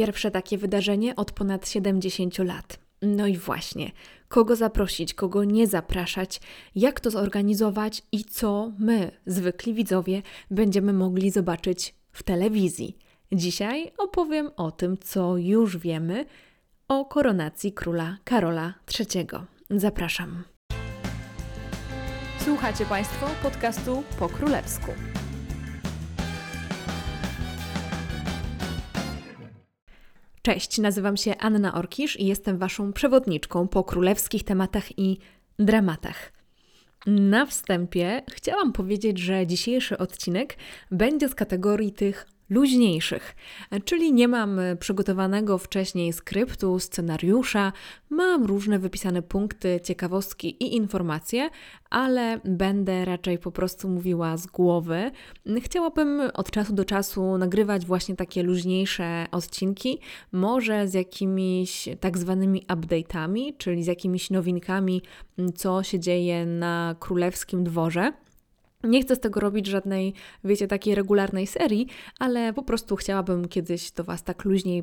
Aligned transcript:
Pierwsze 0.00 0.30
takie 0.30 0.58
wydarzenie 0.58 1.16
od 1.16 1.32
ponad 1.32 1.68
70 1.68 2.38
lat. 2.38 2.78
No 3.02 3.26
i 3.26 3.36
właśnie, 3.36 3.90
kogo 4.28 4.56
zaprosić, 4.56 5.14
kogo 5.14 5.44
nie 5.44 5.66
zapraszać, 5.66 6.40
jak 6.74 7.00
to 7.00 7.10
zorganizować 7.10 8.02
i 8.12 8.24
co 8.24 8.72
my, 8.78 9.10
zwykli 9.26 9.74
widzowie, 9.74 10.22
będziemy 10.50 10.92
mogli 10.92 11.30
zobaczyć 11.30 11.94
w 12.12 12.22
telewizji. 12.22 12.96
Dzisiaj 13.32 13.92
opowiem 13.98 14.50
o 14.56 14.70
tym, 14.70 14.98
co 14.98 15.36
już 15.36 15.76
wiemy 15.76 16.24
o 16.88 17.04
koronacji 17.04 17.72
króla 17.72 18.16
Karola 18.24 18.74
III. 18.98 19.26
Zapraszam. 19.70 20.44
Słuchacie 22.44 22.86
Państwo 22.86 23.26
podcastu 23.42 24.02
po 24.18 24.28
królewsku. 24.28 24.90
Cześć, 30.42 30.78
nazywam 30.78 31.16
się 31.16 31.36
Anna 31.38 31.74
Orkisz 31.74 32.20
i 32.20 32.26
jestem 32.26 32.58
Waszą 32.58 32.92
przewodniczką 32.92 33.68
po 33.68 33.84
królewskich 33.84 34.44
tematach 34.44 34.98
i 34.98 35.18
dramatach. 35.58 36.32
Na 37.06 37.46
wstępie 37.46 38.22
chciałam 38.30 38.72
powiedzieć, 38.72 39.18
że 39.18 39.46
dzisiejszy 39.46 39.98
odcinek 39.98 40.56
będzie 40.90 41.28
z 41.28 41.34
kategorii 41.34 41.92
tych 41.92 42.26
luźniejszych, 42.50 43.36
czyli 43.84 44.12
nie 44.12 44.28
mam 44.28 44.60
przygotowanego 44.80 45.58
wcześniej 45.58 46.12
skryptu, 46.12 46.78
scenariusza, 46.78 47.72
mam 48.10 48.44
różne 48.44 48.78
wypisane 48.78 49.22
punkty, 49.22 49.80
ciekawostki 49.84 50.48
i 50.48 50.76
informacje, 50.76 51.50
ale 51.90 52.40
będę 52.44 53.04
raczej 53.04 53.38
po 53.38 53.52
prostu 53.52 53.88
mówiła 53.88 54.36
z 54.36 54.46
głowy. 54.46 55.10
Chciałabym 55.60 56.20
od 56.34 56.50
czasu 56.50 56.72
do 56.72 56.84
czasu 56.84 57.38
nagrywać 57.38 57.86
właśnie 57.86 58.16
takie 58.16 58.42
luźniejsze 58.42 59.26
odcinki, 59.30 59.98
może 60.32 60.88
z 60.88 60.94
jakimiś 60.94 61.88
tak 62.00 62.18
zwanymi 62.18 62.66
update'ami, 62.66 63.52
czyli 63.58 63.84
z 63.84 63.86
jakimiś 63.86 64.30
nowinkami, 64.30 65.02
co 65.54 65.82
się 65.82 66.00
dzieje 66.00 66.46
na 66.46 66.96
królewskim 67.00 67.64
dworze. 67.64 68.12
Nie 68.84 69.02
chcę 69.02 69.16
z 69.16 69.20
tego 69.20 69.40
robić 69.40 69.66
żadnej, 69.66 70.14
wiecie, 70.44 70.66
takiej 70.68 70.94
regularnej 70.94 71.46
serii, 71.46 71.86
ale 72.18 72.52
po 72.52 72.62
prostu 72.62 72.96
chciałabym 72.96 73.48
kiedyś 73.48 73.90
do 73.90 74.04
Was 74.04 74.22
tak 74.22 74.44
luźniej 74.44 74.82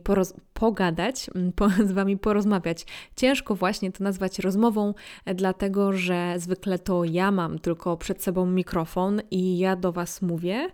pogadać, 0.53 1.29
mm, 1.35 1.51
po, 1.51 1.69
z 1.89 1.91
Wami 1.91 2.17
porozmawiać. 2.17 2.85
Ciężko 3.15 3.55
właśnie 3.55 3.91
to 3.91 4.03
nazwać 4.03 4.39
rozmową, 4.39 4.93
e, 5.25 5.35
dlatego 5.35 5.93
że 5.93 6.33
zwykle 6.37 6.79
to 6.79 7.03
ja 7.03 7.31
mam 7.31 7.59
tylko 7.59 7.97
przed 7.97 8.23
sobą 8.23 8.45
mikrofon 8.45 9.21
i 9.31 9.57
ja 9.57 9.75
do 9.75 9.91
Was 9.91 10.21
mówię, 10.21 10.69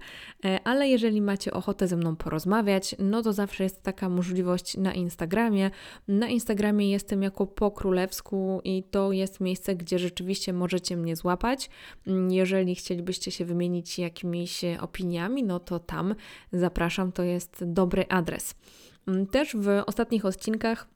e, 0.45 0.59
ale 0.63 0.87
jeżeli 0.87 1.21
macie 1.21 1.53
ochotę 1.53 1.87
ze 1.87 1.97
mną 1.97 2.15
porozmawiać, 2.15 2.95
no 2.99 3.21
to 3.21 3.33
zawsze 3.33 3.63
jest 3.63 3.83
taka 3.83 4.09
możliwość 4.09 4.77
na 4.77 4.93
Instagramie. 4.93 5.71
Na 6.07 6.27
Instagramie 6.27 6.91
jestem 6.91 7.23
jako 7.23 7.47
po 7.47 7.71
królewsku 7.71 8.61
i 8.63 8.83
to 8.91 9.11
jest 9.11 9.39
miejsce, 9.39 9.75
gdzie 9.75 9.99
rzeczywiście 9.99 10.53
możecie 10.53 10.97
mnie 10.97 11.15
złapać. 11.15 11.69
Mm, 12.07 12.31
jeżeli 12.31 12.75
chcielibyście 12.75 13.12
chcielibyście 13.13 13.31
się 13.31 13.45
wymienić 13.45 13.99
jakimiś 13.99 14.61
opiniami, 14.79 15.43
no 15.43 15.59
to 15.59 15.79
tam 15.79 16.15
zapraszam, 16.53 17.11
to 17.11 17.23
jest 17.23 17.63
dobry 17.65 18.05
adres. 18.09 18.55
Mm, 19.07 19.27
też 19.27 19.55
w 19.55 19.67
ostatnich 19.85 20.25
odcinkach 20.25 20.87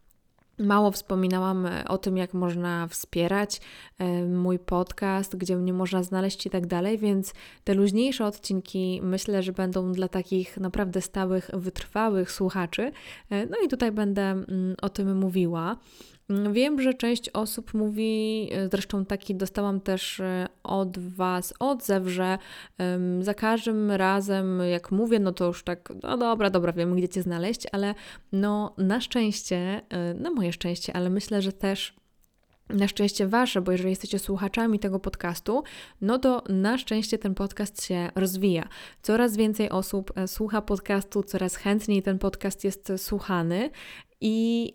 Mało 0.60 0.92
wspominałam 0.92 1.68
o 1.88 1.98
tym, 1.98 2.18
jak 2.18 2.34
można 2.34 2.88
wspierać 2.88 3.62
e, 4.00 4.26
mój 4.26 4.60
podcast, 4.60 5.36
gdzie 5.36 5.58
mnie 5.58 5.74
można 5.74 6.04
znaleźć 6.04 6.46
i 6.46 6.50
tak 6.50 6.68
dalej, 6.68 6.98
więc 6.98 7.34
te 7.64 7.74
luźniejsze 7.74 8.26
odcinki 8.26 9.00
myślę, 9.04 9.44
że 9.44 9.54
będą 9.54 9.92
dla 9.92 10.08
takich 10.08 10.58
naprawdę 10.58 11.02
stałych, 11.02 11.50
wytrwałych 11.54 12.32
słuchaczy. 12.32 12.92
E, 13.30 13.46
no 13.46 13.58
i 13.66 13.68
tutaj 13.68 13.92
będę 13.92 14.22
mm, 14.22 14.76
o 14.82 14.90
tym 14.90 15.18
mówiła. 15.18 15.78
Wiem, 16.30 16.82
że 16.82 16.94
część 16.94 17.30
osób 17.30 17.74
mówi, 17.74 18.50
e, 18.52 18.70
zresztą 18.70 19.06
taki 19.06 19.36
dostałam 19.36 19.82
też 19.82 20.20
e, 20.20 20.48
od 20.64 20.98
Was 21.00 21.54
odzew, 21.60 22.08
że 22.08 22.38
um, 22.80 23.24
za 23.24 23.34
każdym 23.34 23.92
razem, 23.92 24.62
jak 24.72 24.92
mówię, 24.92 25.20
no 25.20 25.32
to 25.32 25.46
już 25.46 25.64
tak, 25.64 25.94
no 26.04 26.18
dobra, 26.18 26.50
dobra, 26.50 26.74
wiem, 26.74 26.96
gdzie 26.96 27.10
Cię 27.10 27.22
znaleźć, 27.22 27.68
ale 27.72 27.96
no 28.32 28.74
na 28.78 29.02
szczęście, 29.02 29.82
e, 29.90 30.14
na 30.14 30.32
moje 30.32 30.54
szczęście, 30.54 30.96
ale 30.96 31.10
myślę, 31.10 31.42
że 31.42 31.52
też 31.52 31.96
na 32.70 32.88
szczęście 32.88 33.28
wasze, 33.28 33.62
bo 33.62 33.72
jeżeli 33.72 33.90
jesteście 33.90 34.20
słuchaczami 34.20 34.80
tego 34.80 35.00
podcastu, 35.00 35.64
no 36.02 36.20
to 36.20 36.44
na 36.50 36.78
szczęście 36.78 37.18
ten 37.18 37.36
podcast 37.36 37.84
się 37.84 38.10
rozwija. 38.16 38.68
Coraz 39.02 39.38
więcej 39.38 39.70
osób 39.70 40.14
słucha 40.28 40.62
podcastu, 40.62 41.24
coraz 41.24 41.56
chętniej 41.56 42.04
ten 42.04 42.20
podcast 42.20 42.64
jest 42.64 42.92
słuchany 42.98 43.70
i 44.22 44.74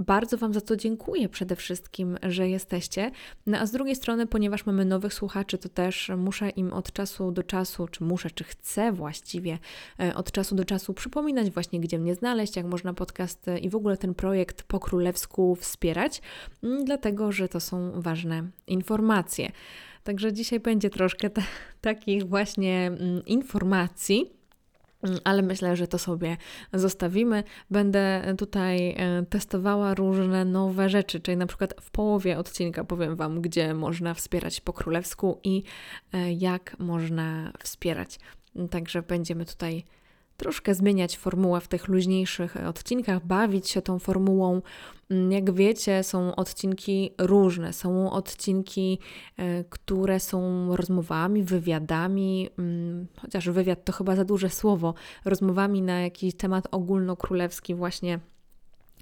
bardzo 0.00 0.36
Wam 0.36 0.54
za 0.54 0.60
to 0.60 0.76
dziękuję 0.76 1.28
przede 1.28 1.56
wszystkim, 1.56 2.18
że 2.22 2.48
jesteście. 2.48 3.10
No 3.46 3.58
a 3.58 3.66
z 3.66 3.70
drugiej 3.70 3.96
strony, 3.96 4.26
ponieważ 4.26 4.66
mamy 4.66 4.84
nowych 4.84 5.14
słuchaczy, 5.14 5.58
to 5.58 5.68
też 5.68 6.10
muszę 6.16 6.48
im 6.48 6.72
od 6.72 6.92
czasu 6.92 7.32
do 7.32 7.42
czasu, 7.42 7.88
czy 7.88 8.04
muszę, 8.04 8.30
czy 8.30 8.44
chcę 8.44 8.92
właściwie 8.92 9.58
e, 10.00 10.14
od 10.14 10.32
czasu 10.32 10.54
do 10.54 10.64
czasu 10.64 10.94
przypominać 10.94 11.50
właśnie, 11.50 11.80
gdzie 11.80 11.98
mnie 11.98 12.14
znaleźć, 12.14 12.56
jak 12.56 12.66
można 12.66 12.94
podcast 12.94 13.46
i 13.62 13.70
w 13.70 13.76
ogóle 13.76 13.96
ten 13.96 14.14
projekt 14.14 14.62
po 14.62 14.80
królewsku 14.80 15.54
wspierać, 15.54 16.22
mm, 16.62 16.84
dlatego 16.84 17.32
że 17.32 17.48
to 17.48 17.60
są 17.60 18.00
ważne 18.00 18.50
informacje. 18.66 19.52
Także 20.04 20.32
dzisiaj 20.32 20.60
będzie 20.60 20.90
troszkę 20.90 21.30
takich 21.80 22.28
właśnie 22.28 22.86
mm, 22.86 23.24
informacji 23.26 24.33
ale 25.24 25.42
myślę, 25.42 25.76
że 25.76 25.86
to 25.88 25.98
sobie 25.98 26.36
zostawimy. 26.72 27.44
Będę 27.70 28.34
tutaj 28.38 28.90
e, 28.90 29.24
testowała 29.30 29.94
różne 29.94 30.44
nowe 30.44 30.88
rzeczy, 30.88 31.20
czyli 31.20 31.36
na 31.36 31.46
przykład 31.46 31.74
w 31.80 31.90
połowie 31.90 32.38
odcinka 32.38 32.84
powiem 32.84 33.16
Wam, 33.16 33.40
gdzie 33.40 33.74
można 33.74 34.14
wspierać 34.14 34.60
po 34.60 34.72
królewsku 34.72 35.40
i 35.44 35.62
e, 36.12 36.32
jak 36.32 36.76
można 36.78 37.52
wspierać. 37.58 38.18
Także 38.70 39.02
będziemy 39.02 39.44
tutaj 39.44 39.84
troszkę 40.36 40.74
zmieniać 40.74 41.16
formułę 41.18 41.60
w 41.60 41.68
tych 41.68 41.88
luźniejszych 41.88 42.56
odcinkach, 42.66 43.26
bawić 43.26 43.68
się 43.68 43.82
tą 43.82 43.98
formułą. 43.98 44.62
Mm, 45.10 45.32
jak 45.32 45.52
wiecie, 45.52 46.02
są 46.02 46.36
odcinki 46.36 47.10
różne. 47.18 47.72
Są 47.72 48.10
odcinki, 48.10 48.98
e, 49.36 49.64
które 49.64 50.20
są 50.20 50.68
rozmowami, 50.76 51.42
wywiadami, 51.42 52.48
mm, 52.58 53.06
chociaż 53.16 53.48
wywiad 53.48 53.84
to 53.84 53.92
chyba 53.92 54.16
za 54.16 54.24
duże 54.24 54.50
słowo, 54.50 54.94
rozmowami 55.24 55.82
na 55.82 56.00
jakiś 56.00 56.34
temat 56.34 56.68
ogólnokrólewski, 56.70 57.74
właśnie 57.74 58.20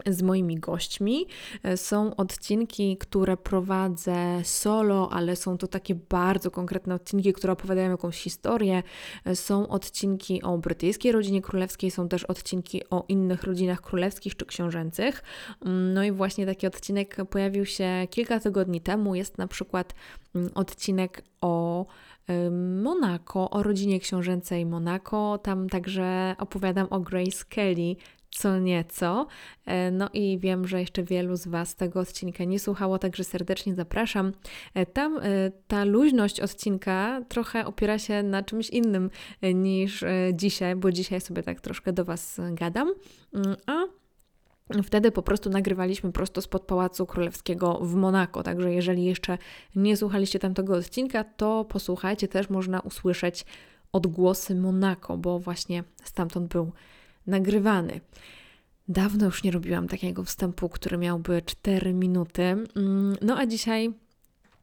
z 0.07 0.23
moimi 0.23 0.57
gośćmi. 0.57 1.27
E, 1.63 1.77
są 1.77 2.17
odcinki, 2.17 2.97
które 2.97 3.37
prowadzę 3.37 4.41
solo, 4.45 5.09
ale 5.13 5.37
są 5.37 5.59
to 5.59 5.67
takie 5.67 5.95
bardzo 5.95 6.51
konkretne 6.51 6.95
odcinki, 6.95 7.33
które 7.33 7.53
opowiadają 7.53 7.91
jakąś 7.91 8.23
historię. 8.23 8.83
E, 9.25 9.37
są 9.37 9.69
odcinki 9.69 10.43
o 10.43 10.59
brytyjskiej 10.59 11.13
rodzinie 11.13 11.43
królewskiej, 11.43 11.91
są 11.91 12.09
też 12.09 12.25
odcinki 12.25 12.83
o 12.91 13.05
innych 13.09 13.43
rodzinach 13.43 13.81
królewskich 13.81 14.37
czy 14.37 14.47
książęcych. 14.47 15.23
Mm, 15.65 15.95
no 15.95 16.05
i 16.05 16.13
właśnie 16.13 16.47
taki 16.47 16.67
odcinek 16.67 17.17
pojawił 17.31 17.67
się 17.67 18.07
kilka 18.11 18.41
tygodni 18.41 18.81
temu. 18.81 19.15
Jest 19.15 19.39
na 19.39 19.49
przykład 19.49 19.95
mm, 20.35 20.51
odcinek 20.55 21.25
o 21.41 21.87
Monako, 22.83 23.51
o 23.51 23.63
rodzinie 23.63 24.01
książęcej 24.01 24.67
Monako. 24.67 25.39
Tam 25.39 25.69
także 25.69 26.37
opowiadam 26.39 26.87
o 26.91 27.01
Grace 27.01 27.45
Kelly, 27.49 27.97
co 28.33 28.59
nieco. 28.59 29.27
E, 29.67 29.91
no 29.91 30.09
i 30.13 30.39
wiem, 30.39 30.69
że 30.69 30.81
jeszcze 30.81 31.03
wielu 31.03 31.37
z 31.37 31.47
Was 31.47 31.75
tego 31.75 32.01
odcinka 32.01 32.45
nie 32.45 32.59
słuchało, 32.59 32.99
także 32.99 33.25
serdecznie 33.25 33.75
zapraszam. 33.75 34.33
E, 34.75 34.87
tam 34.87 35.19
e, 35.19 35.23
ta 35.67 35.85
luźność 35.85 36.41
odcinka 36.41 37.23
trochę 37.29 37.67
opiera 37.67 37.99
się 37.99 38.23
na 38.23 38.43
czymś 38.43 38.71
innym 38.71 39.11
niż 39.55 40.05
dzisiaj, 40.33 40.77
bo 40.77 40.93
dzisiaj 40.93 41.21
sobie 41.21 41.43
tak 41.43 41.61
troszkę 41.61 41.93
do 41.93 42.05
Was 42.05 42.41
gadam. 42.55 42.95
Mm, 43.35 43.57
a 43.67 43.85
Wtedy 44.83 45.13
po 45.13 45.23
prostu 45.23 45.51
nagrywaliśmy 45.51 46.13
prosto 46.13 46.43
spod 46.43 46.63
Pałacu 46.63 47.07
Królewskiego 47.07 47.79
w 47.83 47.95
Monako, 47.95 48.43
także 48.43 48.73
jeżeli 48.73 49.05
jeszcze 49.05 49.39
nie 49.77 49.97
słuchaliście 49.97 50.39
tamtego 50.39 50.75
odcinka, 50.75 51.25
to 51.25 51.65
posłuchajcie, 51.65 52.29
też 52.29 52.51
można 52.51 52.81
usłyszeć 52.81 53.45
odgłosy 53.93 54.55
Monako, 54.55 55.17
bo 55.17 55.39
właśnie 55.39 55.85
stamtąd 56.05 56.49
był 56.49 56.73
nagrywany. 57.27 58.01
Dawno 58.89 59.25
już 59.27 59.45
nie 59.45 59.51
robiłam 59.51 59.89
takiego 59.89 60.25
wstępu, 60.25 60.69
który 60.69 60.99
miałby 60.99 61.43
4 61.43 61.95
minuty. 61.95 62.43
Mm, 62.43 63.17
no 63.23 63.39
a 63.39 63.47
dzisiaj 63.47 63.93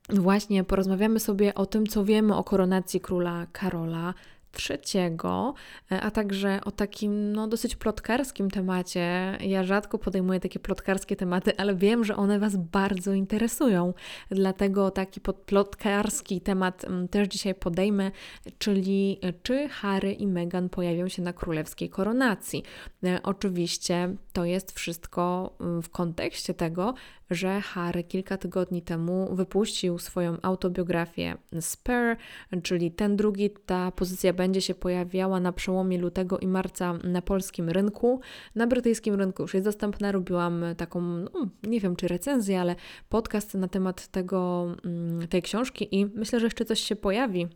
właśnie 0.10 0.64
porozmawiamy 0.64 1.20
sobie 1.20 1.56
o 1.56 1.66
tym, 1.66 1.88
co 1.88 2.06
wiemy 2.06 2.36
o 2.36 2.44
koronacji 2.44 3.02
króla 3.02 3.48
Karola 3.52 4.14
trzeciego, 4.52 5.54
e, 5.92 6.02
a 6.02 6.12
także 6.12 6.60
o 6.66 6.72
takim 6.72 7.32
no, 7.34 7.48
dosyć 7.48 7.76
plotkarskim 7.76 8.52
temacie. 8.52 9.38
Ja 9.40 9.64
rzadko 9.64 9.98
podejmuję 9.98 10.40
takie 10.40 10.60
plotkarskie 10.60 11.16
tematy, 11.16 11.58
ale 11.58 11.76
wiem, 11.76 12.06
że 12.06 12.16
one 12.16 12.40
Was 12.40 12.58
bardzo 12.58 13.14
interesują. 13.14 13.94
Dlatego 14.30 14.92
taki 14.92 15.22
plotkarski 15.46 16.42
temat 16.42 16.86
mm, 16.86 17.08
też 17.08 17.28
dzisiaj 17.28 17.56
podejmę, 17.56 18.12
czyli 18.58 19.20
czy 19.44 19.70
Harry 19.70 20.14
i 20.14 20.28
Meghan 20.28 20.70
pojawią 20.70 21.08
się 21.08 21.22
na 21.22 21.34
królewskiej 21.34 21.90
koronacji. 21.90 22.64
E, 23.04 23.20
oczywiście 23.24 24.16
to 24.34 24.46
jest 24.46 24.72
wszystko 24.72 25.54
mm, 25.60 25.82
w 25.82 25.90
kontekście 25.90 26.54
tego, 26.54 26.94
że 27.32 27.62
Harry 27.62 28.04
kilka 28.04 28.38
tygodni 28.38 28.82
temu 28.82 29.36
wypuścił 29.36 30.00
swoją 30.00 30.38
autobiografię 30.42 31.38
Spare, 31.60 32.18
czyli 32.64 32.92
ten 32.92 33.16
drugi, 33.16 33.50
ta 33.66 33.92
pozycja 33.92 34.34
będzie 34.34 34.62
się 34.62 34.76
pojawiała 34.76 35.40
na 35.40 35.52
przełomie 35.52 35.98
lutego 35.98 36.40
i 36.40 36.48
marca 36.48 36.94
na 36.94 37.22
polskim 37.22 37.70
rynku. 37.70 38.22
Na 38.56 38.68
brytyjskim 38.68 39.16
rynku 39.16 39.42
już 39.42 39.54
jest 39.54 39.66
dostępna. 39.66 40.12
Robiłam 40.12 40.64
taką, 40.78 41.02
no, 41.02 41.32
nie 41.64 41.80
wiem 41.80 41.96
czy 41.96 42.08
recenzję, 42.08 42.62
ale 42.62 42.76
podcast 43.10 43.54
na 43.54 43.68
temat 43.68 44.08
tego, 44.08 44.68
mm, 44.86 45.28
tej 45.28 45.42
książki 45.42 45.96
i 45.96 46.06
myślę, 46.06 46.40
że 46.40 46.46
jeszcze 46.46 46.66
coś 46.66 46.80
się 46.80 46.96
pojawi 46.96 47.48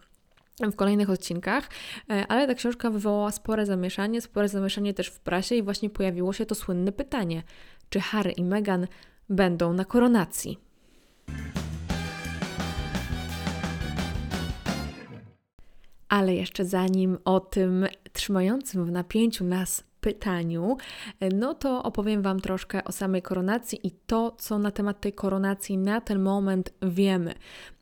w 0.60 0.76
kolejnych 0.76 1.10
odcinkach, 1.10 1.70
e, 2.10 2.28
ale 2.28 2.48
ta 2.48 2.54
książka 2.54 2.90
wywołała 2.90 3.32
spore 3.32 3.66
zamieszanie, 3.66 4.22
spore 4.22 4.50
zamieszanie 4.50 4.94
też 4.94 5.08
w 5.08 5.20
prasie 5.20 5.56
i 5.56 5.64
właśnie 5.64 5.90
pojawiło 5.90 6.34
się 6.34 6.46
to 6.46 6.56
słynne 6.56 6.92
pytanie, 6.92 7.44
czy 7.90 8.00
Harry 8.00 8.32
i 8.32 8.44
Meghan 8.44 8.88
będą 9.30 9.74
na 9.74 9.86
koronacji. 9.86 10.60
Ale 16.10 16.36
jeszcze 16.36 16.66
zanim 16.66 17.18
o 17.26 17.40
tym 17.40 17.88
trzymającym 18.14 18.86
w 18.86 18.92
napięciu 18.92 19.44
nas 19.44 19.84
pytaniu, 20.04 20.78
no 21.34 21.54
to 21.54 21.84
opowiem 21.84 22.22
Wam 22.22 22.40
troszkę 22.40 22.84
o 22.84 22.92
samej 22.92 23.22
koronacji 23.22 23.88
i 23.88 23.92
to, 23.92 24.36
co 24.38 24.60
na 24.60 24.72
temat 24.72 25.02
tej 25.02 25.14
koronacji 25.14 25.78
na 25.78 26.02
ten 26.02 26.20
moment 26.20 26.74
wiemy. 26.82 27.34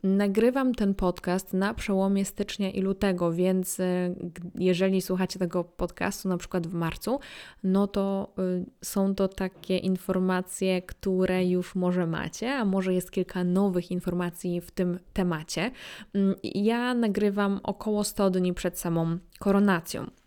Nagrywam 0.04 0.74
ten 0.74 0.96
podcast 0.96 1.54
na 1.54 1.74
przełomie 1.74 2.26
stycznia 2.26 2.70
i 2.72 2.82
lutego, 2.82 3.32
więc 3.32 3.80
e, 3.80 4.16
jeżeli 4.56 5.02
słuchacie 5.02 5.40
tego 5.40 5.64
podcastu 5.64 6.30
na 6.30 6.38
przykład 6.38 6.68
w 6.68 6.74
marcu, 6.74 7.20
no 7.64 7.88
to 7.88 8.34
y, 8.40 8.66
są 8.82 9.16
to 9.16 9.28
takie 9.28 9.78
informacje, 9.78 10.82
które 10.82 11.46
już 11.46 11.76
może 11.76 12.08
macie, 12.08 12.54
a 12.54 12.66
może 12.66 12.94
jest 12.94 13.12
kilka 13.12 13.44
nowych 13.44 13.92
informacji 13.92 14.62
w 14.62 14.72
tym 14.72 15.00
temacie. 15.14 15.72
Mm, 16.14 16.36
ja 16.44 16.94
nagrywam 16.94 17.60
około 17.64 18.04
100 18.04 18.30
dni 18.30 18.54
przed 18.54 18.80
samą 18.80 19.18
koronacją. 19.40 20.21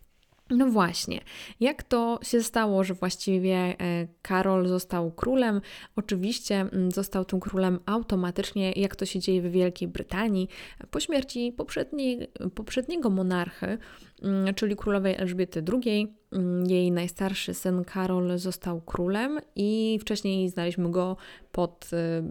No 0.49 0.65
właśnie, 0.65 1.21
jak 1.59 1.83
to 1.83 2.19
się 2.23 2.43
stało, 2.43 2.83
że 2.83 2.93
właściwie 2.93 3.55
e, 3.55 4.07
Karol 4.21 4.67
został 4.67 5.11
królem? 5.11 5.61
Oczywiście 5.95 6.55
mm, 6.55 6.91
został 6.91 7.25
tym 7.25 7.39
królem 7.39 7.79
automatycznie, 7.85 8.71
jak 8.71 8.95
to 8.95 9.05
się 9.05 9.19
dzieje 9.19 9.41
w 9.41 9.51
Wielkiej 9.51 9.87
Brytanii, 9.87 10.47
po 10.91 10.99
śmierci 10.99 11.53
poprzedniej, 11.57 12.27
poprzedniego 12.55 13.09
monarchy, 13.09 13.77
mm, 14.21 14.53
czyli 14.55 14.75
królowej 14.75 15.15
Elżbiety 15.15 15.63
II. 15.73 16.13
Mm, 16.31 16.65
jej 16.65 16.91
najstarszy 16.91 17.53
syn 17.53 17.83
Karol 17.83 18.37
został 18.37 18.81
królem 18.81 19.39
i 19.55 19.99
wcześniej 20.01 20.49
znaliśmy 20.49 20.91
go 20.91 21.17
pod 21.51 21.89
e, 21.93 22.23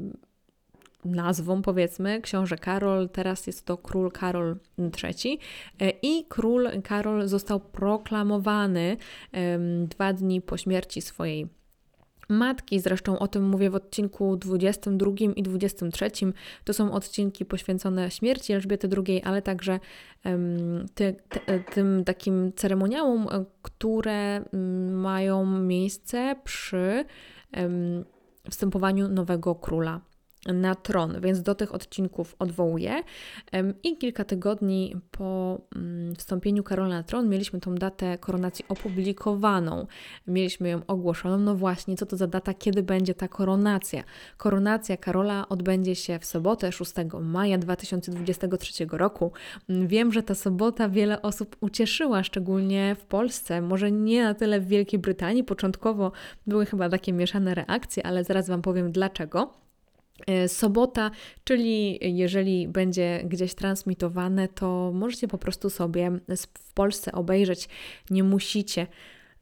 nazwą, 1.05 1.63
powiedzmy, 1.63 2.21
książę 2.21 2.57
Karol, 2.57 3.09
teraz 3.09 3.47
jest 3.47 3.67
to 3.67 3.77
król 3.77 4.13
Karol 4.13 4.57
III. 4.79 5.39
E, 5.81 5.91
I 6.03 6.25
król 6.29 6.69
Karol 6.83 7.29
został 7.29 7.61
proklamowany 7.61 8.97
dwa 9.89 10.13
dni 10.13 10.41
po 10.41 10.57
śmierci 10.57 11.01
swojej 11.03 11.49
matki. 12.29 12.81
Zresztą 12.81 13.19
o 13.19 13.29
tym 13.29 13.49
mówię 13.49 13.71
w 13.71 13.75
odcinku 13.75 14.37
22 14.37 15.11
i 15.37 15.43
23. 15.43 16.11
To 16.65 16.73
są 16.73 16.93
odcinki 16.93 17.45
poświęcone 17.45 18.11
śmierci 18.11 18.53
Elżbiety 18.53 18.89
II, 19.07 19.23
ale 19.23 19.43
także 19.43 19.81
ty, 20.95 21.17
ty, 21.29 21.41
e, 21.47 21.61
tym 21.61 22.05
takim 22.05 22.53
ceremoniałom, 22.57 23.29
e, 23.31 23.45
które 23.63 24.45
mają 24.91 25.47
miejsce 25.47 26.37
przy 26.45 27.05
wstępowaniu 28.51 29.09
nowego 29.09 29.55
króla 29.55 30.01
na 30.47 30.75
tron, 30.75 31.21
więc 31.21 31.43
do 31.43 31.55
tych 31.55 31.75
odcinków 31.75 32.37
odwołuję. 32.39 33.03
I 33.83 33.97
kilka 33.97 34.25
tygodni 34.25 34.97
po 35.11 35.61
mm, 35.77 36.15
wstąpieniu 36.15 36.63
Karola 36.63 36.89
na 36.89 37.03
tron 37.03 37.29
mieliśmy 37.29 37.61
tą 37.61 37.75
datę 37.75 38.19
koronacji 38.19 38.65
opublikowaną. 38.69 39.87
Mieliśmy 40.27 40.69
ją 40.69 40.81
ogłoszoną. 40.87 41.39
No 41.39 41.55
właśnie, 41.55 41.97
co 41.97 42.07
to 42.07 42.17
za 42.17 42.27
data, 42.27 42.55
kiedy 42.55 42.83
będzie 42.83 43.15
ta 43.15 43.29
koronacja? 43.29 44.05
Koronacja 44.37 44.97
Karola 44.97 45.49
odbędzie 45.49 45.95
się 45.95 46.19
w 46.19 46.25
sobotę 46.25 46.73
6 46.73 46.93
maja 47.21 47.59
2023 47.59 48.87
roku. 48.91 49.33
Wiem, 49.69 50.13
że 50.13 50.23
ta 50.23 50.35
sobota 50.35 50.89
wiele 50.89 51.23
osób 51.23 51.57
ucieszyła, 51.61 52.23
szczególnie 52.23 52.97
w 52.99 53.05
Polsce. 53.05 53.61
Może 53.61 53.93
nie 53.93 54.23
na 54.23 54.35
tyle 54.35 54.61
w 54.61 54.67
Wielkiej 54.67 54.99
Brytanii. 55.01 55.45
Początkowo 55.45 56.13
były 56.47 56.67
chyba 56.67 56.89
takie 56.89 57.13
mieszane 57.13 57.55
reakcje, 57.55 58.07
ale 58.07 58.25
zaraz 58.25 58.49
Wam 58.49 58.63
powiem 58.63 58.93
dlaczego. 58.93 59.64
E, 60.27 60.49
sobota, 60.49 61.11
czyli 61.45 61.99
jeżeli 62.17 62.69
będzie 62.69 63.23
gdzieś 63.25 63.55
transmitowane, 63.55 64.49
to 64.49 64.93
możecie 64.95 65.29
po 65.29 65.39
prostu 65.39 65.71
sobie 65.71 66.11
w 66.39 66.73
Polsce 66.73 67.13
obejrzeć. 67.13 67.69
Nie 68.11 68.25
musicie 68.25 68.87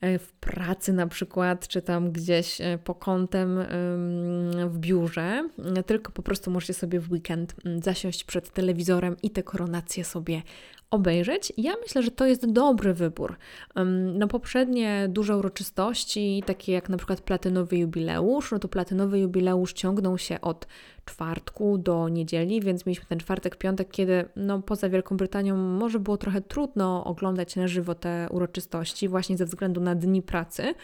e, 0.01 0.19
w 0.19 0.33
pracy 0.33 0.93
na 0.93 1.07
przykład, 1.07 1.69
czy 1.69 1.83
tam 1.83 2.13
gdzieś 2.13 2.61
e, 2.61 2.79
po 2.85 2.95
kątem 2.95 3.59
w 4.69 4.79
biurze, 4.79 5.49
tylko 5.87 6.13
po 6.13 6.23
prostu 6.23 6.51
możecie 6.51 6.75
sobie 6.75 7.01
w 7.01 7.13
weekend 7.13 7.55
zasiąść 7.83 8.25
przed 8.25 8.51
telewizorem 8.51 9.17
i 9.23 9.31
te 9.31 9.43
koronacje 9.43 10.05
sobie 10.05 10.43
obejrzeć. 10.93 11.53
Ja 11.57 11.73
myślę, 11.83 12.03
że 12.03 12.11
to 12.11 12.27
jest 12.27 12.53
dobry 12.53 12.95
wybór. 12.95 13.37
No 14.15 14.29
poprzednie 14.29 15.07
duże 15.09 15.37
uroczystości, 15.37 16.43
takie 16.47 16.73
jak 16.73 16.89
na 16.89 16.97
przykład 16.97 17.21
platynowy 17.21 17.77
jubileusz, 17.77 18.53
no 18.53 18.59
to 18.59 18.69
platynowy 18.69 19.19
jubileusz 19.19 19.73
ciągnął 19.73 20.19
się 20.19 20.41
od 20.41 20.67
czwartku 21.05 21.79
do 21.79 22.09
niedzieli, 22.09 22.61
więc 22.61 22.87
mieliśmy 22.87 23.07
ten 23.07 23.19
czwartek, 23.19 23.57
piątek, 23.57 23.91
kiedy 23.91 24.25
no 24.37 24.63
poza 24.63 24.89
Wielką 24.89 25.17
Brytanią 25.17 25.57
może 25.57 26.01
było 26.01 26.17
trochę 26.17 26.41
trudno 26.41 27.05
oglądać 27.05 27.57
na 27.57 27.69
żywo 27.69 27.95
te 27.95 28.27
uroczystości 28.31 29.09
właśnie 29.09 29.37
ze 29.37 29.45
względu 29.45 29.81
na 29.81 29.95
dni 29.95 30.23
pracy. 30.23 30.75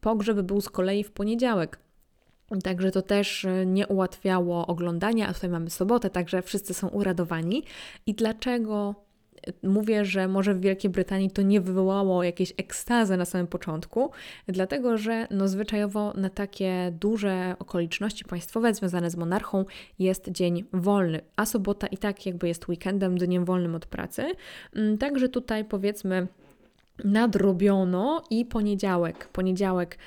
Pogrzeb 0.00 0.40
był 0.40 0.60
z 0.60 0.68
kolei 0.68 1.04
w 1.04 1.10
poniedziałek. 1.10 1.78
Także 2.62 2.90
to 2.90 3.02
też 3.02 3.44
e, 3.44 3.66
nie 3.66 3.86
ułatwiało 3.86 4.66
oglądania, 4.66 5.28
a 5.28 5.34
tutaj 5.34 5.50
mamy 5.50 5.70
sobotę, 5.70 6.10
także 6.10 6.42
wszyscy 6.42 6.74
są 6.74 6.88
uradowani. 6.88 7.62
I 8.06 8.14
dlaczego 8.14 8.94
e, 9.46 9.68
mówię, 9.68 10.04
że 10.04 10.28
może 10.28 10.54
w 10.54 10.60
Wielkiej 10.60 10.90
Brytanii 10.90 11.30
to 11.30 11.42
nie 11.42 11.60
wywołało 11.60 12.24
jakiejś 12.24 12.52
ekstazy 12.56 13.16
na 13.16 13.24
samym 13.24 13.46
początku? 13.46 14.10
Dlatego, 14.48 14.98
że 14.98 15.26
no 15.30 15.48
zwyczajowo 15.48 16.12
na 16.12 16.30
takie 16.30 16.92
duże 17.00 17.56
okoliczności 17.58 18.24
państwowe 18.24 18.74
związane 18.74 19.10
z 19.10 19.16
monarchą 19.16 19.64
jest 19.98 20.30
dzień 20.30 20.64
wolny, 20.72 21.20
a 21.36 21.46
sobota 21.46 21.86
i 21.86 21.98
tak 21.98 22.26
jakby 22.26 22.48
jest 22.48 22.68
weekendem, 22.68 23.18
dniem 23.18 23.44
wolnym 23.44 23.74
od 23.74 23.86
pracy. 23.86 24.32
Mm, 24.72 24.98
także 24.98 25.28
tutaj 25.28 25.64
powiedzmy 25.64 26.26
nadrobiono 27.04 28.22
i 28.30 28.44
poniedziałek, 28.44 29.28
poniedziałek 29.28 29.98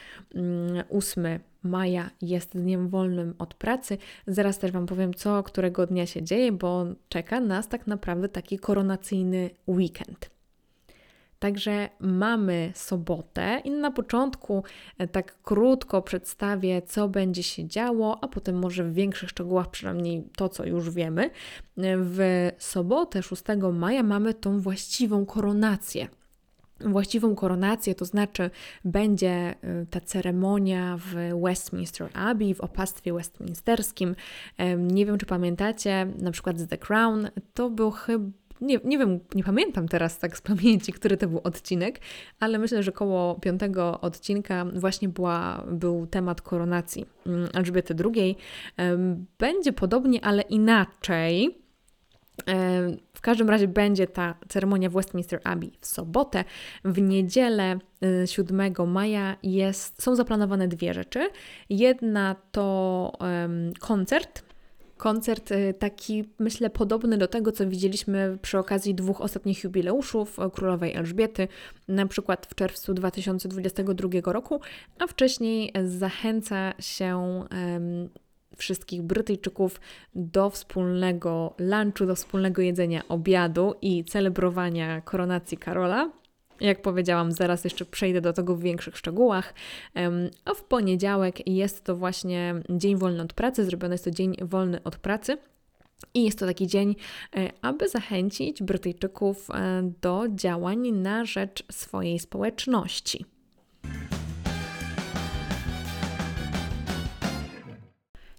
8 0.89 1.25
mm, 1.25 1.39
maja 1.63 2.10
jest 2.22 2.58
dniem 2.58 2.89
wolnym 2.89 3.36
od 3.39 3.53
pracy. 3.53 3.98
Zaraz 4.27 4.60
też 4.60 4.72
Wam 4.72 4.86
powiem, 4.86 5.13
co 5.13 5.43
którego 5.43 5.88
dnia 5.88 6.05
się 6.05 6.24
dzieje, 6.24 6.51
bo 6.51 6.86
czeka 7.10 7.39
nas 7.39 7.67
tak 7.67 7.88
naprawdę 7.88 8.29
taki 8.29 8.60
koronacyjny 8.60 9.50
weekend. 9.67 10.29
Także 11.39 11.89
mamy 12.00 12.72
sobotę 12.75 13.62
i 13.63 13.72
na 13.72 13.91
początku 13.91 14.63
e, 14.98 15.08
tak 15.08 15.41
krótko 15.41 16.01
przedstawię, 16.01 16.81
co 16.81 17.10
będzie 17.10 17.43
się 17.43 17.67
działo, 17.67 18.17
a 18.22 18.27
potem 18.27 18.60
może 18.60 18.84
w 18.84 18.93
większych 18.93 19.29
szczegółach, 19.29 19.69
przynajmniej 19.69 20.24
to, 20.36 20.50
co 20.50 20.65
już 20.65 20.89
wiemy. 20.89 21.24
E, 21.24 21.29
w 21.98 22.50
sobotę 22.58 23.24
6 23.24 23.43
maja 23.74 24.03
mamy 24.03 24.34
tą 24.34 24.60
właściwą 24.60 25.25
koronację 25.25 26.08
właściwą 26.81 27.36
koronację, 27.36 27.95
to 27.95 28.05
znaczy 28.05 28.50
będzie 28.86 29.55
y, 29.63 29.86
ta 29.89 30.01
ceremonia 30.01 30.98
w 30.98 31.41
Westminster 31.43 32.09
Abbey, 32.13 32.53
w 32.53 32.62
opastwie 32.62 33.13
westminsterskim. 33.13 34.15
Nie 34.77 35.05
wiem, 35.05 35.17
czy 35.17 35.25
pamiętacie, 35.25 36.07
na 36.19 36.31
przykład 36.31 36.59
z 36.59 36.67
The 36.67 36.77
Crown, 36.77 37.29
to 37.53 37.69
był 37.69 37.91
chyba 37.91 38.25
nie, 38.62 38.79
nie 38.83 38.98
wiem, 38.98 39.19
nie 39.36 39.43
pamiętam 39.43 39.88
teraz 39.88 40.19
tak 40.19 40.38
z 40.38 40.41
pamięci, 40.41 40.93
który 40.93 41.17
to 41.17 41.27
był 41.27 41.41
odcinek, 41.43 42.00
ale 42.39 42.59
myślę, 42.59 42.83
że 42.83 42.91
koło 42.91 43.36
piątego 43.36 44.01
odcinka 44.01 44.65
właśnie 44.65 45.09
była, 45.09 45.63
był 45.71 46.07
temat 46.07 46.41
koronacji 46.41 47.05
mm, 47.25 47.50
Elżbiety 47.53 47.95
II. 48.05 48.36
Będzie 49.39 49.74
podobnie, 49.74 50.25
ale 50.25 50.41
inaczej. 50.41 51.59
W 53.13 53.22
każdym 53.22 53.50
razie 53.50 53.67
będzie 53.67 54.08
ta 54.08 54.36
ceremonia 54.50 54.89
w 54.89 54.93
Westminster 54.93 55.39
Abbey 55.43 55.72
w 55.81 55.86
sobotę. 55.86 56.43
W 56.86 57.01
niedzielę 57.01 57.79
7 58.25 58.74
maja 58.88 59.36
jest, 59.43 60.03
są 60.03 60.15
zaplanowane 60.15 60.67
dwie 60.67 60.93
rzeczy. 60.93 61.29
Jedna 61.69 62.36
to 62.51 63.12
um, 63.19 63.74
koncert 63.79 64.50
koncert 65.00 65.51
y, 65.51 65.74
taki, 65.79 66.29
myślę, 66.39 66.69
podobny 66.69 67.17
do 67.17 67.27
tego, 67.27 67.51
co 67.51 67.67
widzieliśmy 67.67 68.38
przy 68.41 68.58
okazji 68.58 68.96
dwóch 68.96 69.22
ostatnich 69.22 69.63
jubileuszów 69.63 70.38
królowej 70.53 70.96
Elżbiety, 70.96 71.48
na 71.88 72.05
przykład 72.05 72.48
w 72.51 72.55
czerwcu 72.55 72.93
2022 72.93 74.10
roku, 74.25 74.62
a 75.00 75.08
wcześniej 75.08 75.74
zachęca 75.86 76.74
się 76.79 77.43
um, 77.51 78.10
wszystkich 78.60 79.01
Brytyjczyków 79.01 79.80
do 80.16 80.50
wspólnego 80.50 81.54
lunchu, 81.58 82.06
do 82.06 82.16
wspólnego 82.16 82.62
jedzenia 82.62 83.08
obiadu 83.08 83.74
i 83.82 84.04
celebrowania 84.04 85.01
koronacji 85.01 85.58
Karola. 85.58 86.12
Jak 86.60 86.82
powiedziałam, 86.82 87.32
zaraz 87.32 87.63
jeszcze 87.63 87.86
przejdę 87.86 88.22
do 88.22 88.34
tego 88.34 88.56
w 88.56 88.62
większych 88.62 88.98
szczegółach. 88.98 89.54
A 90.46 90.54
w 90.54 90.63
poniedziałek 90.63 91.48
jest 91.48 91.84
to 91.84 91.96
właśnie 91.96 92.56
dzień 92.70 92.98
wolny 92.98 93.24
od 93.24 93.34
pracy, 93.34 93.66
zrobiony 93.66 93.94
jest 93.94 94.04
to 94.04 94.12
dzień 94.12 94.36
wolny 94.42 94.84
od 94.84 94.96
pracy. 94.96 95.38
I 96.13 96.24
jest 96.24 96.39
to 96.39 96.46
taki 96.46 96.68
dzień, 96.68 96.96
e, 97.36 97.51
aby 97.62 97.89
zachęcić 97.89 98.63
Brytyjczyków 98.63 99.51
e, 99.51 99.92
do 100.01 100.24
działań 100.36 100.92
na 100.92 101.25
rzecz 101.25 101.63
swojej 101.72 102.20
społeczności. 102.20 103.25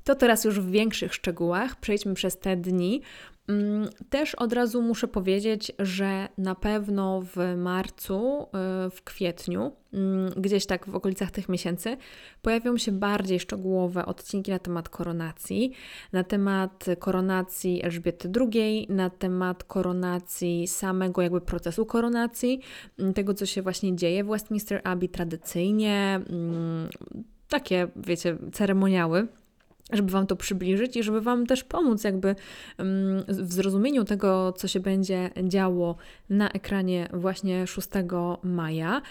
To 0.04 0.14
teraz 0.14 0.44
już 0.44 0.60
w 0.60 0.70
większych 0.70 1.14
szczegółach 1.14 1.80
przejdźmy 1.80 2.14
przez 2.14 2.38
te 2.38 2.56
dni. 2.56 3.02
Mm, 3.50 3.88
też 4.10 4.34
od 4.34 4.52
razu 4.52 4.82
muszę 4.82 5.08
powiedzieć, 5.08 5.72
że 5.78 6.28
na 6.38 6.54
pewno 6.54 7.22
w 7.22 7.56
marcu, 7.56 8.42
y, 8.86 8.90
w 8.90 9.02
kwietniu, 9.04 9.72
mm, 9.92 10.30
gdzieś 10.36 10.66
tak 10.66 10.88
w 10.88 10.94
okolicach 10.94 11.30
tych 11.30 11.48
miesięcy, 11.48 11.96
pojawią 12.42 12.76
się 12.76 12.92
bardziej 12.92 13.40
szczegółowe 13.40 14.06
odcinki 14.06 14.50
na 14.50 14.58
temat 14.58 14.88
koronacji, 14.88 15.72
na 16.12 16.24
temat 16.24 16.86
koronacji 16.98 17.84
Elżbiety 17.84 18.30
II, 18.40 18.86
na 18.90 19.10
temat 19.10 19.64
koronacji 19.64 20.68
samego 20.68 21.22
jakby 21.22 21.40
procesu 21.40 21.86
koronacji, 21.86 22.60
mm, 22.98 23.14
tego 23.14 23.34
co 23.34 23.46
się 23.46 23.62
właśnie 23.62 23.96
dzieje 23.96 24.24
w 24.24 24.28
Westminster 24.28 24.80
Abbey 24.84 25.08
tradycyjnie, 25.08 26.20
takie 27.48 27.88
wiecie, 27.96 28.36
ceremoniały 28.52 29.28
żeby 29.92 30.12
Wam 30.12 30.26
to 30.26 30.36
przybliżyć 30.36 30.96
i 30.96 31.02
żeby 31.02 31.20
Wam 31.20 31.46
też 31.46 31.64
pomóc 31.64 32.04
jakby 32.04 32.36
w 33.28 33.52
zrozumieniu 33.52 34.04
tego, 34.04 34.52
co 34.52 34.68
się 34.68 34.80
będzie 34.80 35.30
działo 35.42 35.96
na 36.30 36.50
ekranie 36.50 37.08
właśnie 37.12 37.66
6 37.66 37.88
maja. 38.42 39.02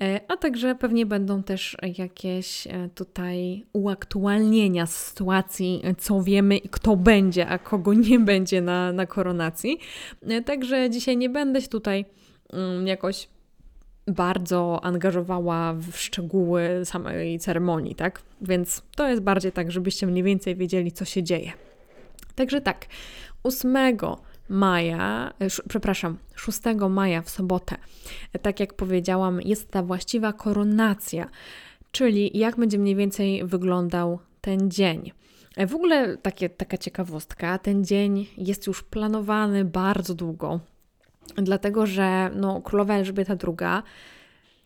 E, 0.00 0.20
a 0.28 0.36
także 0.36 0.74
pewnie 0.74 1.06
będą 1.06 1.42
też 1.42 1.76
jakieś 1.98 2.66
e, 2.66 2.88
tutaj 2.94 3.66
uaktualnienia 3.72 4.86
sytuacji, 4.86 5.82
co 5.98 6.22
wiemy 6.22 6.56
i 6.56 6.68
kto 6.68 6.96
będzie, 6.96 7.46
a 7.46 7.58
kogo 7.58 7.94
nie 7.94 8.18
będzie 8.18 8.60
na, 8.60 8.92
na 8.92 9.06
koronacji. 9.06 9.78
E, 10.22 10.42
także 10.42 10.90
dzisiaj 10.90 11.16
nie 11.16 11.30
będę 11.30 11.60
się 11.60 11.68
tutaj 11.68 12.04
jakoś 12.84 13.28
bardzo 14.06 14.84
angażowała 14.84 15.72
w 15.72 15.96
szczegóły 15.96 16.80
samej 16.84 17.38
ceremonii, 17.38 17.94
tak? 17.94 18.22
Więc 18.40 18.82
to 18.96 19.08
jest 19.08 19.22
bardziej 19.22 19.52
tak, 19.52 19.70
żebyście 19.70 20.06
mniej 20.06 20.22
więcej 20.22 20.56
wiedzieli, 20.56 20.92
co 20.92 21.04
się 21.04 21.22
dzieje. 21.22 21.52
Także 22.34 22.60
tak, 22.60 22.86
8 23.42 23.76
maja, 24.48 25.32
przepraszam, 25.68 26.18
6 26.34 26.60
maja 26.90 27.22
w 27.22 27.30
sobotę, 27.30 27.76
tak 28.42 28.60
jak 28.60 28.74
powiedziałam, 28.74 29.40
jest 29.40 29.70
ta 29.70 29.82
właściwa 29.82 30.32
koronacja, 30.32 31.30
czyli 31.90 32.38
jak 32.38 32.56
będzie 32.56 32.78
mniej 32.78 32.96
więcej 32.96 33.44
wyglądał 33.44 34.18
ten 34.40 34.70
dzień. 34.70 35.12
W 35.68 35.74
ogóle 35.74 36.16
takie, 36.16 36.48
taka 36.48 36.78
ciekawostka, 36.78 37.58
ten 37.58 37.84
dzień 37.84 38.26
jest 38.38 38.66
już 38.66 38.82
planowany 38.82 39.64
bardzo 39.64 40.14
długo 40.14 40.60
dlatego 41.36 41.86
że 41.86 42.30
no, 42.34 42.60
królowa 42.60 42.94
Elżbieta 42.94 43.34
II 43.48 43.82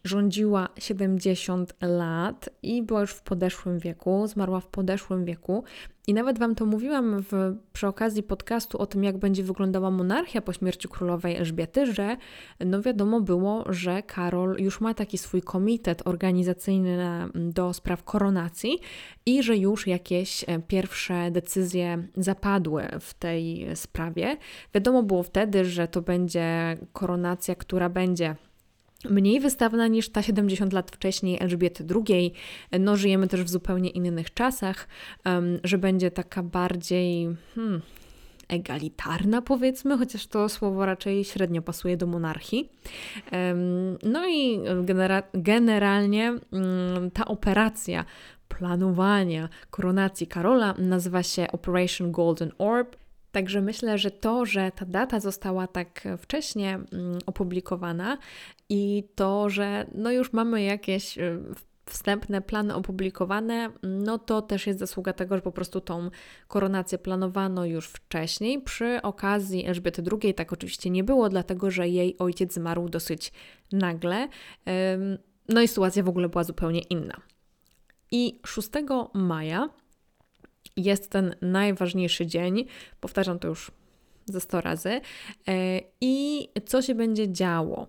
rządziła 0.05 0.69
70 0.79 1.75
lat 1.81 2.49
i 2.63 2.83
była 2.83 3.01
już 3.01 3.11
w 3.11 3.23
podeszłym 3.23 3.79
wieku, 3.79 4.27
zmarła 4.27 4.61
w 4.61 4.67
podeszłym 4.67 5.25
wieku. 5.25 5.65
I 6.07 6.15
nawet 6.15 6.39
Wam 6.39 6.55
to 6.55 6.67
mówiłam 6.67 7.23
w, 7.23 7.57
przy 7.73 7.87
okazji 7.87 8.23
podcastu 8.23 8.79
o 8.79 8.87
tym, 8.87 9.05
jak 9.05 9.19
będzie 9.19 9.43
wyglądała 9.43 9.91
monarchia 9.91 10.41
po 10.41 10.53
śmierci 10.53 10.89
królowej 10.89 11.37
Elżbiety, 11.37 11.93
że 11.93 12.17
no 12.61 12.83
wiadomo 12.83 13.21
było, 13.21 13.65
że 13.73 14.03
Karol 14.03 14.57
już 14.59 14.81
ma 14.81 14.95
taki 14.95 15.19
swój 15.19 15.43
komitet 15.43 16.03
organizacyjny 16.05 16.97
na, 16.97 17.29
do 17.35 17.73
spraw 17.73 18.05
koronacji 18.05 18.79
i 19.27 19.43
że 19.43 19.57
już 19.57 19.87
jakieś 19.87 20.45
e, 20.49 20.59
pierwsze 20.59 21.31
decyzje 21.31 22.03
zapadły 22.17 22.89
w 23.01 23.15
tej 23.15 23.67
sprawie. 23.75 24.37
Wiadomo 24.75 25.03
było 25.03 25.23
wtedy, 25.23 25.65
że 25.65 25.89
to 25.89 26.03
będzie 26.03 26.77
koronacja, 26.93 27.55
która 27.55 27.89
będzie 27.89 28.37
mniej 29.11 29.41
wystawna 29.41 29.87
niż 29.87 30.09
ta 30.09 30.23
70 30.23 30.73
lat 30.73 30.91
wcześniej 30.91 31.39
Elżbiety 31.41 31.85
II. 31.95 32.33
No, 32.81 32.97
żyjemy 32.97 33.29
też 33.29 33.43
w 33.45 33.49
zupełnie 33.49 33.91
innych 33.91 34.35
czasach, 34.35 34.89
że 35.65 35.79
będzie 35.79 36.11
taka 36.11 36.43
bardziej 36.43 37.29
hmm, 37.55 37.81
egalitarna, 38.51 39.43
powiedzmy, 39.43 39.99
chociaż 39.99 40.27
to 40.27 40.49
słowo 40.49 40.87
raczej 40.87 41.25
średnio 41.25 41.63
pasuje 41.63 41.97
do 41.97 42.07
monarchii. 42.07 42.69
No 44.03 44.29
i 44.29 44.61
genera 44.83 45.23
generalnie 45.35 46.29
mm, 46.53 47.11
ta 47.11 47.25
operacja 47.25 48.05
planowania 48.49 49.49
koronacji 49.71 50.27
Karola 50.27 50.75
nazywa 50.79 51.23
się 51.23 51.53
Operation 51.53 52.13
Golden 52.13 52.53
Orb. 52.59 52.97
Także 53.33 53.61
myślę, 53.61 53.99
że 53.99 54.11
to, 54.11 54.47
że 54.47 54.73
ta 54.77 54.87
data 54.87 55.21
została 55.21 55.67
tak 55.67 56.09
wcześnie 56.19 56.75
mm, 56.75 57.19
opublikowana 57.27 58.19
i 58.71 59.05
to, 59.15 59.49
że 59.49 59.87
no 59.95 60.13
już 60.13 60.33
mamy 60.33 60.63
jakieś 60.63 61.19
y, 61.19 61.39
wstępne 61.87 62.43
plany 62.43 62.75
opublikowane, 62.75 63.71
no 63.83 64.19
to 64.19 64.43
też 64.43 64.67
jest 64.67 64.79
zasługa 64.79 65.13
tego, 65.13 65.37
że 65.37 65.43
po 65.43 65.53
prostu 65.53 65.81
tą 65.81 66.11
koronację 66.49 66.99
planowano 66.99 67.65
już 67.65 67.89
wcześniej. 67.89 68.61
Przy 68.63 69.03
okazji 69.03 69.67
Elżbiety 69.67 70.03
II 70.23 70.35
tak 70.35 70.53
oczywiście 70.53 70.91
nie 70.91 71.05
było, 71.05 71.29
dlatego 71.29 71.71
że 71.71 71.89
jej 71.89 72.19
ojciec 72.19 72.55
zmarł 72.55 72.89
dosyć 72.89 73.33
nagle. 73.73 74.29
No 75.49 75.63
i 75.63 75.69
sytuacja 75.69 76.03
w 76.03 76.09
ogóle 76.09 76.29
była 76.29 76.45
zupełnie 76.45 76.81
inna. 76.81 77.21
I 78.11 78.41
6 78.47 78.69
maja 79.15 79.69
jest 80.77 81.11
ten 81.11 81.35
najważniejszy 81.41 82.27
dzień. 82.27 82.67
Powtarzam 83.01 83.39
to 83.39 83.49
już 83.49 83.71
ze 84.27 84.41
100 84.41 84.61
razy. 84.61 85.01
E, 85.49 85.81
I 86.01 86.49
co 86.67 86.83
się 86.83 86.95
będzie 86.95 87.33
działo? 87.33 87.87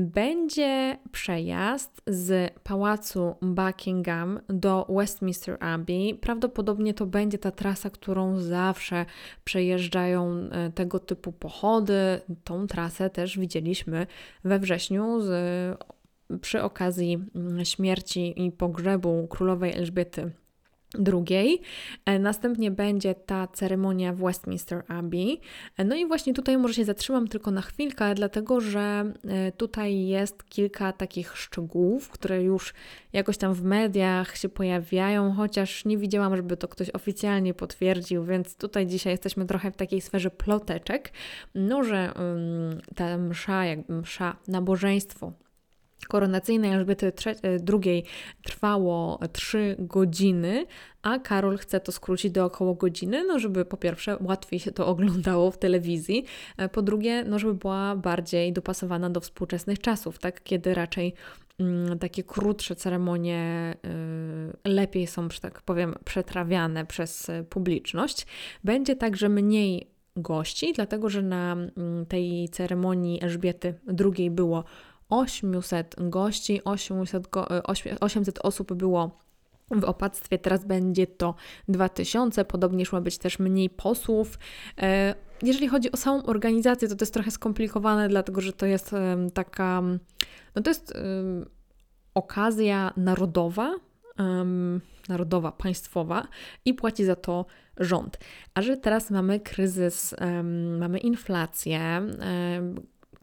Będzie 0.00 0.98
przejazd 1.12 2.02
z 2.06 2.52
pałacu 2.62 3.34
Buckingham 3.42 4.40
do 4.48 4.86
Westminster 4.88 5.56
Abbey. 5.60 6.14
Prawdopodobnie 6.14 6.94
to 6.94 7.06
będzie 7.06 7.38
ta 7.38 7.50
trasa, 7.50 7.90
którą 7.90 8.38
zawsze 8.38 9.06
przejeżdżają 9.44 10.30
e, 10.30 10.70
tego 10.70 10.98
typu 10.98 11.32
pochody. 11.32 12.20
Tą 12.44 12.66
trasę 12.66 13.10
też 13.10 13.38
widzieliśmy 13.38 14.06
we 14.44 14.58
wrześniu 14.58 15.20
z, 15.20 15.30
przy 16.40 16.62
okazji 16.62 17.18
mm, 17.34 17.64
śmierci 17.64 18.46
i 18.46 18.52
pogrzebu 18.52 19.26
królowej 19.30 19.72
Elżbiety 19.72 20.30
drugiej. 20.98 21.60
E, 22.04 22.18
następnie 22.18 22.70
będzie 22.70 23.14
ta 23.14 23.46
ceremonia 23.46 24.12
w 24.12 24.16
Westminster 24.16 24.82
Abbey. 24.88 25.40
E, 25.76 25.84
no 25.84 25.96
i 25.96 26.06
właśnie 26.06 26.34
tutaj 26.34 26.58
może 26.58 26.74
się 26.74 26.84
zatrzymam 26.84 27.28
tylko 27.28 27.50
na 27.50 27.62
chwilkę, 27.62 28.14
dlatego 28.14 28.60
że 28.60 29.12
e, 29.28 29.52
tutaj 29.52 30.06
jest 30.06 30.44
kilka 30.48 30.92
takich 30.92 31.36
szczegółów, 31.36 32.08
które 32.08 32.42
już 32.42 32.74
jakoś 33.12 33.38
tam 33.38 33.54
w 33.54 33.62
mediach 33.62 34.36
się 34.36 34.48
pojawiają, 34.48 35.32
chociaż 35.32 35.84
nie 35.84 35.98
widziałam, 35.98 36.36
żeby 36.36 36.56
to 36.56 36.68
ktoś 36.68 36.90
oficjalnie 36.90 37.54
potwierdził, 37.54 38.24
więc 38.24 38.56
tutaj 38.56 38.86
dzisiaj 38.86 39.12
jesteśmy 39.12 39.46
trochę 39.46 39.70
w 39.70 39.76
takiej 39.76 40.00
sferze 40.00 40.30
ploteczek. 40.30 41.12
No, 41.54 41.84
że 41.84 42.12
um, 42.16 42.80
ta 42.94 43.18
msza, 43.18 43.64
jak 43.64 43.88
msza, 43.88 44.36
nabożeństwo 44.48 45.32
koronacyjnej 46.08 46.72
Elżbiety 46.72 47.12
II 47.72 48.04
trwało 48.42 49.20
3 49.32 49.76
godziny, 49.78 50.66
a 51.02 51.18
Karol 51.18 51.58
chce 51.58 51.80
to 51.80 51.92
skrócić 51.92 52.32
do 52.32 52.44
około 52.44 52.74
godziny, 52.74 53.24
no 53.24 53.38
żeby 53.38 53.64
po 53.64 53.76
pierwsze 53.76 54.16
łatwiej 54.20 54.60
się 54.60 54.72
to 54.72 54.86
oglądało 54.86 55.50
w 55.50 55.58
telewizji, 55.58 56.24
po 56.72 56.82
drugie, 56.82 57.24
no 57.24 57.38
żeby 57.38 57.54
była 57.54 57.96
bardziej 57.96 58.52
dopasowana 58.52 59.10
do 59.10 59.20
współczesnych 59.20 59.78
czasów, 59.78 60.18
tak, 60.18 60.42
kiedy 60.42 60.74
raczej 60.74 61.14
mm, 61.58 61.98
takie 61.98 62.22
krótsze 62.22 62.76
ceremonie 62.76 63.74
y, 64.64 64.70
lepiej 64.70 65.06
są, 65.06 65.30
że 65.30 65.40
tak 65.40 65.62
powiem, 65.62 65.94
przetrawiane 66.04 66.86
przez 66.86 67.30
publiczność. 67.50 68.26
Będzie 68.64 68.96
także 68.96 69.28
mniej 69.28 69.90
gości, 70.16 70.72
dlatego 70.72 71.08
że 71.08 71.22
na 71.22 71.52
mm, 71.52 72.06
tej 72.06 72.48
ceremonii 72.48 73.22
Elżbiety 73.22 73.74
II 74.16 74.30
było 74.30 74.64
800 75.08 75.96
gości, 75.98 76.64
800, 76.64 77.28
800 78.00 78.38
osób 78.38 78.72
było 78.72 79.18
w 79.70 79.84
opactwie, 79.84 80.38
teraz 80.38 80.64
będzie 80.64 81.06
to 81.06 81.34
2000, 81.68 82.44
podobnie 82.44 82.84
ma 82.92 83.00
być 83.00 83.18
też 83.18 83.38
mniej 83.38 83.70
posłów. 83.70 84.38
E, 84.78 85.14
jeżeli 85.42 85.68
chodzi 85.68 85.92
o 85.92 85.96
samą 85.96 86.22
organizację, 86.22 86.88
to 86.88 86.96
to 86.96 87.02
jest 87.02 87.14
trochę 87.14 87.30
skomplikowane, 87.30 88.08
dlatego 88.08 88.40
że 88.40 88.52
to 88.52 88.66
jest 88.66 88.94
taka, 89.34 89.82
no 90.54 90.62
to 90.62 90.70
jest 90.70 90.92
okazja 92.14 92.92
narodowa, 92.96 93.74
narodowa, 95.08 95.52
państwowa 95.52 96.28
i 96.64 96.74
płaci 96.74 97.04
za 97.04 97.16
to 97.16 97.46
rząd. 97.76 98.18
A 98.54 98.62
że 98.62 98.76
teraz 98.76 99.10
mamy 99.10 99.40
kryzys, 99.40 100.14
mamy 100.78 100.98
inflację, 100.98 102.02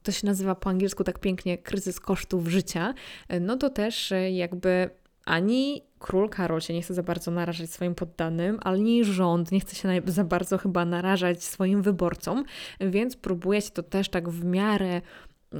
to 0.03 0.11
się 0.11 0.27
nazywa 0.27 0.55
po 0.55 0.69
angielsku 0.69 1.03
tak 1.03 1.19
pięknie 1.19 1.57
kryzys 1.57 1.99
kosztów 1.99 2.47
życia, 2.47 2.93
no 3.41 3.57
to 3.57 3.69
też 3.69 4.11
e, 4.11 4.31
jakby 4.31 4.89
ani 5.25 5.81
król 5.99 6.29
Karol 6.29 6.61
się 6.61 6.73
nie 6.73 6.81
chce 6.81 6.93
za 6.93 7.03
bardzo 7.03 7.31
narażać 7.31 7.69
swoim 7.69 7.95
poddanym, 7.95 8.59
ani 8.63 9.05
rząd 9.05 9.51
nie 9.51 9.59
chce 9.59 9.75
się 9.75 10.01
za 10.05 10.23
bardzo 10.23 10.57
chyba 10.57 10.85
narażać 10.85 11.43
swoim 11.43 11.81
wyborcom, 11.81 12.43
więc 12.79 13.15
próbuje 13.15 13.61
się 13.61 13.69
to 13.69 13.83
też 13.83 14.09
tak 14.09 14.29
w 14.29 14.45
miarę 14.45 15.01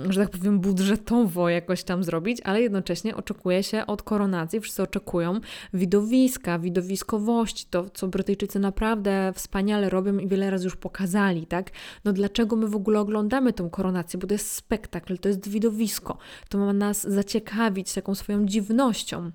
że 0.09 0.21
tak 0.21 0.29
powiem, 0.29 0.59
budżetowo 0.59 1.50
jakoś 1.50 1.83
tam 1.83 2.03
zrobić, 2.03 2.41
ale 2.41 2.62
jednocześnie 2.62 3.15
oczekuje 3.15 3.63
się 3.63 3.85
od 3.85 4.03
koronacji, 4.03 4.59
wszyscy 4.59 4.83
oczekują 4.83 5.39
widowiska, 5.73 6.59
widowiskowości, 6.59 7.65
to 7.69 7.89
co 7.89 8.07
Brytyjczycy 8.07 8.59
naprawdę 8.59 9.31
wspaniale 9.35 9.89
robią 9.89 10.17
i 10.17 10.27
wiele 10.27 10.50
razy 10.50 10.63
już 10.63 10.75
pokazali, 10.75 11.45
tak? 11.45 11.71
No 12.05 12.13
dlaczego 12.13 12.55
my 12.55 12.67
w 12.67 12.75
ogóle 12.75 13.00
oglądamy 13.00 13.53
tą 13.53 13.69
koronację? 13.69 14.19
Bo 14.19 14.27
to 14.27 14.33
jest 14.33 14.51
spektakl, 14.51 15.17
to 15.17 15.29
jest 15.29 15.50
widowisko, 15.50 16.17
to 16.50 16.57
ma 16.57 16.73
nas 16.73 17.03
zaciekawić 17.03 17.93
taką 17.93 18.15
swoją 18.15 18.45
dziwnością 18.45 19.31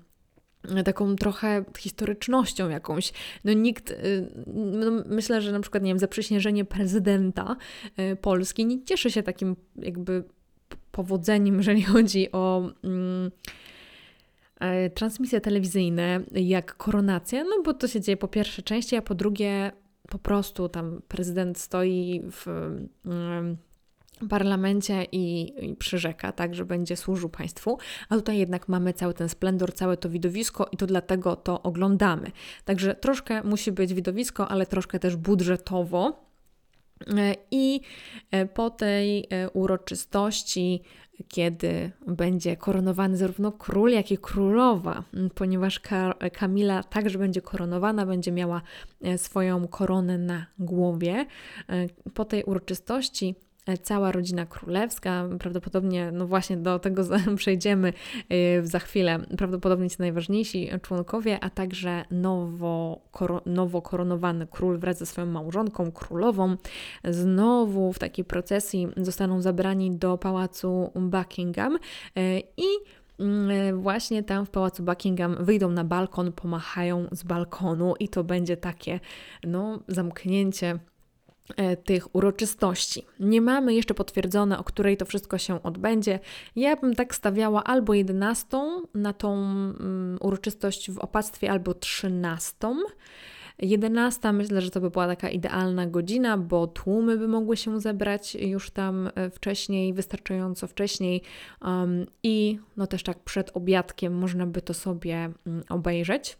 taką 0.85 1.15
trochę 1.15 1.65
historycznością 1.77 2.69
jakąś. 2.69 3.13
No 3.43 3.53
nikt, 3.53 3.91
y, 3.91 4.29
no 4.55 4.91
myślę, 5.05 5.41
że 5.41 5.51
na 5.51 5.59
przykład, 5.59 5.83
nie 5.83 5.91
wiem, 5.91 5.99
zaprzysiężenie 5.99 6.65
prezydenta 6.65 7.55
y, 7.99 8.15
Polski 8.15 8.65
nie 8.65 8.83
cieszy 8.83 9.11
się 9.11 9.23
takim 9.23 9.55
jakby 9.75 10.23
powodzeniem, 10.91 11.57
jeżeli 11.57 11.83
chodzi 11.83 12.31
o 12.31 12.71
mm, 12.83 13.31
e, 14.59 14.89
transmisje 14.89 15.41
telewizyjne, 15.41 16.21
jak 16.31 16.77
koronacja, 16.77 17.43
no 17.43 17.63
bo 17.65 17.73
to 17.73 17.87
się 17.87 18.01
dzieje 18.01 18.17
po 18.17 18.27
pierwsze 18.27 18.61
częściej, 18.61 18.99
a 18.99 19.01
po 19.01 19.15
drugie 19.15 19.71
po 20.09 20.19
prostu 20.19 20.69
tam 20.69 21.01
prezydent 21.07 21.57
stoi 21.57 22.21
w 22.31 22.47
mm, 23.05 23.57
parlamencie 24.29 25.05
i, 25.11 25.53
i 25.71 25.75
przyrzeka, 25.75 26.31
tak, 26.31 26.55
że 26.55 26.65
będzie 26.65 26.95
służył 26.95 27.29
państwu, 27.29 27.77
a 28.09 28.15
tutaj 28.15 28.37
jednak 28.37 28.67
mamy 28.67 28.93
cały 28.93 29.13
ten 29.13 29.29
splendor, 29.29 29.73
całe 29.73 29.97
to 29.97 30.09
widowisko 30.09 30.67
i 30.71 30.77
to 30.77 30.87
dlatego 30.87 31.35
to 31.35 31.63
oglądamy. 31.63 32.31
Także 32.65 32.95
troszkę 32.95 33.43
musi 33.43 33.71
być 33.71 33.93
widowisko, 33.93 34.47
ale 34.47 34.65
troszkę 34.65 34.99
też 34.99 35.15
budżetowo, 35.15 36.28
I 37.51 37.81
e, 38.31 38.45
po 38.45 38.69
tej 38.69 39.27
e, 39.29 39.49
uroczystości, 39.49 40.81
kiedy 41.27 41.91
będzie 42.07 42.57
koronowany 42.57 43.17
zarówno 43.17 43.51
król, 43.51 43.91
jak 43.91 44.11
i 44.11 44.17
królowa, 44.17 45.03
ponieważ 45.35 45.81
Kamila 46.33 46.83
także 46.83 47.19
będzie 47.19 47.41
koronowana, 47.41 48.05
będzie 48.05 48.31
miała 48.31 48.61
swoją 49.17 49.67
koronę 49.67 50.17
na 50.17 50.45
głowie. 50.59 51.25
Po 52.13 52.25
tej 52.25 52.43
uroczystości 52.43 53.35
E, 53.35 53.48
cała 53.77 54.11
rodzina 54.11 54.45
królewska. 54.45 55.25
Prawdopodobnie, 55.39 56.11
no 56.11 56.27
właśnie 56.27 56.57
do 56.57 56.79
tego 56.79 57.03
przejdziemy 57.35 57.93
e, 58.29 58.65
za 58.65 58.79
chwilę. 58.79 59.19
Prawdopodobnie 59.37 59.89
ci 59.89 59.95
najważniejsi 59.99 60.69
członkowie, 60.81 61.39
a 61.41 61.49
także 61.49 62.05
nowo, 62.11 63.01
nowo 63.45 63.81
koronowany 63.81 64.47
król 64.51 64.79
wraz 64.79 64.97
ze 64.97 65.05
swoją 65.05 65.27
małżonką 65.27 65.91
królową. 65.91 66.55
Znowu 67.03 67.93
w 67.93 67.99
takiej 67.99 68.25
procesji 68.25 68.87
zostaną 68.97 69.41
zabrani 69.41 69.91
do 69.91 70.17
pałacu 70.17 70.91
Buckingham 70.95 71.75
e, 72.15 72.39
i 72.39 72.67
mm, 73.19 73.81
właśnie 73.81 74.23
tam 74.23 74.45
w 74.45 74.49
pałacu 74.49 74.83
Buckingham 74.83 75.45
wyjdą 75.45 75.69
na 75.69 75.83
balkon, 75.83 76.31
pomachają 76.31 77.07
z 77.11 77.23
balkonu 77.23 77.93
i 77.99 78.09
to 78.09 78.23
będzie 78.23 78.57
takie 78.57 78.99
no, 79.43 79.79
zamknięcie 79.87 80.79
E, 80.79 80.98
tych 81.83 82.15
uroczystości. 82.15 83.05
Nie 83.19 83.41
mamy 83.41 83.73
jeszcze 83.73 83.93
potwierdzone, 83.93 84.59
o 84.59 84.63
której 84.63 84.97
to 84.97 85.05
wszystko 85.05 85.37
się 85.37 85.63
odbędzie. 85.63 86.19
Ja 86.55 86.75
bym 86.75 86.95
tak 86.95 87.15
stawiała 87.15 87.63
albo 87.63 87.93
11 87.93 88.47
na 88.93 89.13
tą 89.13 89.31
um, 89.31 90.17
uroczystość 90.21 90.91
w 90.91 90.99
opactwie, 90.99 91.51
albo 91.51 91.73
13. 91.73 92.53
11 93.59 94.31
myślę, 94.33 94.61
że 94.61 94.69
to 94.69 94.81
by 94.81 94.89
była 94.89 95.07
taka 95.07 95.29
idealna 95.29 95.87
godzina, 95.87 96.37
bo 96.37 96.67
tłumy 96.67 97.17
by 97.17 97.27
mogły 97.27 97.57
się 97.57 97.79
zebrać 97.81 98.35
już 98.35 98.71
tam 98.71 99.09
e, 99.15 99.29
wcześniej, 99.29 99.93
wystarczająco 99.93 100.67
wcześniej 100.67 101.21
um, 101.61 102.05
i 102.23 102.59
no 102.77 102.87
też 102.87 103.03
tak 103.03 103.19
przed 103.19 103.57
obiadkiem 103.57 104.13
można 104.17 104.45
by 104.45 104.61
to 104.61 104.73
sobie 104.73 105.29
um, 105.45 105.63
obejrzeć. 105.69 106.37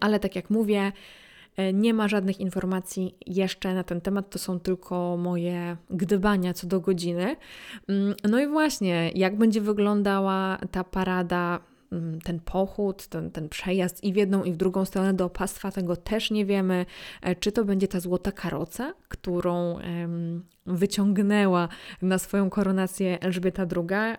Ale 0.00 0.20
tak 0.20 0.36
jak 0.36 0.50
mówię, 0.50 0.92
E, 0.92 0.92
nie 1.72 1.94
ma 1.94 2.08
żadnych 2.08 2.40
informacji 2.40 3.14
jeszcze 3.26 3.74
na 3.74 3.84
ten 3.84 4.00
temat, 4.00 4.30
to 4.30 4.38
są 4.38 4.60
tylko 4.60 5.16
moje 5.16 5.76
gdybania 5.90 6.54
co 6.54 6.66
do 6.66 6.80
godziny. 6.80 7.36
Mm, 7.88 8.14
no 8.30 8.40
i 8.40 8.46
właśnie, 8.46 9.10
jak 9.14 9.36
będzie 9.36 9.60
wyglądała 9.60 10.58
ta 10.70 10.84
parada 10.84 11.60
Mm, 11.92 12.20
ten 12.20 12.40
pochód, 12.40 13.06
ten, 13.06 13.30
ten 13.30 13.48
przejazd 13.48 14.04
i 14.04 14.12
w 14.12 14.16
jedną 14.16 14.44
i 14.44 14.52
w 14.52 14.56
drugą 14.56 14.84
stronę 14.84 15.14
do 15.14 15.24
opastwa, 15.24 15.70
tego 15.70 15.96
też 15.96 16.30
nie 16.30 16.46
wiemy. 16.46 16.86
E, 17.22 17.34
czy 17.34 17.52
to 17.52 17.64
będzie 17.64 17.88
ta 17.88 18.00
złota 18.00 18.32
karoca, 18.32 18.94
którą 19.08 19.78
wyciągnęła 20.66 21.68
na 22.02 22.18
swoją 22.18 22.50
koronację 22.50 23.20
Elżbieta 23.20 23.66
II 23.76 23.88
e, 23.90 24.16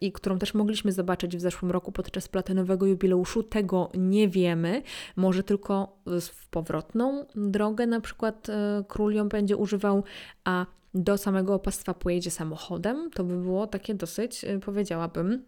i 0.00 0.12
którą 0.12 0.38
też 0.38 0.54
mogliśmy 0.54 0.92
zobaczyć 0.92 1.36
w 1.36 1.40
zeszłym 1.40 1.70
roku 1.70 1.92
podczas 1.92 2.28
platynowego 2.28 2.86
jubileuszu, 2.86 3.42
tego 3.42 3.90
nie 3.94 4.28
wiemy. 4.28 4.82
Może 5.16 5.42
tylko 5.42 5.96
w 6.20 6.48
powrotną 6.48 7.26
drogę 7.34 7.86
na 7.86 8.00
przykład 8.00 8.48
e, 8.48 8.84
król 8.88 9.14
ją 9.14 9.28
będzie 9.28 9.56
używał, 9.56 10.04
a 10.44 10.66
do 10.94 11.18
samego 11.18 11.54
opastwa 11.54 11.94
pojedzie 11.94 12.30
samochodem. 12.30 13.10
To 13.10 13.24
by 13.24 13.36
było 13.36 13.66
takie 13.66 13.94
dosyć, 13.94 14.44
powiedziałabym, 14.64 15.44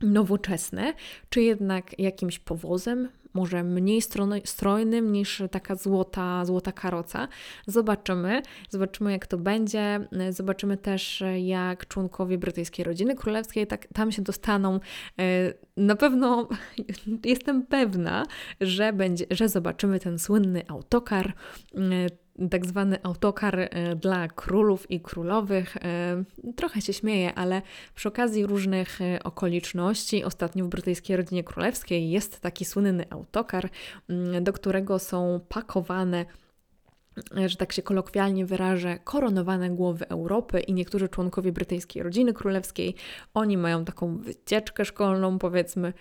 nowoczesne, 0.00 0.92
czy 1.30 1.42
jednak 1.42 1.98
jakimś 1.98 2.38
powozem, 2.38 3.08
może 3.36 3.64
mniej 3.64 4.02
strojnym 4.44 5.12
niż 5.12 5.42
taka 5.50 5.74
złota, 5.74 6.44
złota 6.44 6.72
karoca. 6.72 7.28
Zobaczymy, 7.66 8.42
zobaczymy 8.70 9.12
jak 9.12 9.26
to 9.26 9.38
będzie. 9.38 10.08
Zobaczymy 10.30 10.76
też, 10.76 11.22
jak 11.42 11.88
członkowie 11.88 12.38
brytyjskiej 12.38 12.84
rodziny 12.84 13.14
królewskiej 13.14 13.66
tak, 13.66 13.86
tam 13.94 14.12
się 14.12 14.22
dostaną. 14.22 14.80
E, 15.18 15.52
na 15.76 15.96
pewno 15.96 16.48
jestem 17.24 17.66
pewna, 17.66 18.26
że, 18.60 18.92
będzie, 18.92 19.26
że 19.30 19.48
zobaczymy 19.48 20.00
ten 20.00 20.18
słynny 20.18 20.62
autokar 20.68 21.32
e, 21.74 21.80
tak 22.50 22.66
zwany 22.66 22.98
autokar 23.02 23.58
e, 23.60 23.96
dla 23.96 24.28
królów 24.28 24.90
i 24.90 25.00
królowych. 25.00 25.76
E, 25.76 26.24
trochę 26.56 26.80
się 26.80 26.92
śmieję, 26.92 27.34
ale 27.34 27.62
przy 27.94 28.08
okazji 28.08 28.46
różnych 28.46 29.00
e, 29.00 29.22
okoliczności, 29.22 30.24
ostatnio 30.24 30.64
w 30.64 30.68
brytyjskiej 30.68 31.16
rodzinie 31.16 31.44
królewskiej 31.44 32.10
jest 32.10 32.40
taki 32.40 32.64
słynny 32.64 33.04
autokar, 33.10 33.68
mm, 34.08 34.44
do 34.44 34.52
którego 34.52 34.98
są 34.98 35.40
pakowane 35.48 36.26
że 37.46 37.56
tak 37.56 37.72
się 37.72 37.82
kolokwialnie 37.82 38.46
wyrażę, 38.46 38.98
koronowane 39.04 39.70
głowy 39.70 40.08
Europy 40.08 40.60
i 40.60 40.72
niektórzy 40.72 41.08
członkowie 41.08 41.52
brytyjskiej 41.52 42.02
rodziny 42.02 42.32
królewskiej, 42.32 42.94
oni 43.34 43.56
mają 43.56 43.84
taką 43.84 44.16
wycieczkę 44.16 44.84
szkolną, 44.84 45.38
powiedzmy, 45.38 45.92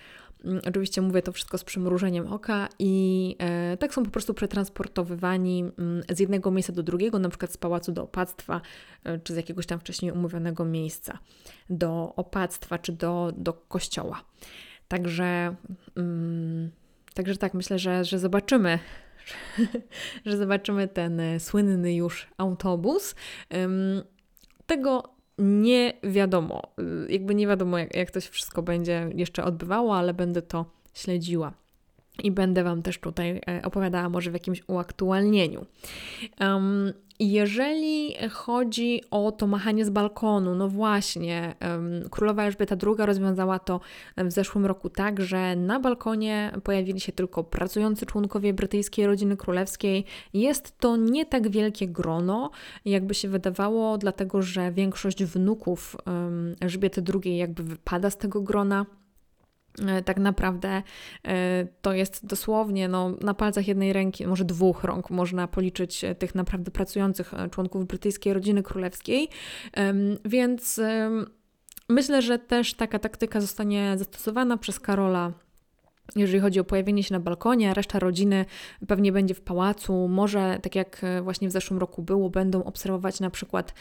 oczywiście 0.67 1.01
mówię 1.01 1.21
to 1.21 1.31
wszystko 1.31 1.57
z 1.57 1.63
przymrużeniem 1.63 2.33
oka 2.33 2.69
i 2.79 3.35
e, 3.39 3.77
tak 3.77 3.93
są 3.93 4.03
po 4.03 4.11
prostu 4.11 4.33
przetransportowywani 4.33 5.59
mm, 5.59 6.03
z 6.09 6.19
jednego 6.19 6.51
miejsca 6.51 6.73
do 6.73 6.83
drugiego, 6.83 7.19
na 7.19 7.29
przykład 7.29 7.51
z 7.51 7.57
pałacu 7.57 7.91
do 7.91 8.03
opactwa, 8.03 8.61
e, 9.03 9.19
czy 9.19 9.33
z 9.33 9.35
jakiegoś 9.35 9.65
tam 9.65 9.79
wcześniej 9.79 10.11
umówionego 10.11 10.65
miejsca 10.65 11.19
do 11.69 12.13
opactwa, 12.15 12.77
czy 12.77 12.91
do, 12.91 13.33
do 13.37 13.53
kościoła. 13.53 14.23
Także, 14.87 15.55
mm, 15.95 16.71
także 17.13 17.37
tak, 17.37 17.53
myślę, 17.53 17.79
że, 17.79 18.03
że 18.03 18.19
zobaczymy, 18.19 18.79
że 20.25 20.37
zobaczymy 20.37 20.87
ten 20.87 21.19
e, 21.19 21.39
słynny 21.39 21.95
już 21.95 22.27
autobus. 22.37 23.15
Tego 24.65 25.14
nie 25.37 25.93
wiadomo, 26.03 26.61
y, 27.07 27.11
jakby 27.11 27.35
nie 27.35 27.47
wiadomo, 27.47 27.77
jak, 27.77 27.95
jak 27.95 28.11
to 28.11 28.21
się 28.21 28.31
wszystko 28.31 28.61
będzie 28.63 29.09
jeszcze 29.15 29.43
odbywało, 29.43 29.97
ale 29.97 30.13
będę 30.13 30.41
to 30.41 30.65
śledziła. 30.93 31.53
I 32.23 32.31
będę 32.31 32.63
Wam 32.63 32.81
też 32.81 32.99
tutaj 32.99 33.41
e, 33.47 33.61
opowiadała, 33.63 34.09
może 34.09 34.31
w 34.31 34.33
jakimś 34.33 34.63
uaktualnieniu. 34.67 35.65
Um, 36.39 36.93
jeżeli 37.19 38.15
chodzi 38.31 39.01
o 39.11 39.31
to 39.31 39.47
machanie 39.47 39.85
z 39.85 39.89
balkonu, 39.89 40.55
no 40.55 40.69
właśnie, 40.69 41.55
królowa 42.11 42.43
Elżbieta 42.43 42.75
II 42.83 42.95
rozwiązała 42.97 43.59
to 43.59 43.79
w 44.17 44.31
zeszłym 44.31 44.65
roku 44.65 44.89
tak, 44.89 45.21
że 45.21 45.55
na 45.55 45.79
balkonie 45.79 46.51
pojawili 46.63 46.99
się 46.99 47.11
tylko 47.11 47.43
pracujący 47.43 48.05
członkowie 48.05 48.53
brytyjskiej 48.53 49.05
rodziny 49.05 49.37
królewskiej. 49.37 50.05
Jest 50.33 50.79
to 50.79 50.97
nie 50.97 51.25
tak 51.25 51.49
wielkie 51.49 51.87
grono, 51.87 52.51
jakby 52.85 53.13
się 53.13 53.29
wydawało, 53.29 53.97
dlatego 53.97 54.41
że 54.41 54.71
większość 54.71 55.23
wnuków 55.23 55.95
Elżbiety 56.59 57.03
II 57.23 57.37
jakby 57.37 57.63
wypada 57.63 58.09
z 58.09 58.17
tego 58.17 58.41
grona. 58.41 58.85
E, 59.87 60.01
tak 60.01 60.17
naprawdę 60.17 60.83
e, 61.27 61.67
to 61.81 61.93
jest 61.93 62.25
dosłownie 62.25 62.87
no, 62.87 63.11
na 63.21 63.33
palcach 63.33 63.67
jednej 63.67 63.93
ręki, 63.93 64.27
może 64.27 64.45
dwóch 64.45 64.83
rąk 64.83 65.09
można 65.09 65.47
policzyć 65.47 66.03
e, 66.03 66.15
tych 66.15 66.35
naprawdę 66.35 66.71
pracujących 66.71 67.33
członków 67.51 67.87
brytyjskiej 67.87 68.33
rodziny 68.33 68.63
królewskiej. 68.63 69.29
Więc 70.25 70.81
myślę, 71.89 72.21
że 72.21 72.39
też 72.39 72.73
taka 72.73 72.99
taktyka 72.99 73.41
zostanie 73.41 73.97
zastosowana 73.97 74.57
przez 74.57 74.79
Karola 74.79 75.31
jeżeli 76.15 76.39
chodzi 76.39 76.59
o 76.59 76.63
pojawienie 76.63 77.03
się 77.03 77.13
na 77.13 77.19
balkonie, 77.19 77.71
a 77.71 77.73
reszta 77.73 77.99
rodziny 77.99 78.45
pewnie 78.87 79.11
będzie 79.11 79.33
w 79.33 79.41
pałacu. 79.41 80.07
Może, 80.07 80.59
tak 80.61 80.75
jak 80.75 81.03
e, 81.03 81.21
właśnie 81.21 81.49
w 81.49 81.51
zeszłym 81.51 81.79
roku 81.79 82.01
było, 82.01 82.29
będą 82.29 82.63
obserwować 82.63 83.19
na 83.19 83.29
przykład 83.29 83.73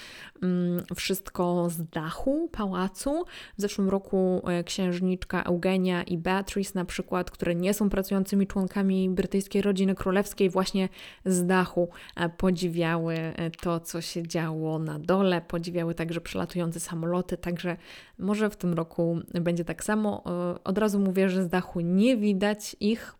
mm, 0.42 0.82
wszystko 0.96 1.70
z 1.70 1.88
dachu 1.88 2.48
pałacu. 2.52 3.24
W 3.58 3.60
zeszłym 3.60 3.88
roku 3.88 4.42
e, 4.46 4.64
księżniczka 4.64 5.42
Eugenia 5.42 6.02
i 6.02 6.18
Beatrice, 6.18 6.72
na 6.74 6.84
przykład, 6.84 7.30
które 7.30 7.54
nie 7.54 7.74
są 7.74 7.90
pracującymi 7.90 8.46
członkami 8.46 9.10
brytyjskiej 9.10 9.62
rodziny 9.62 9.94
królewskiej, 9.94 10.50
właśnie 10.50 10.88
z 11.24 11.46
dachu 11.46 11.88
e, 12.16 12.28
podziwiały 12.28 13.16
to, 13.62 13.80
co 13.80 14.00
się 14.00 14.22
działo 14.22 14.78
na 14.78 14.98
dole, 14.98 15.40
podziwiały 15.40 15.94
także 15.94 16.20
przelatujące 16.20 16.80
samoloty. 16.80 17.36
Także 17.36 17.76
może 18.18 18.50
w 18.50 18.56
tym 18.56 18.74
roku 18.74 19.18
będzie 19.40 19.64
tak 19.64 19.84
samo. 19.84 20.24
Od 20.64 20.78
razu 20.78 20.98
mówię, 20.98 21.28
że 21.28 21.44
z 21.44 21.48
dachu 21.48 21.80
nie 21.80 22.13
widać 22.16 22.76
ich 22.80 23.14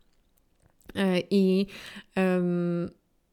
e, 0.94 1.20
i 1.30 1.66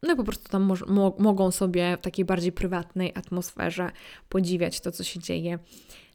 no 0.03 0.15
po 0.15 0.23
prostu 0.23 0.49
tam 0.49 0.73
mo 0.87 1.15
mogą 1.19 1.51
sobie 1.51 1.97
w 1.97 2.01
takiej 2.01 2.25
bardziej 2.25 2.51
prywatnej 2.51 3.11
atmosferze 3.15 3.91
podziwiać 4.29 4.81
to, 4.81 4.91
co 4.91 5.03
się 5.03 5.19
dzieje 5.19 5.59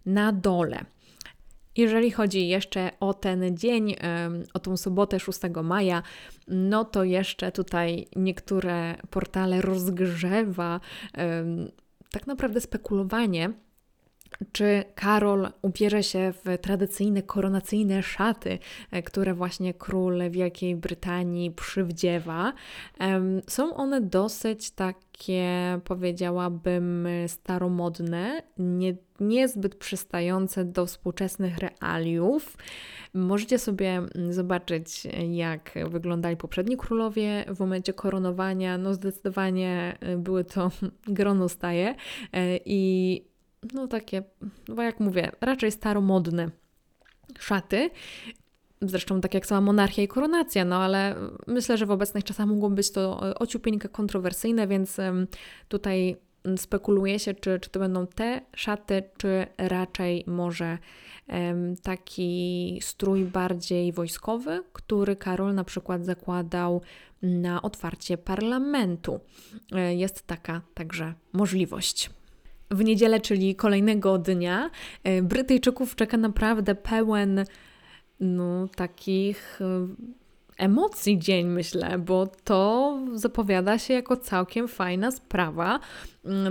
na 0.07 0.33
dole. 0.33 0.85
Jeżeli 1.77 2.11
chodzi 2.11 2.49
jeszcze 2.49 2.91
o 3.01 3.15
ten 3.15 3.57
dzień, 3.57 3.97
o 4.55 4.59
tą 4.59 4.77
sobotę 4.77 5.21
6 5.21 5.41
maja, 5.63 6.03
no 6.49 6.85
to 6.85 7.05
jeszcze 7.05 7.53
tutaj 7.53 8.07
niektóre 8.17 8.97
portale 9.11 9.61
rozgrzewa 9.63 10.81
tak 12.11 12.27
naprawdę 12.27 12.61
spekulowanie 12.61 13.53
czy 14.53 14.85
Karol 14.95 15.49
ubierze 15.63 16.03
się 16.03 16.33
w 16.45 16.59
tradycyjne 16.59 17.23
koronacyjne 17.23 18.03
szaty, 18.03 18.59
e, 18.91 19.03
które 19.03 19.35
właśnie 19.35 19.75
król 19.75 20.31
Wielkiej 20.31 20.77
Brytanii 20.77 21.51
przywdziewa. 21.51 22.53
Są 23.49 23.75
one 23.75 24.01
dosyć 24.01 24.71
takie, 24.71 25.81
powiedziałabym, 25.85 27.09
staromodne, 27.27 28.43
nie, 28.59 28.97
niezbyt 29.21 29.75
przystające 29.75 30.65
do 30.65 30.87
współczesnych 30.87 31.59
realiów. 31.59 32.57
Możecie 33.15 33.59
sobie 33.59 33.89
mm, 33.89 34.33
zobaczyć, 34.33 35.07
jak 35.31 35.75
wyglądali 35.91 36.37
poprzedni 36.37 36.77
królowie 36.77 37.45
w 37.49 37.61
momencie 37.61 37.93
koronowania. 37.93 38.79
No, 38.79 38.95
zdecydowanie 38.95 39.97
e, 40.01 40.17
były 40.17 40.45
to 40.45 40.71
gronostaje 41.09 41.95
e, 42.33 42.59
i 42.65 43.23
no 43.75 43.89
takie, 43.89 44.23
no 44.69 44.83
jak 44.83 45.01
mówię, 45.01 45.33
raczej 45.41 45.73
staromodne 45.73 46.51
szaty. 47.39 47.91
Zresztą 48.83 49.21
tak 49.21 49.35
jak 49.35 49.47
sama 49.47 49.61
monarchia 49.61 50.03
i 50.03 50.09
koronacja, 50.09 50.65
no 50.65 50.77
ale 50.77 51.15
myślę, 51.47 51.77
że 51.77 51.87
w 51.87 51.91
obecnych 51.91 52.25
czasach 52.25 52.47
mogło 52.47 52.71
być 52.71 52.91
to 52.91 53.31
e, 53.31 53.35
ociupieńkę 53.39 53.89
kontrowersyjne, 53.89 54.67
więc 54.67 54.97
tutaj 55.69 56.17
spekuluje 56.57 57.19
się, 57.19 57.35
czy, 57.35 57.61
czy 57.61 57.71
to 57.71 57.81
będą 57.81 58.07
te 58.07 58.41
szaty, 58.57 59.03
czy 59.17 59.47
raczej 59.59 60.25
może 60.27 60.79
taki 61.83 62.79
strój 62.83 63.25
bardziej 63.25 63.93
wojskowy, 63.93 64.63
który 64.73 65.17
Karol 65.17 65.55
na 65.55 65.65
przykład 65.65 66.05
zakładał 66.05 66.83
na 67.23 67.63
otwarcie 67.63 68.19
parlamentu. 68.19 69.21
E, 69.73 69.95
jest 69.95 70.27
taka 70.27 70.63
także 70.75 71.15
możliwość. 71.33 72.11
W 72.71 72.85
niedzielę, 72.85 73.21
czyli 73.21 73.55
kolejnego 73.55 74.19
dnia, 74.19 74.71
e, 75.05 75.23
Brytyjczyków 75.23 75.97
czeka 75.97 76.17
naprawdę 76.17 76.75
pełen 76.75 77.45
no, 78.21 78.69
takich 78.77 79.59
e, 79.61 79.87
emocji 80.59 81.19
dzień, 81.19 81.47
myślę, 81.47 81.99
bo 81.99 82.27
to 82.27 82.99
zapowiada 83.15 83.79
się 83.79 83.95
jako 83.95 84.17
całkiem 84.17 84.69
fajna 84.69 85.11
sprawa, 85.11 85.81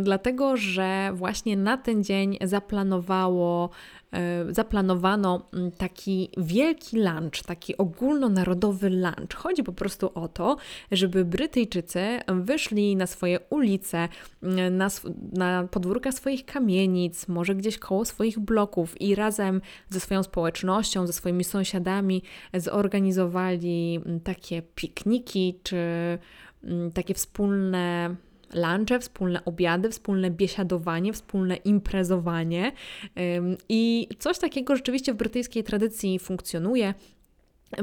dlatego 0.02 0.58
że 0.58 1.12
właśnie 1.14 1.58
na 1.58 1.78
ten 1.78 2.04
dzień 2.04 2.38
zaplanowało 2.42 3.70
E, 4.16 4.54
zaplanowano 4.54 5.50
mm, 5.54 5.72
taki 5.72 6.30
wielki 6.38 6.98
lunch, 6.98 7.44
taki 7.46 7.78
ogólnonarodowy 7.78 8.90
lunch. 8.90 9.36
Chodzi 9.36 9.64
po 9.64 9.74
prostu 9.74 10.12
o 10.14 10.28
to, 10.28 10.58
żeby 10.92 11.26
Brytyjczycy 11.26 12.20
wyszli 12.28 12.96
na 12.96 13.08
swoje 13.08 13.40
ulice, 13.50 14.10
mm, 14.44 14.78
na, 14.78 14.88
na 15.34 15.68
podwórka 15.72 16.12
swoich 16.12 16.46
kamienic, 16.46 17.28
może 17.28 17.56
gdzieś 17.56 17.78
koło 17.78 18.06
swoich 18.06 18.40
bloków 18.40 19.02
i 19.02 19.16
razem 19.16 19.62
ze 19.90 20.00
swoją 20.00 20.24
społecznością, 20.24 21.08
ze 21.08 21.14
swoimi 21.14 21.44
sąsiadami 21.44 22.22
zorganizowali 22.54 24.02
mm, 24.06 24.20
takie 24.20 24.62
pikniki 24.62 25.60
czy 25.64 25.78
takie 26.94 27.14
wspólne 27.14 28.16
lunche, 28.54 29.00
wspólne 29.00 29.46
obiady, 29.46 29.90
wspólne 29.90 30.32
biesiadowanie, 30.32 31.14
wspólne 31.14 31.56
imprezowanie. 31.56 32.72
I 33.70 34.08
coś 34.20 34.40
takiego 34.40 34.76
rzeczywiście 34.76 35.14
w 35.14 35.18
brytyjskiej 35.18 35.64
tradycji 35.64 36.20
funkcjonuje. 36.20 36.94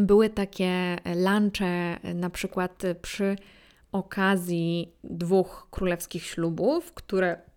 Były 0.01 0.31
takie 0.31 0.96
lunche 1.16 1.96
na 2.14 2.31
przykład 2.31 2.83
przy 3.03 3.37
okazji 3.92 4.92
dwóch 5.05 5.66
królewskich 5.70 6.25
ślubów, 6.25 6.92
które 6.92 7.51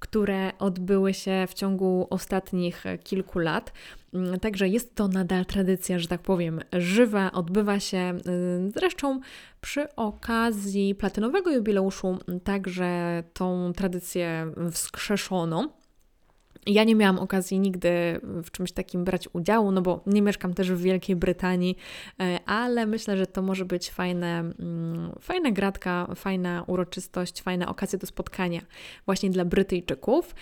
które 0.00 0.52
odbyły 0.58 1.14
się 1.14 1.46
w 1.48 1.54
ciągu 1.54 2.06
ostatnich 2.10 2.84
kilku 3.04 3.38
lat. 3.38 3.72
Mm, 4.14 4.40
także 4.40 4.68
jest 4.68 4.94
to 4.94 5.08
nadal 5.08 5.46
tradycja, 5.46 5.98
że 5.98 6.08
tak 6.08 6.20
powiem, 6.22 6.60
żywa, 6.72 7.32
odbywa 7.32 7.80
się 7.80 8.18
y, 8.68 8.70
zresztą 8.74 9.20
przy 9.60 9.94
okazji 9.96 10.94
platynowego 10.94 11.50
jubileuszu, 11.50 12.18
także 12.44 13.22
tą 13.32 13.72
tradycję 13.76 14.52
wskrzeszono. 14.72 15.79
Ja 16.66 16.84
nie 16.84 16.94
miałam 16.94 17.18
okazji 17.18 17.60
nigdy 17.60 18.20
w 18.22 18.50
czymś 18.50 18.72
takim 18.72 19.04
brać 19.04 19.28
udziału, 19.32 19.72
no 19.72 19.82
bo 19.82 20.02
nie 20.06 20.22
mieszkam 20.22 20.54
też 20.54 20.72
w 20.72 20.82
Wielkiej 20.82 21.16
Brytanii, 21.16 21.76
e, 22.20 22.38
ale 22.46 22.86
myślę, 22.86 23.16
że 23.16 23.26
to 23.26 23.42
może 23.42 23.64
być 23.64 23.90
fajne, 23.90 24.38
mm, 24.38 25.12
fajna 25.20 25.50
gratka, 25.50 26.06
fajna 26.14 26.64
uroczystość, 26.66 27.42
fajna 27.42 27.68
okazja 27.68 27.98
do 27.98 28.06
spotkania 28.06 28.60
właśnie 29.06 29.30
dla 29.30 29.44
Brytyjczyków. 29.44 30.34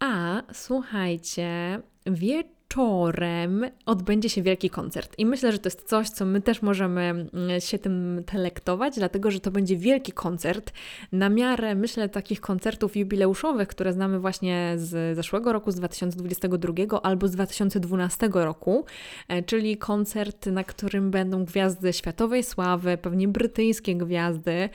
A 0.00 0.42
słuchajcie, 0.52 1.80
wie 2.06 2.44
wieczorem 2.68 3.64
odbędzie 3.86 4.28
się 4.28 4.42
wielki 4.42 4.70
koncert. 4.70 5.18
I 5.18 5.26
myślę, 5.26 5.52
że 5.52 5.58
to 5.58 5.66
jest 5.66 5.88
coś, 5.88 6.08
co 6.08 6.24
my 6.24 6.40
też 6.40 6.62
możemy 6.62 7.00
mm, 7.00 7.60
się 7.60 7.78
tym 7.78 8.22
telektować, 8.26 8.94
dlatego 8.96 9.30
że 9.30 9.40
to 9.40 9.50
będzie 9.50 9.76
wielki 9.76 10.12
koncert 10.12 10.72
na 11.12 11.28
miarę, 11.28 11.74
myślę, 11.74 12.08
takich 12.08 12.40
koncertów 12.40 12.96
jubileuszowych, 12.96 13.68
które 13.68 13.92
znamy 13.92 14.20
właśnie 14.20 14.74
z 14.76 15.16
zeszłego 15.16 15.52
roku, 15.52 15.70
z 15.70 15.74
2022 15.74 17.02
albo 17.02 17.28
z 17.28 17.30
2012 17.30 18.28
roku, 18.32 18.84
e, 19.28 19.42
czyli 19.42 19.76
koncert, 19.76 20.46
na 20.46 20.64
którym 20.64 21.10
będą 21.10 21.44
gwiazdy 21.44 21.92
światowej 21.92 22.42
sławy, 22.42 22.98
pewnie 22.98 23.28
brytyjskie 23.28 23.94
gwiazdy. 23.96 24.68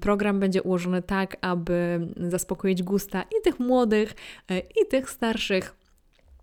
Program 0.00 0.40
będzie 0.40 0.62
ułożony 0.62 1.02
tak, 1.02 1.36
aby 1.40 2.08
zaspokoić 2.16 2.82
gusta 2.82 3.22
i 3.22 3.42
tych 3.44 3.60
młodych, 3.60 4.14
e, 4.50 4.58
i 4.58 4.86
tych 4.90 5.10
starszych 5.10 5.81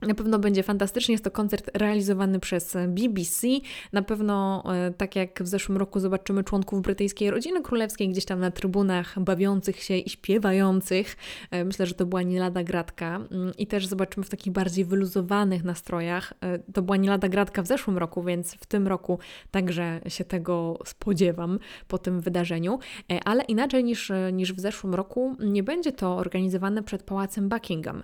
Na 0.01 0.13
pewno 0.13 0.39
będzie 0.39 0.63
fantastycznie. 0.63 1.13
Jest 1.13 1.23
to 1.23 1.31
koncert 1.31 1.71
realizowany 1.73 2.39
przez 2.39 2.77
BBC. 2.88 3.47
Na 3.93 4.01
pewno, 4.01 4.63
e, 4.75 4.91
tak 4.91 5.15
jak 5.15 5.43
w 5.43 5.47
zeszłym 5.47 5.77
roku, 5.77 5.99
zobaczymy 5.99 6.43
członków 6.43 6.81
brytyjskiej 6.81 7.31
rodziny 7.31 7.62
królewskiej 7.62 8.09
gdzieś 8.09 8.25
tam 8.25 8.39
na 8.39 8.51
trybunach, 8.51 9.19
bawiących 9.19 9.83
się 9.83 9.97
i 9.97 10.09
śpiewających. 10.09 11.17
E, 11.51 11.65
myślę, 11.65 11.85
że 11.85 11.93
to 11.93 12.05
była 12.05 12.21
nie 12.21 12.39
lada 12.39 12.63
gratka. 12.63 13.15
Mm, 13.15 13.51
I 13.57 13.67
też 13.67 13.88
zobaczymy 13.88 14.23
w 14.23 14.29
takich 14.29 14.53
bardziej 14.53 14.85
wyluzowanych 14.85 15.63
nastrojach. 15.63 16.33
E, 16.41 16.59
to 16.59 16.81
była 16.81 16.97
nie 16.97 17.09
lada 17.09 17.29
gratka 17.29 17.62
w 17.62 17.67
zeszłym 17.67 17.97
roku, 17.97 18.23
więc 18.23 18.53
w 18.53 18.65
tym 18.65 18.88
roku 18.88 19.19
także 19.51 20.01
się 20.07 20.25
tego 20.25 20.79
spodziewam 20.85 21.59
po 21.88 21.97
tym 21.97 22.21
wydarzeniu. 22.21 22.79
Ale 23.25 23.43
inaczej 23.43 23.83
niż, 23.83 24.12
niż 24.33 24.53
w 24.53 24.59
zeszłym 24.59 24.95
roku, 24.95 25.35
nie 25.39 25.63
będzie 25.63 25.91
to 25.91 26.17
organizowane 26.17 26.83
przed 26.83 27.03
pałacem 27.03 27.49
Buckingham. 27.49 28.03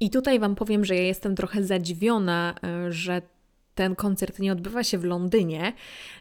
I 0.00 0.10
tutaj 0.10 0.38
Wam 0.38 0.54
powiem, 0.54 0.84
że 0.84 0.96
ja 0.96 1.02
jestem 1.02 1.36
trochę 1.36 1.64
zadziwiona, 1.64 2.54
e, 2.64 2.92
że 2.92 3.22
ten 3.74 3.94
koncert 3.94 4.38
nie 4.38 4.52
odbywa 4.52 4.84
się 4.84 4.98
w 4.98 5.04
Londynie, 5.04 5.72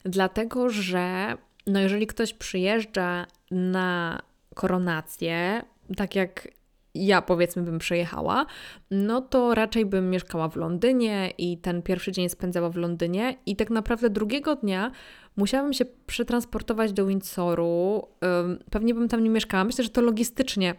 dlatego 0.03 0.69
że 0.69 1.37
no 1.67 1.79
jeżeli 1.79 2.07
ktoś 2.07 2.33
przyjeżdża 2.33 3.25
na 3.51 4.19
koronację, 4.55 5.61
tak 5.95 6.15
jak 6.15 6.47
ja 6.95 7.21
powiedzmy 7.21 7.61
bym 7.61 7.79
przejechała, 7.79 8.45
no 8.91 9.21
to 9.21 9.55
raczej 9.55 9.85
bym 9.85 10.09
mieszkała 10.09 10.49
w 10.49 10.55
Londynie 10.55 11.33
i 11.37 11.57
ten 11.57 11.81
pierwszy 11.81 12.11
dzień 12.11 12.29
spędzała 12.29 12.69
w 12.69 12.75
Londynie 12.75 13.35
i 13.45 13.55
tak 13.55 13.69
naprawdę 13.69 14.09
drugiego 14.09 14.55
dnia 14.55 14.91
musiałabym 15.37 15.73
się 15.73 15.85
przetransportować 15.85 16.93
do 16.93 17.05
Windsoru. 17.05 18.07
Pewnie 18.71 18.93
bym 18.93 19.07
tam 19.07 19.23
nie 19.23 19.29
mieszkała. 19.29 19.63
Myślę, 19.63 19.83
że 19.83 19.89
to 19.89 20.01
logistycznie 20.01 20.75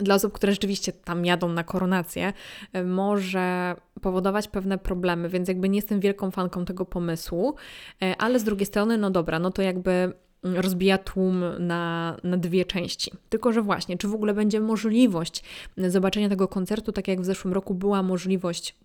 dla 0.00 0.14
osób, 0.14 0.32
które 0.32 0.52
rzeczywiście 0.52 0.92
tam 0.92 1.24
jadą 1.24 1.48
na 1.48 1.64
koronację, 1.64 2.32
y, 2.76 2.84
może 2.84 3.76
powodować 4.00 4.48
pewne 4.48 4.78
problemy, 4.78 5.28
więc 5.28 5.48
jakby 5.48 5.68
nie 5.68 5.78
jestem 5.78 6.00
wielką 6.00 6.30
fanką 6.30 6.64
tego 6.64 6.84
pomysłu, 6.84 7.54
y, 8.02 8.16
ale 8.18 8.40
z 8.40 8.44
drugiej 8.44 8.66
strony, 8.66 8.98
no 8.98 9.10
dobra, 9.10 9.38
no 9.38 9.50
to 9.50 9.62
jakby 9.62 10.12
rozbija 10.42 10.98
tłum 10.98 11.42
na, 11.58 12.16
na 12.24 12.36
dwie 12.36 12.64
części. 12.64 13.12
Tylko, 13.28 13.52
że 13.52 13.62
właśnie, 13.62 13.98
czy 13.98 14.08
w 14.08 14.14
ogóle 14.14 14.34
będzie 14.34 14.60
możliwość 14.60 15.44
zobaczenia 15.76 16.28
tego 16.28 16.48
koncertu, 16.48 16.92
tak 16.92 17.08
jak 17.08 17.20
w 17.20 17.24
zeszłym 17.24 17.54
roku 17.54 17.74
była 17.74 18.02
możliwość 18.02 18.76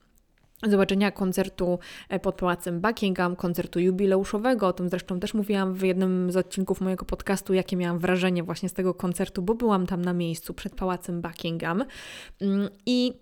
zobaczenia 0.69 1.11
koncertu 1.11 1.79
e, 2.09 2.19
pod 2.19 2.35
Pałacem 2.35 2.81
Buckingham, 2.81 3.35
koncertu 3.35 3.79
jubileuszowego. 3.79 4.67
O 4.67 4.73
tym 4.73 4.89
zresztą 4.89 5.19
też 5.19 5.33
mówiłam 5.33 5.73
w 5.73 5.81
jednym 5.81 6.31
z 6.31 6.37
odcinków 6.37 6.81
mojego 6.81 7.05
podcastu, 7.05 7.53
jakie 7.53 7.77
miałam 7.77 7.99
wrażenie 7.99 8.43
właśnie 8.43 8.69
z 8.69 8.73
tego 8.73 8.93
koncertu, 8.93 9.41
bo 9.41 9.55
byłam 9.55 9.87
tam 9.87 10.01
na 10.01 10.13
miejscu 10.13 10.53
przed 10.53 10.75
Pałacem 10.75 11.21
Buckingham. 11.21 11.83
Mm, 12.41 12.69
I 12.85 13.13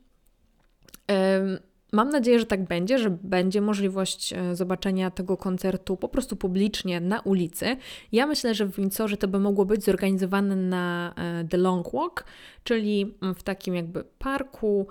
Mam 1.94 2.10
nadzieję, 2.10 2.40
że 2.40 2.46
tak 2.46 2.64
będzie, 2.64 3.00
że 3.00 3.10
będzie 3.10 3.62
możliwość 3.62 4.34
e, 4.34 4.56
zobaczenia 4.56 5.12
tego 5.12 5.38
koncertu 5.38 5.98
po 5.98 6.10
prostu 6.10 6.36
publicznie 6.36 7.00
na 7.00 7.20
ulicy. 7.20 7.78
Ja 8.12 8.28
myślę, 8.28 8.56
że 8.56 8.66
w 8.66 8.76
Windsorze 8.76 9.18
to 9.18 9.28
by 9.28 9.40
mogło 9.40 9.66
być 9.66 9.84
zorganizowane 9.84 10.56
na 10.56 11.14
e, 11.18 11.48
The 11.48 11.58
Long 11.58 11.94
Walk, 11.94 12.26
czyli 12.64 13.16
w 13.36 13.44
takim 13.44 13.76
jakby 13.76 14.04
parku, 14.20 14.88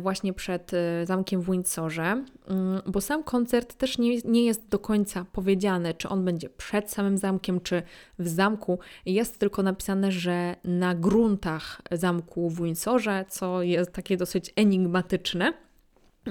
właśnie 0.00 0.32
przed 0.32 0.74
e, 0.74 1.06
zamkiem 1.06 1.40
w 1.40 1.50
Windsorze, 1.50 2.02
mm, 2.02 2.82
bo 2.86 3.00
sam 3.00 3.22
koncert 3.22 3.74
też 3.74 3.98
nie, 3.98 4.18
nie 4.24 4.44
jest 4.44 4.68
do 4.68 4.78
końca 4.78 5.26
powiedziane, 5.32 5.94
czy 5.94 6.08
on 6.08 6.24
będzie 6.24 6.48
przed 6.48 6.90
samym 6.90 7.18
zamkiem, 7.18 7.60
czy 7.60 7.82
w 8.18 8.28
zamku. 8.28 8.78
Jest 9.06 9.38
tylko 9.38 9.62
napisane, 9.62 10.12
że 10.12 10.56
na 10.64 10.94
gruntach 10.94 11.82
zamku 11.92 12.50
w 12.50 12.62
Windsorze, 12.62 13.24
co 13.28 13.62
jest 13.62 13.92
takie 13.92 14.16
dosyć 14.16 14.52
enigmatyczne. 14.56 15.67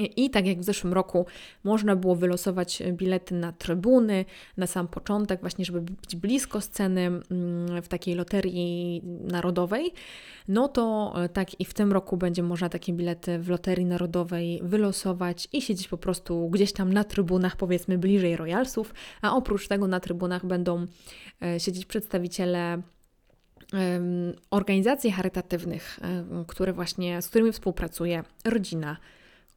I 0.02 0.30
tak 0.30 0.48
jak 0.48 0.60
w 0.60 0.64
zeszłym 0.64 0.94
roku 0.94 1.26
można 1.64 1.96
było 1.96 2.16
wylosować 2.16 2.84
bilety 2.92 3.36
na 3.36 3.52
trybuny, 3.52 4.26
na 4.58 4.68
sam 4.68 4.88
początek, 4.88 5.42
właśnie 5.42 5.66
żeby 5.66 5.82
być 5.82 6.16
blisko 6.16 6.62
sceny 6.62 7.02
mm, 7.02 7.82
w 7.82 7.88
takiej 7.88 8.16
loterii 8.16 9.02
narodowej, 9.22 9.94
no 10.48 10.68
to 10.68 11.14
e, 11.24 11.30
tak 11.30 11.60
i 11.60 11.66
w 11.66 11.74
tym 11.74 11.92
roku 11.92 12.18
będzie 12.18 12.44
można 12.44 12.70
takie 12.70 12.94
bilety 12.94 13.40
w 13.40 13.50
loterii 13.50 13.86
narodowej 13.86 14.60
wylosować 14.64 15.48
i 15.54 15.62
siedzieć 15.62 15.88
po 15.88 15.98
prostu 15.98 16.50
gdzieś 16.50 16.74
tam 16.74 16.94
na 16.94 17.04
trybunach, 17.04 17.56
powiedzmy 17.56 17.98
bliżej 17.98 18.36
Royalsów, 18.36 18.94
a 19.22 19.36
oprócz 19.36 19.68
tego 19.68 19.88
na 19.88 20.00
trybunach 20.00 20.46
będą 20.46 20.86
e, 21.42 21.60
siedzieć 21.60 21.86
przedstawiciele 21.86 22.82
organizacji 24.52 25.12
charytatywnych, 25.12 26.00
e, 26.02 26.46
które 26.48 26.74
właśnie, 26.74 27.22
z 27.22 27.30
którymi 27.30 27.52
współpracuje 27.52 28.24
rodzina 28.46 28.98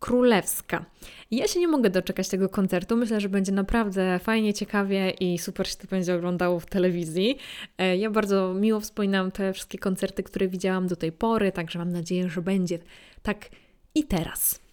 królewska. 0.01 0.85
Ja 1.31 1.49
się 1.49 1.61
nie 1.61 1.69
mogę 1.69 1.91
doczekać 1.91 2.29
tego 2.29 2.49
koncertu. 2.49 2.97
Myślę, 2.97 3.21
że 3.21 3.29
będzie 3.29 3.53
naprawdę 3.53 4.19
fajnie, 4.19 4.55
ciekawie 4.55 5.11
i 5.11 5.39
super 5.39 5.69
się 5.69 5.77
to 5.77 5.87
będzie 5.87 6.15
oglądało 6.15 6.61
w 6.61 6.67
telewizji. 6.67 7.39
E, 7.79 7.97
ja 7.97 8.11
bardzo 8.11 8.55
miło 8.55 8.81
wspominam 8.81 9.31
te 9.31 9.53
wszystkie 9.53 9.79
koncerty, 9.79 10.23
które 10.23 10.49
widziałam 10.49 10.87
do 10.87 10.97
tej 10.97 11.13
pory, 11.13 11.53
także 11.53 11.79
mam 11.79 11.93
nadzieję, 11.93 12.29
że 12.29 12.43
będzie 12.43 12.79
tak 13.23 13.49
i 13.95 14.05
teraz. 14.05 14.70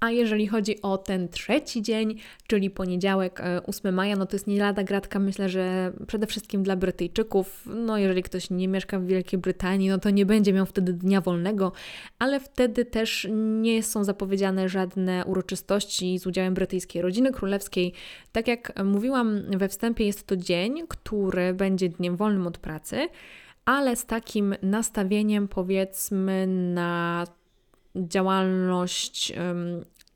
A 0.00 0.10
jeżeli 0.10 0.46
chodzi 0.46 0.82
o 0.82 0.98
ten 0.98 1.28
trzeci 1.28 1.82
dzień, 1.82 2.16
czyli 2.46 2.70
poniedziałek 2.70 3.42
8 3.66 3.86
e, 3.86 3.92
maja, 3.92 4.16
no 4.16 4.26
to 4.26 4.36
jest 4.36 4.46
nie 4.46 4.58
lada 4.58 4.84
gratka, 4.84 5.18
myślę, 5.18 5.48
że 5.48 5.92
przede 6.06 6.26
wszystkim 6.26 6.62
dla 6.62 6.76
Brytyjczyków. 6.76 7.64
No 7.66 7.98
jeżeli 7.98 8.22
ktoś 8.22 8.50
nie 8.50 8.68
mieszka 8.68 8.98
w 8.98 9.06
Wielkiej 9.06 9.38
Brytanii, 9.38 9.88
no 9.88 9.98
to 9.98 10.10
nie 10.10 10.26
będzie 10.26 10.52
miał 10.52 10.66
wtedy 10.66 10.92
dnia 10.92 11.20
wolnego, 11.20 11.72
ale 12.18 12.40
wtedy 12.40 12.84
też 12.84 13.28
nie 13.60 13.82
są 13.82 14.04
zapowiedziane 14.04 14.68
żadne 14.68 15.24
uroczystości 15.24 16.18
z 16.18 16.26
udziałem 16.26 16.54
brytyjskiej 16.54 17.02
rodziny 17.02 17.32
królewskiej. 17.32 17.92
Tak 18.32 18.48
jak 18.48 18.84
mówiłam 18.84 19.42
we 19.56 19.68
wstępie, 19.68 20.06
jest 20.06 20.26
to 20.26 20.36
dzień, 20.36 20.82
który 20.88 21.54
będzie 21.54 21.88
dniem 21.88 22.16
wolnym 22.16 22.46
od 22.46 22.58
pracy, 22.58 23.08
ale 23.64 23.96
z 23.96 24.06
takim 24.06 24.54
nastawieniem 24.62 25.48
powiedzmy 25.48 26.46
na 26.46 27.26
działalność 27.96 29.32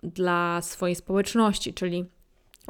dla 0.02 0.62
swojej 0.62 0.96
społeczności, 0.96 1.74
czyli 1.74 2.04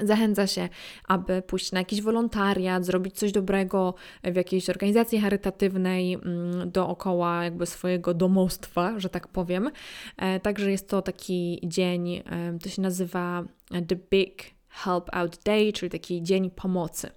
Zachęca 0.03 0.47
się, 0.47 0.69
aby 1.09 1.43
pójść 1.43 1.73
na 1.73 1.79
jakiś 1.79 2.03
wolontariat, 2.03 2.85
zrobić 2.85 3.17
coś 3.17 3.33
dobrego 3.33 3.95
w 4.25 4.37
jakiejś 4.37 4.71
organizacji 4.71 5.21
charytatywnej 5.21 6.19
dookoła 6.67 7.45
jakby 7.45 7.67
swojego 7.67 8.15
domostwa, 8.15 9.01
że 9.01 9.09
tak 9.09 9.29
powiem. 9.29 9.71
E, 10.17 10.41
także 10.41 10.71
jest 10.71 10.89
to 10.89 11.03
taki 11.03 11.61
dzień, 11.65 12.23
to 12.63 12.69
się 12.69 12.83
nazywa 12.83 13.45
The 13.89 13.97
Big 14.11 14.43
Help 14.69 15.11
Out 15.13 15.39
Day, 15.45 15.73
czyli 15.73 15.91
taki 15.91 16.23
dzień 16.23 16.51
pomocy. 16.51 17.11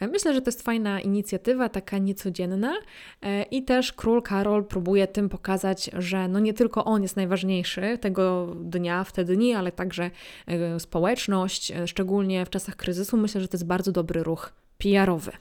Myślę, 0.00 0.34
że 0.34 0.42
to 0.42 0.48
jest 0.48 0.62
fajna 0.62 1.00
inicjatywa, 1.00 1.68
taka 1.68 1.98
niecodzienna 1.98 2.74
e, 3.22 3.42
i 3.42 3.62
też 3.62 3.92
król 3.92 4.22
Karol 4.22 4.64
próbuje 4.64 5.06
tym 5.06 5.28
pokazać, 5.28 5.90
że 5.98 6.28
no 6.28 6.38
nie 6.38 6.54
tylko 6.54 6.84
on 6.84 7.02
jest 7.02 7.16
najważniejszy 7.16 7.98
tego 8.00 8.54
dnia, 8.60 9.04
w 9.04 9.12
te 9.12 9.24
dni, 9.24 9.54
ale 9.54 9.72
także 9.72 10.10
e, 10.46 10.80
społeczność, 10.80 11.70
e, 11.70 11.86
szczególnie 11.86 12.46
w 12.46 12.50
czasach 12.50 12.76
kryzysu. 12.76 13.16
Myślę, 13.16 13.40
że 13.40 13.48
to 13.48 13.56
jest 13.56 13.66
bardzo 13.66 13.92
dobry 13.92 14.22
ruch 14.22 14.52
PR-owy. 14.78 15.32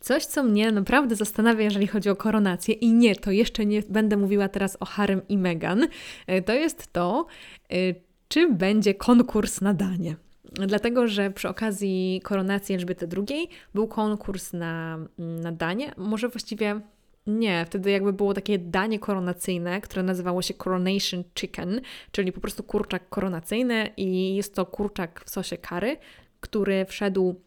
Coś, 0.00 0.24
co 0.24 0.42
mnie 0.42 0.72
naprawdę 0.72 1.16
zastanawia, 1.16 1.64
jeżeli 1.64 1.86
chodzi 1.86 2.10
o 2.10 2.16
koronację, 2.16 2.74
i 2.74 2.92
nie, 2.92 3.16
to 3.16 3.30
jeszcze 3.30 3.66
nie 3.66 3.82
będę 3.88 4.16
mówiła 4.16 4.48
teraz 4.48 4.76
o 4.80 4.84
Harem 4.84 5.22
i 5.28 5.38
Meghan, 5.38 5.88
to 6.44 6.52
jest 6.52 6.92
to, 6.92 7.26
czy 8.28 8.52
będzie 8.52 8.94
konkurs 8.94 9.60
na 9.60 9.74
danie 9.74 10.16
dlatego 10.52 11.08
że 11.08 11.30
przy 11.30 11.48
okazji 11.48 12.20
koronacji 12.24 12.74
Elżbiety 12.74 13.08
II 13.16 13.48
był 13.74 13.88
konkurs 13.88 14.52
na, 14.52 14.98
na 15.18 15.52
danie. 15.52 15.92
Może 15.96 16.28
właściwie 16.28 16.80
nie, 17.26 17.64
wtedy 17.66 17.90
jakby 17.90 18.12
było 18.12 18.34
takie 18.34 18.58
danie 18.58 18.98
koronacyjne, 18.98 19.80
które 19.80 20.02
nazywało 20.02 20.42
się 20.42 20.54
Coronation 20.54 21.24
Chicken, 21.34 21.80
czyli 22.12 22.32
po 22.32 22.40
prostu 22.40 22.62
kurczak 22.62 23.08
koronacyjny 23.08 23.90
i 23.96 24.36
jest 24.36 24.54
to 24.54 24.66
kurczak 24.66 25.22
w 25.24 25.30
sosie 25.30 25.56
kary, 25.56 25.96
który 26.40 26.84
wszedł 26.84 27.40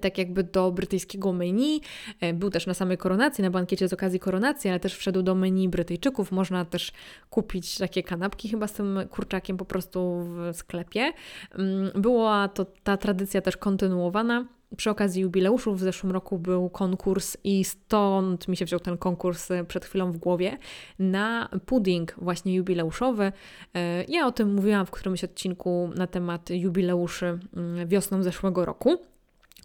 tak 0.00 0.18
jakby 0.18 0.44
do 0.44 0.72
brytyjskiego 0.72 1.32
menu. 1.32 1.80
E, 2.20 2.34
był 2.34 2.50
też 2.50 2.66
na 2.66 2.74
samej 2.74 2.98
koronacji, 2.98 3.42
na 3.42 3.50
bankiecie 3.50 3.88
z 3.88 3.92
okazji 3.92 4.20
koronacji, 4.20 4.70
ale 4.70 4.80
też 4.80 4.96
wszedł 4.96 5.22
do 5.22 5.34
menu 5.34 5.68
Brytyjczyków. 5.68 6.32
Można 6.32 6.64
też 6.64 6.92
kupić 7.30 7.78
takie 7.78 8.02
kanapki 8.02 8.48
chyba 8.48 8.66
z 8.66 8.72
tym 8.72 9.00
kurczakiem 9.10 9.56
po 9.56 9.64
prostu 9.64 10.24
w 10.24 10.56
sklepie. 10.56 11.12
Mm, 11.54 11.90
była 11.94 12.48
to 12.48 12.66
ta 12.82 12.96
tradycja 12.96 13.40
też 13.40 13.56
kontynuowana. 13.56 14.46
Przy 14.76 14.90
okazji 14.90 15.22
jubileuszów 15.22 15.78
w 15.78 15.82
zeszłym 15.82 16.12
roku 16.12 16.38
był 16.38 16.70
konkurs 16.70 17.36
i 17.44 17.64
stąd 17.64 18.48
mi 18.48 18.56
się 18.56 18.64
wziął 18.64 18.80
ten 18.80 18.98
konkurs 18.98 19.50
e, 19.50 19.64
przed 19.64 19.84
chwilą 19.84 20.12
w 20.12 20.16
głowie 20.16 20.58
na 20.98 21.48
pudding 21.66 22.14
właśnie 22.18 22.54
jubileuszowy. 22.54 23.32
E, 23.74 24.04
ja 24.04 24.26
o 24.26 24.32
tym 24.32 24.54
mówiłam 24.54 24.86
w 24.86 24.90
którymś 24.90 25.24
odcinku 25.24 25.90
na 25.96 26.06
temat 26.06 26.50
jubileuszy 26.50 27.38
mm, 27.56 27.88
wiosną 27.88 28.22
zeszłego 28.22 28.64
roku. 28.64 28.98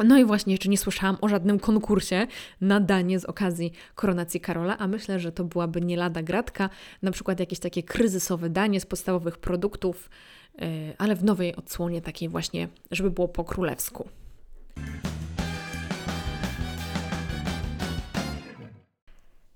No 0.05 0.17
i 0.17 0.25
właśnie, 0.25 0.53
jeszcze 0.53 0.69
nie 0.69 0.77
słyszałam 0.77 1.17
o 1.21 1.27
żadnym 1.27 1.59
konkursie 1.59 2.27
na 2.61 2.79
danie 2.79 3.19
z 3.19 3.25
okazji 3.25 3.71
koronacji 3.95 4.39
Karola, 4.39 4.77
a 4.77 4.87
myślę, 4.87 5.19
że 5.19 5.31
to 5.31 5.43
byłaby 5.43 5.81
nie 5.81 5.97
lada 5.97 6.23
gratka, 6.23 6.69
na 7.01 7.11
przykład 7.11 7.39
jakieś 7.39 7.59
takie 7.59 7.83
kryzysowe 7.83 8.49
danie 8.49 8.81
z 8.81 8.85
podstawowych 8.85 9.37
produktów, 9.37 10.09
yy, 10.55 10.67
ale 10.97 11.15
w 11.15 11.23
nowej 11.23 11.55
odsłonie 11.55 12.01
takiej 12.01 12.29
właśnie, 12.29 12.67
żeby 12.91 13.11
było 13.11 13.27
po 13.27 13.43
królewsku. 13.43 14.09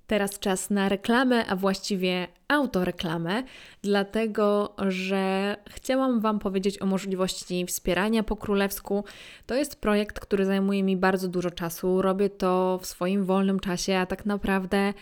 Teraz 0.07 0.39
czas 0.39 0.69
na 0.69 0.89
reklamę, 0.89 1.45
a 1.45 1.55
właściwie 1.55 2.27
autoreklamę, 2.51 3.43
dlatego 3.81 4.75
że 4.87 5.55
chciałam 5.69 6.19
Wam 6.19 6.39
powiedzieć 6.39 6.81
o 6.81 6.85
możliwości 6.85 7.65
wspierania 7.65 8.23
po 8.23 8.35
królewsku. 8.35 9.03
To 9.45 9.55
jest 9.55 9.81
projekt, 9.81 10.19
który 10.19 10.45
zajmuje 10.45 10.83
mi 10.83 10.97
bardzo 10.97 11.27
dużo 11.27 11.51
czasu. 11.51 12.01
Robię 12.01 12.29
to 12.29 12.79
w 12.81 12.85
swoim 12.85 13.25
wolnym 13.25 13.59
czasie, 13.59 13.97
a 13.97 14.05
tak 14.05 14.25
naprawdę 14.25 14.93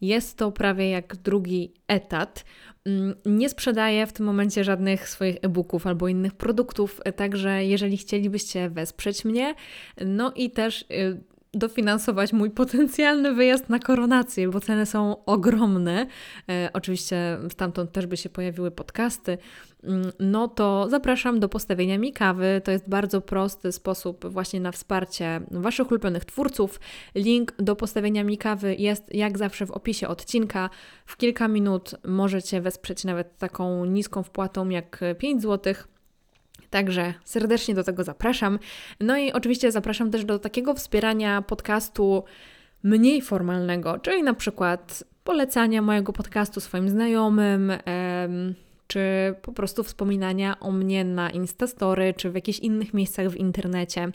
jest 0.00 0.38
to 0.38 0.52
prawie 0.52 0.90
jak 0.90 1.16
drugi 1.16 1.72
etat. 1.88 2.44
Mm, 2.84 3.14
nie 3.26 3.48
sprzedaję 3.48 4.06
w 4.06 4.12
tym 4.12 4.26
momencie 4.26 4.64
żadnych 4.64 5.08
swoich 5.08 5.36
e-booków 5.42 5.86
albo 5.86 6.08
innych 6.08 6.34
produktów, 6.34 7.00
także 7.16 7.64
jeżeli 7.64 7.96
chcielibyście 7.96 8.70
wesprzeć 8.70 9.24
mnie, 9.24 9.54
no 10.06 10.32
i 10.36 10.50
też 10.50 10.82
y, 10.82 11.20
dofinansować 11.56 12.32
mój 12.32 12.50
potencjalny 12.50 13.34
wyjazd 13.34 13.68
na 13.68 13.78
koronację, 13.78 14.48
bo 14.48 14.60
ceny 14.60 14.86
są 14.86 15.24
ogromne. 15.24 16.06
E, 16.48 16.70
oczywiście 16.72 17.38
stamtąd 17.50 17.92
też 17.92 18.06
by 18.06 18.16
się 18.16 18.28
pojawiły 18.28 18.70
podcasty. 18.70 19.38
Mm, 19.84 20.12
no 20.20 20.48
to 20.48 20.86
zapraszam 20.90 21.40
do 21.40 21.48
postawienia 21.48 21.98
mi 21.98 22.12
kawy. 22.12 22.60
To 22.64 22.70
jest 22.70 22.88
bardzo 22.88 23.20
prosty 23.20 23.72
sposób 23.72 24.26
właśnie 24.26 24.60
na 24.60 24.72
wsparcie 24.72 25.40
Waszych 25.50 25.90
ulubionych 25.90 26.24
twórców. 26.24 26.80
Link 27.14 27.52
do 27.58 27.76
postawienia 27.76 28.24
mi 28.24 28.38
kawy 28.38 28.74
jest 28.74 29.14
jak 29.14 29.38
zawsze 29.38 29.66
w 29.66 29.70
opisie 29.70 30.08
odcinka. 30.08 30.70
W 31.06 31.16
kilka 31.16 31.48
minut 31.48 31.94
możecie 32.04 32.60
wesprzeć 32.60 33.04
nawet 33.04 33.38
taką 33.38 33.84
niską 33.84 34.22
wpłatą 34.22 34.68
jak 34.68 35.00
5 35.18 35.42
złotych 35.42 35.88
Także 36.70 37.14
serdecznie 37.24 37.74
do 37.74 37.84
tego 37.84 38.04
zapraszam. 38.04 38.58
No 39.00 39.16
i 39.16 39.32
oczywiście 39.32 39.72
zapraszam 39.72 40.10
też 40.10 40.24
do 40.24 40.38
takiego 40.38 40.74
wspierania 40.74 41.42
podcastu 41.42 42.24
mniej 42.82 43.22
formalnego, 43.22 43.98
czyli 43.98 44.22
na 44.22 44.34
przykład 44.34 45.04
polecania 45.24 45.82
mojego 45.82 46.12
podcastu 46.12 46.60
swoim 46.60 46.88
znajomym, 46.88 47.72
czy 48.86 49.34
po 49.42 49.52
prostu 49.52 49.84
wspominania 49.84 50.60
o 50.60 50.72
mnie 50.72 51.04
na 51.04 51.30
Instastory, 51.30 52.14
czy 52.16 52.30
w 52.30 52.34
jakichś 52.34 52.58
innych 52.58 52.94
miejscach 52.94 53.28
w 53.28 53.36
internecie. 53.36 54.08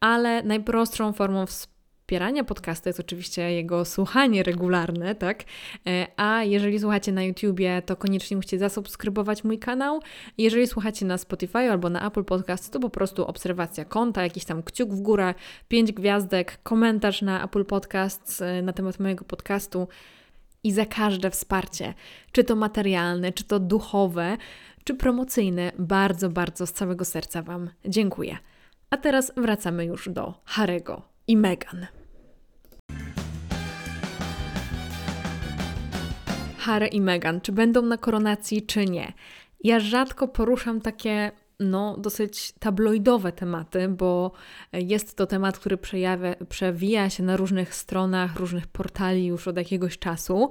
Ale 0.00 0.42
najprostszą 0.42 1.12
formą 1.12 1.46
wspierania 1.46 1.72
wspierania 2.02 2.44
podcastu 2.44 2.88
jest 2.88 3.00
oczywiście 3.00 3.52
jego 3.52 3.84
słuchanie 3.84 4.42
regularne, 4.42 5.14
tak? 5.14 5.44
E, 5.86 6.06
a 6.16 6.44
jeżeli 6.44 6.80
słuchacie 6.80 7.12
na 7.12 7.22
YouTubie, 7.22 7.82
to 7.82 7.96
koniecznie 7.96 8.36
musicie 8.36 8.58
zasubskrybować 8.58 9.44
mój 9.44 9.58
kanał. 9.58 10.00
Jeżeli 10.38 10.66
słuchacie 10.66 11.06
na 11.06 11.18
Spotify 11.18 11.58
albo 11.58 11.90
na 11.90 12.06
Apple 12.06 12.24
Podcast, 12.24 12.72
to 12.72 12.80
po 12.80 12.90
prostu 12.90 13.26
obserwacja 13.26 13.84
konta, 13.84 14.22
jakiś 14.22 14.44
tam 14.44 14.62
kciuk 14.62 14.90
w 14.90 15.00
górę, 15.00 15.34
pięć 15.68 15.92
gwiazdek, 15.92 16.62
komentarz 16.62 17.22
na 17.22 17.44
Apple 17.44 17.64
Podcast 17.64 18.42
e, 18.42 18.62
na 18.62 18.72
temat 18.72 19.00
mojego 19.00 19.24
podcastu 19.24 19.88
i 20.64 20.72
za 20.72 20.86
każde 20.86 21.30
wsparcie, 21.30 21.94
czy 22.32 22.44
to 22.44 22.56
materialne, 22.56 23.32
czy 23.32 23.44
to 23.44 23.60
duchowe, 23.60 24.36
czy 24.84 24.94
promocyjne, 24.94 25.72
bardzo, 25.78 26.28
bardzo 26.28 26.66
z 26.66 26.72
całego 26.72 27.04
serca 27.04 27.42
Wam 27.42 27.70
dziękuję. 27.84 28.38
A 28.90 28.96
teraz 28.96 29.32
wracamy 29.36 29.84
już 29.84 30.08
do 30.08 30.34
Harego 30.44 31.11
i 31.26 31.36
Meghan. 31.36 31.86
Harry 36.58 36.86
i 36.86 37.00
Meghan, 37.00 37.40
czy 37.40 37.52
będą 37.52 37.82
na 37.82 37.96
koronacji, 37.96 38.62
czy 38.62 38.86
nie. 38.86 39.12
Ja 39.64 39.80
rzadko 39.80 40.28
poruszam 40.28 40.80
takie 40.80 41.32
no, 41.60 41.96
dosyć 41.98 42.52
tabloidowe 42.52 43.32
tematy, 43.32 43.88
bo 43.88 44.32
jest 44.72 45.16
to 45.16 45.26
temat, 45.26 45.58
który 45.58 45.76
przejawia, 45.76 46.34
przewija 46.48 47.10
się 47.10 47.22
na 47.22 47.36
różnych 47.36 47.74
stronach, 47.74 48.36
różnych 48.36 48.66
portali 48.66 49.26
już 49.26 49.48
od 49.48 49.56
jakiegoś 49.56 49.98
czasu. 49.98 50.50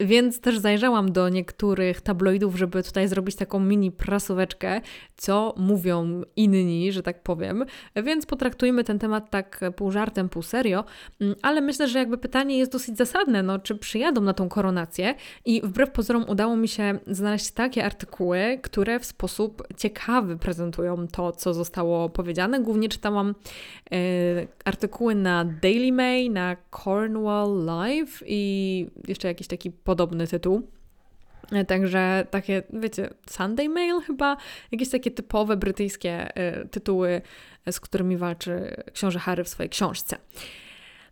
Więc 0.00 0.40
też 0.40 0.58
zajrzałam 0.58 1.12
do 1.12 1.28
niektórych 1.28 2.00
tabloidów, 2.00 2.56
żeby 2.56 2.82
tutaj 2.82 3.08
zrobić 3.08 3.36
taką 3.36 3.60
mini 3.60 3.90
prasóweczkę, 3.90 4.80
co 5.16 5.54
mówią 5.56 6.22
inni, 6.36 6.92
że 6.92 7.02
tak 7.02 7.22
powiem. 7.22 7.64
Więc 7.96 8.26
potraktujmy 8.26 8.84
ten 8.84 8.98
temat 8.98 9.30
tak 9.30 9.60
pół 9.76 9.90
żartem, 9.90 10.28
pół 10.28 10.42
serio. 10.42 10.84
Mm, 11.20 11.34
ale 11.42 11.60
myślę, 11.60 11.88
że 11.88 11.98
jakby 11.98 12.18
pytanie 12.18 12.58
jest 12.58 12.72
dosyć 12.72 12.96
zasadne, 12.96 13.42
no 13.42 13.58
czy 13.58 13.74
przyjadą 13.74 14.20
na 14.20 14.34
tą 14.34 14.48
koronację? 14.48 15.14
I 15.44 15.60
wbrew 15.64 15.90
pozorom 15.90 16.24
udało 16.28 16.56
mi 16.56 16.68
się 16.68 16.98
znaleźć 17.06 17.50
takie 17.50 17.84
artykuły, 17.84 18.58
które 18.62 19.00
w 19.00 19.04
sposób 19.04 19.62
ciekawy 19.76 20.36
prezentują 20.36 21.08
to, 21.08 21.32
co 21.32 21.54
zostało 21.54 22.08
powiedziane. 22.08 22.60
Głównie 22.60 22.88
czytałam 22.88 23.34
e, 23.92 23.96
artykuły 24.64 25.14
na 25.14 25.44
Daily 25.44 25.92
Mail, 25.92 26.32
na 26.32 26.56
Cornwall 26.84 27.64
Live 27.64 28.22
i 28.26 28.86
jeszcze 29.08 29.28
jakiś 29.28 29.46
taki 29.46 29.70
podobny 29.90 30.26
tytuł. 30.26 30.70
E, 31.52 31.64
także 31.64 32.26
takie, 32.30 32.62
wiecie, 32.72 33.10
Sunday 33.30 33.68
Mail 33.68 34.00
chyba, 34.00 34.36
jakieś 34.72 34.88
takie 34.88 35.10
typowe 35.10 35.56
brytyjskie 35.56 36.38
y, 36.62 36.68
tytuły, 36.68 37.22
z 37.70 37.80
którymi 37.80 38.16
walczy 38.16 38.82
książę 38.92 39.18
Harry 39.18 39.44
w 39.44 39.48
swojej 39.48 39.70
książce. 39.70 40.16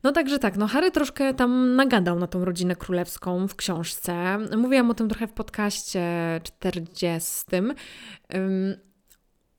No 0.02 0.12
także 0.12 0.38
tak, 0.38 0.56
no 0.56 0.66
Harry 0.66 0.90
troszkę 0.90 1.34
tam 1.34 1.76
nagadał 1.76 2.18
na 2.18 2.26
tą 2.26 2.44
rodzinę 2.44 2.76
królewską 2.76 3.48
w 3.48 3.56
książce. 3.56 4.38
Mówiłam 4.56 4.90
o 4.90 4.94
tym 4.94 5.08
trochę 5.08 5.26
w 5.26 5.32
podcaście 5.32 6.02
40. 6.42 7.44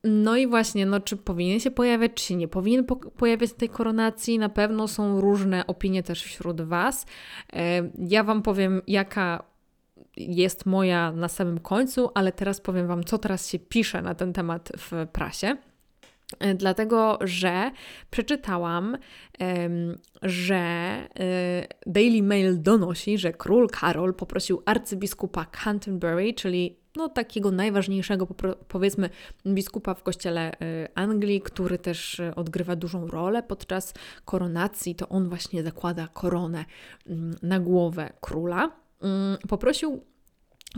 No 0.03 0.37
i 0.37 0.47
właśnie, 0.47 0.85
no 0.85 0.99
czy 0.99 1.17
powinien 1.17 1.59
się 1.59 1.71
pojawiać, 1.71 2.11
czy 2.13 2.35
nie 2.35 2.47
powinien 2.47 2.85
po 2.85 2.95
pojawiać 2.95 3.53
tej 3.53 3.69
koronacji? 3.69 4.39
Na 4.39 4.49
pewno 4.49 4.87
są 4.87 5.21
różne 5.21 5.67
opinie 5.67 6.03
też 6.03 6.23
wśród 6.23 6.61
Was. 6.61 7.05
E, 7.53 7.89
ja 7.97 8.23
Wam 8.23 8.41
powiem, 8.41 8.81
jaka 8.87 9.43
jest 10.17 10.65
moja 10.65 11.11
na 11.11 11.27
samym 11.27 11.59
końcu, 11.59 12.09
ale 12.15 12.31
teraz 12.31 12.61
powiem 12.61 12.87
Wam, 12.87 13.03
co 13.03 13.17
teraz 13.17 13.49
się 13.49 13.59
pisze 13.59 14.01
na 14.01 14.15
ten 14.15 14.33
temat 14.33 14.71
w 14.77 15.07
prasie. 15.07 15.57
E, 16.39 16.55
dlatego, 16.55 17.19
że 17.21 17.71
przeczytałam, 18.11 18.97
że 20.21 20.55
e, 20.55 21.07
Daily 21.85 22.23
Mail 22.23 22.61
donosi, 22.61 23.17
że 23.17 23.33
król 23.33 23.69
Karol 23.69 24.13
poprosił 24.13 24.61
arcybiskupa 24.65 25.45
Canterbury, 25.45 26.33
czyli 26.33 26.78
no, 26.95 27.09
takiego 27.09 27.51
najważniejszego, 27.51 28.27
powiedzmy, 28.67 29.09
biskupa 29.47 29.93
w 29.93 30.03
kościele 30.03 30.51
y, 30.53 30.55
Anglii, 30.95 31.41
który 31.41 31.77
też 31.77 32.19
y, 32.19 32.35
odgrywa 32.35 32.75
dużą 32.75 33.07
rolę 33.07 33.43
podczas 33.43 33.93
koronacji. 34.25 34.95
To 34.95 35.09
on 35.09 35.29
właśnie 35.29 35.63
zakłada 35.63 36.07
koronę 36.07 36.65
mm, 37.07 37.35
na 37.41 37.59
głowę 37.59 38.13
króla. 38.21 38.71
Mm, 39.01 39.37
poprosił 39.47 40.01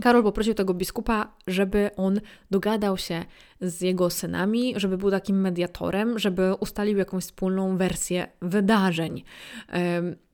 Karol 0.00 0.22
poprosił 0.22 0.54
tego 0.54 0.74
biskupa, 0.74 1.34
żeby 1.46 1.90
on 1.96 2.20
dogadał 2.50 2.98
się 2.98 3.24
z 3.60 3.80
jego 3.80 4.10
synami, 4.10 4.74
żeby 4.76 4.98
był 4.98 5.10
takim 5.10 5.40
mediatorem, 5.40 6.18
żeby 6.18 6.54
ustalił 6.54 6.98
jakąś 6.98 7.24
wspólną 7.24 7.76
wersję 7.76 8.26
wydarzeń. 8.42 9.22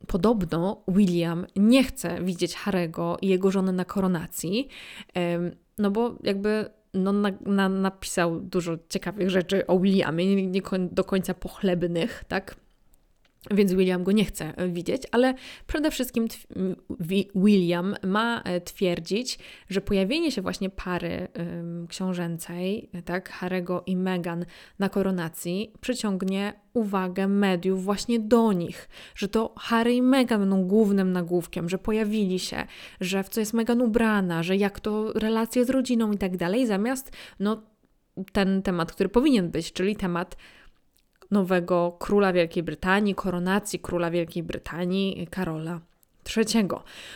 Podobno 0.06 0.82
William 0.88 1.46
nie 1.56 1.84
chce 1.84 2.24
widzieć 2.24 2.54
Harego 2.54 3.16
i 3.22 3.28
jego 3.28 3.50
żony 3.50 3.72
na 3.72 3.84
koronacji, 3.84 4.68
no 5.78 5.90
bo 5.90 6.14
jakby 6.22 6.70
no, 6.94 7.12
na, 7.12 7.30
na, 7.46 7.68
napisał 7.68 8.40
dużo 8.40 8.78
ciekawych 8.88 9.30
rzeczy 9.30 9.66
o 9.66 9.78
Williamie, 9.78 10.36
nie, 10.36 10.46
nie 10.46 10.62
do 10.90 11.04
końca 11.04 11.34
pochlebnych, 11.34 12.24
tak? 12.28 12.56
Więc 13.50 13.72
William 13.72 14.04
go 14.04 14.12
nie 14.12 14.24
chce 14.24 14.52
widzieć, 14.68 15.02
ale 15.10 15.34
przede 15.66 15.90
wszystkim 15.90 16.26
William 17.34 17.94
ma 18.02 18.42
e, 18.42 18.60
twierdzić, 18.60 19.38
że 19.68 19.80
pojawienie 19.80 20.32
się 20.32 20.42
właśnie 20.42 20.70
pary 20.70 21.28
książęcej, 21.88 22.90
tak, 23.04 23.30
Harego 23.30 23.82
i 23.86 23.96
Meghan 23.96 24.44
na 24.78 24.88
koronacji 24.88 25.72
przyciągnie 25.80 26.52
uwagę 26.74 27.28
mediów 27.28 27.84
właśnie 27.84 28.20
do 28.20 28.52
nich, 28.52 28.88
że 29.14 29.28
to 29.28 29.54
Harry 29.58 29.94
i 29.94 30.02
Meghan 30.02 30.40
będą 30.40 30.64
głównym 30.64 31.12
nagłówkiem, 31.12 31.68
że 31.68 31.78
pojawili 31.78 32.38
się, 32.38 32.66
że 33.00 33.22
w 33.22 33.28
co 33.28 33.40
jest 33.40 33.54
Meghan 33.54 33.80
ubrana, 33.80 34.42
że 34.42 34.56
jak 34.56 34.80
to 34.80 35.12
relacje 35.12 35.64
z 35.64 35.70
rodziną 35.70 36.12
i 36.12 36.18
tak 36.18 36.36
dalej, 36.36 36.66
zamiast 36.66 37.12
no 37.40 37.62
ten 38.32 38.62
temat, 38.62 38.92
który 38.92 39.08
powinien 39.08 39.50
być, 39.50 39.72
czyli 39.72 39.96
temat 39.96 40.36
nowego 41.30 41.96
króla 41.98 42.32
Wielkiej 42.32 42.62
Brytanii, 42.62 43.14
koronacji 43.14 43.78
króla 43.78 44.10
Wielkiej 44.10 44.42
Brytanii 44.42 45.26
Karola 45.30 45.80
III. 46.36 46.68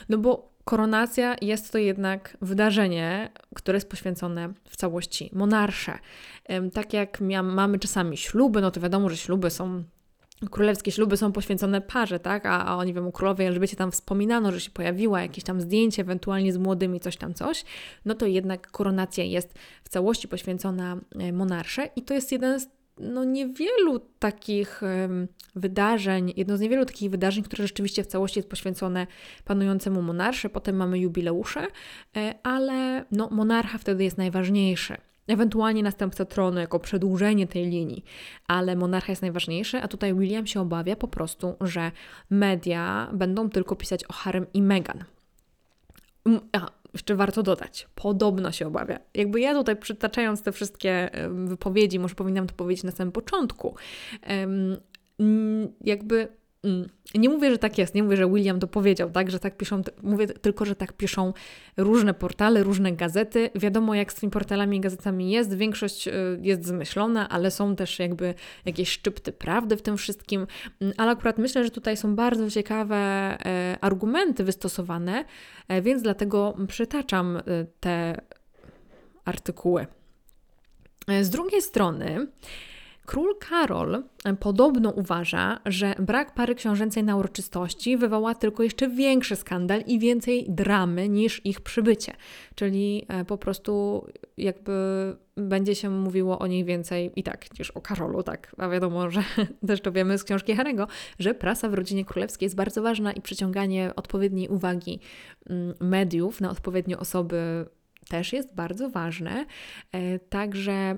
No 0.09 0.19
bo 0.19 0.53
koronacja 0.65 1.37
jest 1.41 1.73
to 1.73 1.79
jednak 1.79 2.37
wydarzenie, 2.41 3.31
które 3.55 3.77
jest 3.77 3.89
poświęcone 3.89 4.53
w 4.69 4.77
całości 4.77 5.31
monarsze. 5.33 5.99
Tak 6.73 6.93
jak 6.93 7.21
mamy 7.43 7.79
czasami 7.79 8.17
śluby, 8.17 8.61
no 8.61 8.71
to 8.71 8.81
wiadomo, 8.81 9.09
że 9.09 9.17
śluby 9.17 9.51
są 9.51 9.85
królewskie 10.51 10.93
śluby 10.93 11.17
są 11.17 11.33
poświęcone 11.33 11.81
parze, 11.81 12.19
tak? 12.19 12.47
A, 12.47 12.65
a 12.67 12.77
oni 12.77 12.95
wiem, 12.95 13.07
u 13.07 13.13
królowej 13.13 13.47
Elżbiecie 13.47 13.77
tam 13.77 13.93
wspominano, 13.93 14.53
że 14.53 14.61
się 14.61 14.71
pojawiła 14.71 15.23
jakieś 15.23 15.45
tam 15.45 15.61
zdjęcie, 15.61 16.03
ewentualnie 16.03 16.53
z 16.53 16.59
młodymi, 16.59 17.01
coś 17.01 17.17
tam, 17.17 17.35
coś, 17.35 17.65
no 18.05 18.15
to 18.15 18.27
jednak 18.27 18.71
koronacja 18.71 19.25
jest 19.25 19.55
w 19.85 19.89
całości 19.89 20.29
poświęcona 20.29 20.97
e, 21.19 21.33
monarsze 21.33 21.89
i 21.97 22.03
to 22.03 22.15
jest 22.15 22.33
jeden 22.33 22.61
z 22.61 22.67
no, 22.99 23.25
niewielu 23.25 23.99
takich 24.19 24.81
wydarzeń, 25.55 26.33
jedno 26.37 26.57
z 26.57 26.61
niewielu 26.61 26.85
takich 26.85 27.11
wydarzeń, 27.11 27.45
które 27.45 27.67
rzeczywiście 27.67 28.05
w 28.05 28.07
całości 28.07 28.39
jest 28.39 28.49
poświęcone 28.49 29.07
panującemu 29.45 30.03
monarsze. 30.03 30.51
Potem 30.51 30.77
mamy 30.77 30.99
jubileusze, 30.99 31.67
e, 32.17 32.35
ale 32.43 33.05
no, 33.11 33.29
monarcha 33.31 33.79
wtedy 33.79 34.05
jest 34.05 34.19
najważniejszy. 34.19 34.97
Ewentualnie 35.27 35.83
następca 35.83 36.25
tronu 36.25 36.61
jako 36.61 36.81
przedłużenie 36.81 37.47
tej 37.47 37.67
linii, 37.67 38.05
ale 38.47 38.77
monarcha 38.77 39.13
jest 39.13 39.23
najważniejszy, 39.23 39.79
a 39.79 39.89
tutaj 39.89 40.15
William 40.15 40.47
się 40.47 40.61
obawia 40.61 40.97
po 40.97 41.09
prostu, 41.09 41.55
że 41.61 41.93
media 42.31 43.11
będą 43.13 43.51
tylko 43.51 43.77
pisać 43.77 44.05
o 44.05 44.13
Harem 44.13 44.47
i 44.55 44.63
Meghan. 44.63 45.05
Jeszcze 46.93 47.15
warto 47.15 47.43
dodać, 47.43 47.89
podobno 47.95 48.53
się 48.53 48.67
obawia. 48.67 48.99
Jakby 49.15 49.41
ja 49.41 49.55
tutaj 49.55 49.77
przytaczając 49.77 50.43
te 50.43 50.53
wszystkie 50.53 51.11
wypowiedzi, 51.31 51.99
może 51.99 52.15
powinnam 52.15 52.47
to 52.47 52.55
powiedzieć 52.55 52.85
na 52.85 52.91
samym 52.91 53.13
początku, 53.13 53.75
jakby. 55.81 56.42
Nie 57.15 57.29
mówię, 57.29 57.51
że 57.51 57.59
tak 57.59 57.79
jest, 57.79 57.95
nie 57.95 58.03
mówię, 58.03 58.17
że 58.17 58.31
William 58.31 58.61
to 58.61 58.67
powiedział, 58.67 59.11
tak, 59.11 59.31
że 59.31 59.39
tak 59.39 59.57
piszą, 59.57 59.83
mówię 60.03 60.27
tylko, 60.27 60.65
że 60.65 60.77
tak 60.77 60.93
piszą 60.93 61.33
różne 61.77 62.15
portale, 62.15 62.63
różne 62.63 62.93
gazety. 62.93 63.51
Wiadomo, 63.55 63.95
jak 63.95 64.13
z 64.13 64.15
tymi 64.15 64.33
portalami 64.33 64.77
i 64.77 64.81
gazetami 64.81 65.31
jest, 65.31 65.55
większość 65.55 66.09
y, 66.09 66.13
jest 66.43 66.67
zmyślona, 66.67 67.29
ale 67.29 67.51
są 67.51 67.77
też 67.77 67.99
jakby 67.99 68.35
jakieś 68.65 68.89
szczypty 68.89 69.33
prawdy 69.33 69.77
w 69.77 69.83
tym 69.83 69.97
wszystkim. 69.97 70.47
Mm, 70.81 70.95
ale 70.97 71.11
akurat 71.11 71.39
myślę, 71.39 71.65
że 71.65 71.71
tutaj 71.71 71.97
są 71.97 72.17
bardzo 72.17 72.51
ciekawe 72.51 72.97
e, 72.97 73.79
argumenty 73.81 74.45
wystosowane, 74.45 75.25
e, 75.69 75.83
więc 75.83 76.03
dlatego 76.03 76.57
przytaczam 76.69 77.37
y, 77.37 77.43
te 77.81 78.21
artykuły. 79.25 79.87
E, 81.09 81.25
z 81.25 81.31
drugiej 81.31 81.63
strony, 81.63 82.27
Król 83.07 83.39
Karol 83.39 84.03
e, 84.25 84.35
podobno 84.35 84.91
uważa, 84.91 85.59
że 85.67 85.95
brak 85.99 86.35
pary 86.35 86.55
książęcej 86.55 87.05
na 87.05 87.17
uroczystości 87.17 87.97
wywoła 87.97 88.35
tylko 88.35 88.63
jeszcze 88.63 88.89
większy 88.89 89.37
skandal 89.37 89.81
i 89.87 89.99
więcej 89.99 90.47
dramy 90.49 91.09
niż 91.09 91.47
ich 91.47 91.61
przybycie. 91.61 92.13
Czyli 92.55 93.07
e, 93.09 93.25
po 93.25 93.39
prostu 93.39 94.07
jakby 94.37 94.73
będzie 95.37 95.75
się 95.75 95.91
mówiło 95.91 96.39
o 96.39 96.47
niej 96.47 96.65
więcej 96.65 97.13
i 97.17 97.23
tak 97.23 97.59
niż 97.59 97.71
o 97.71 97.81
Karolu, 97.81 98.23
tak. 98.23 98.55
A 98.59 98.69
wiadomo, 98.69 99.11
że 99.11 99.23
też 99.67 99.81
to 99.81 99.93
wiemy 99.93 100.19
z 100.19 100.25
książki 100.25 100.55
Harego, 100.55 100.87
że 101.19 101.35
prasa 101.35 101.69
w 101.69 101.75
rodzinie 101.75 102.05
królewskiej 102.05 102.47
jest 102.47 102.57
bardzo 102.57 102.83
ważna 102.83 103.13
i 103.13 103.21
przyciąganie 103.21 103.91
odpowiedniej 103.97 104.49
uwagi 104.49 105.01
mm, 105.51 105.75
mediów 105.81 106.41
na 106.41 106.51
odpowiednie 106.51 106.99
osoby 106.99 107.67
też 108.09 108.33
jest 108.33 108.55
bardzo 108.55 108.91
ważne. 108.91 109.47
E, 109.93 110.19
także 110.19 110.97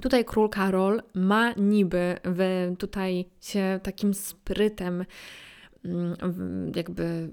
Tutaj 0.00 0.24
król 0.24 0.48
Karol 0.48 1.02
ma 1.14 1.52
niby 1.52 2.16
w, 2.24 2.72
tutaj 2.78 3.24
się 3.40 3.80
takim 3.82 4.14
sprytem 4.14 5.04
mm, 5.84 6.16
jakby 6.76 7.30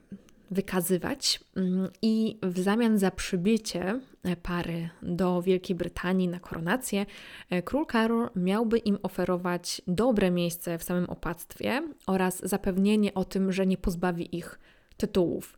wykazywać 0.52 1.40
mm, 1.56 1.90
i 2.02 2.38
w 2.44 2.60
zamian 2.60 2.98
za 2.98 3.12
przybycie 3.12 4.00
pary 4.44 4.90
do 5.02 5.42
Wielkiej 5.42 5.76
Brytanii 5.76 6.28
na 6.28 6.40
koronację, 6.40 7.06
e, 7.50 7.62
król 7.62 7.86
Karol 7.86 8.30
miałby 8.36 8.78
im 8.78 8.98
oferować 9.04 9.82
dobre 9.88 10.32
miejsce 10.32 10.78
w 10.78 10.84
samym 10.84 11.10
opactwie 11.10 11.82
oraz 12.08 12.40
zapewnienie 12.40 13.14
o 13.14 13.26
tym, 13.26 13.52
że 13.52 13.66
nie 13.66 13.78
pozbawi 13.78 14.38
ich 14.38 14.60
tytułów. 14.98 15.58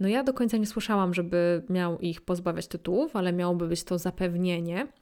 No 0.00 0.08
ja 0.08 0.24
do 0.24 0.34
końca 0.34 0.56
nie 0.56 0.66
słyszałam, 0.66 1.14
żeby 1.14 1.62
miał 1.70 1.98
ich 1.98 2.20
pozbawiać 2.20 2.66
tytułów, 2.66 3.16
ale 3.16 3.32
miałoby 3.32 3.68
być 3.68 3.84
to 3.84 3.98
zapewnienie, 3.98 4.86
E, 4.86 4.99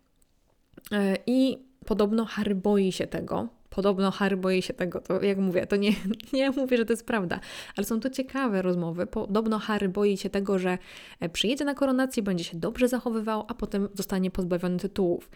I 1.27 1.59
podobno 1.87 2.25
Harry 2.25 2.55
boi 2.55 2.93
się 2.93 3.07
tego. 3.07 3.49
Podobno 3.71 4.11
Harry 4.11 4.37
boi 4.37 4.63
się 4.63 4.75
tego, 4.75 5.01
to 5.01 5.23
jak 5.23 5.39
mówię, 5.39 5.67
to 5.67 5.77
nie, 5.77 5.93
nie 6.33 6.51
mówię, 6.51 6.77
że 6.77 6.85
to 6.85 6.93
jest 6.93 7.07
prawda, 7.07 7.41
ale 7.77 7.87
są 7.87 8.01
to 8.01 8.11
ciekawe 8.11 8.63
rozmowy. 8.63 9.07
Podobno 9.07 9.59
Harry 9.59 9.89
boi 9.89 10.17
się 10.17 10.31
tego, 10.31 10.59
że 10.59 10.79
e, 11.21 11.29
przyjedzie 11.29 11.65
na 11.65 11.75
koronację, 11.75 12.23
będzie 12.23 12.45
się 12.45 12.57
dobrze 12.59 12.89
zachowywał, 12.89 13.45
a 13.49 13.55
potem 13.55 13.89
zostanie 13.95 14.31
pozbawiony 14.31 14.79
tytułów. 14.79 15.31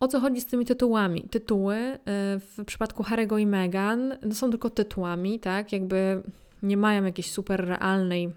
O 0.00 0.08
co 0.08 0.20
chodzi 0.20 0.40
z 0.40 0.46
tymi 0.46 0.64
tytułami? 0.64 1.22
Tytuły 1.30 1.74
e, 1.76 1.98
w 2.38 2.64
przypadku 2.66 3.02
Harry'ego 3.02 3.40
i 3.40 3.46
Meghan 3.46 4.18
no 4.22 4.34
są 4.34 4.50
tylko 4.50 4.70
tytułami, 4.70 5.40
tak? 5.40 5.72
Jakby 5.72 6.22
nie 6.62 6.76
mają 6.76 7.04
jakiejś 7.04 7.30
super 7.30 7.68
realnej 7.68 8.30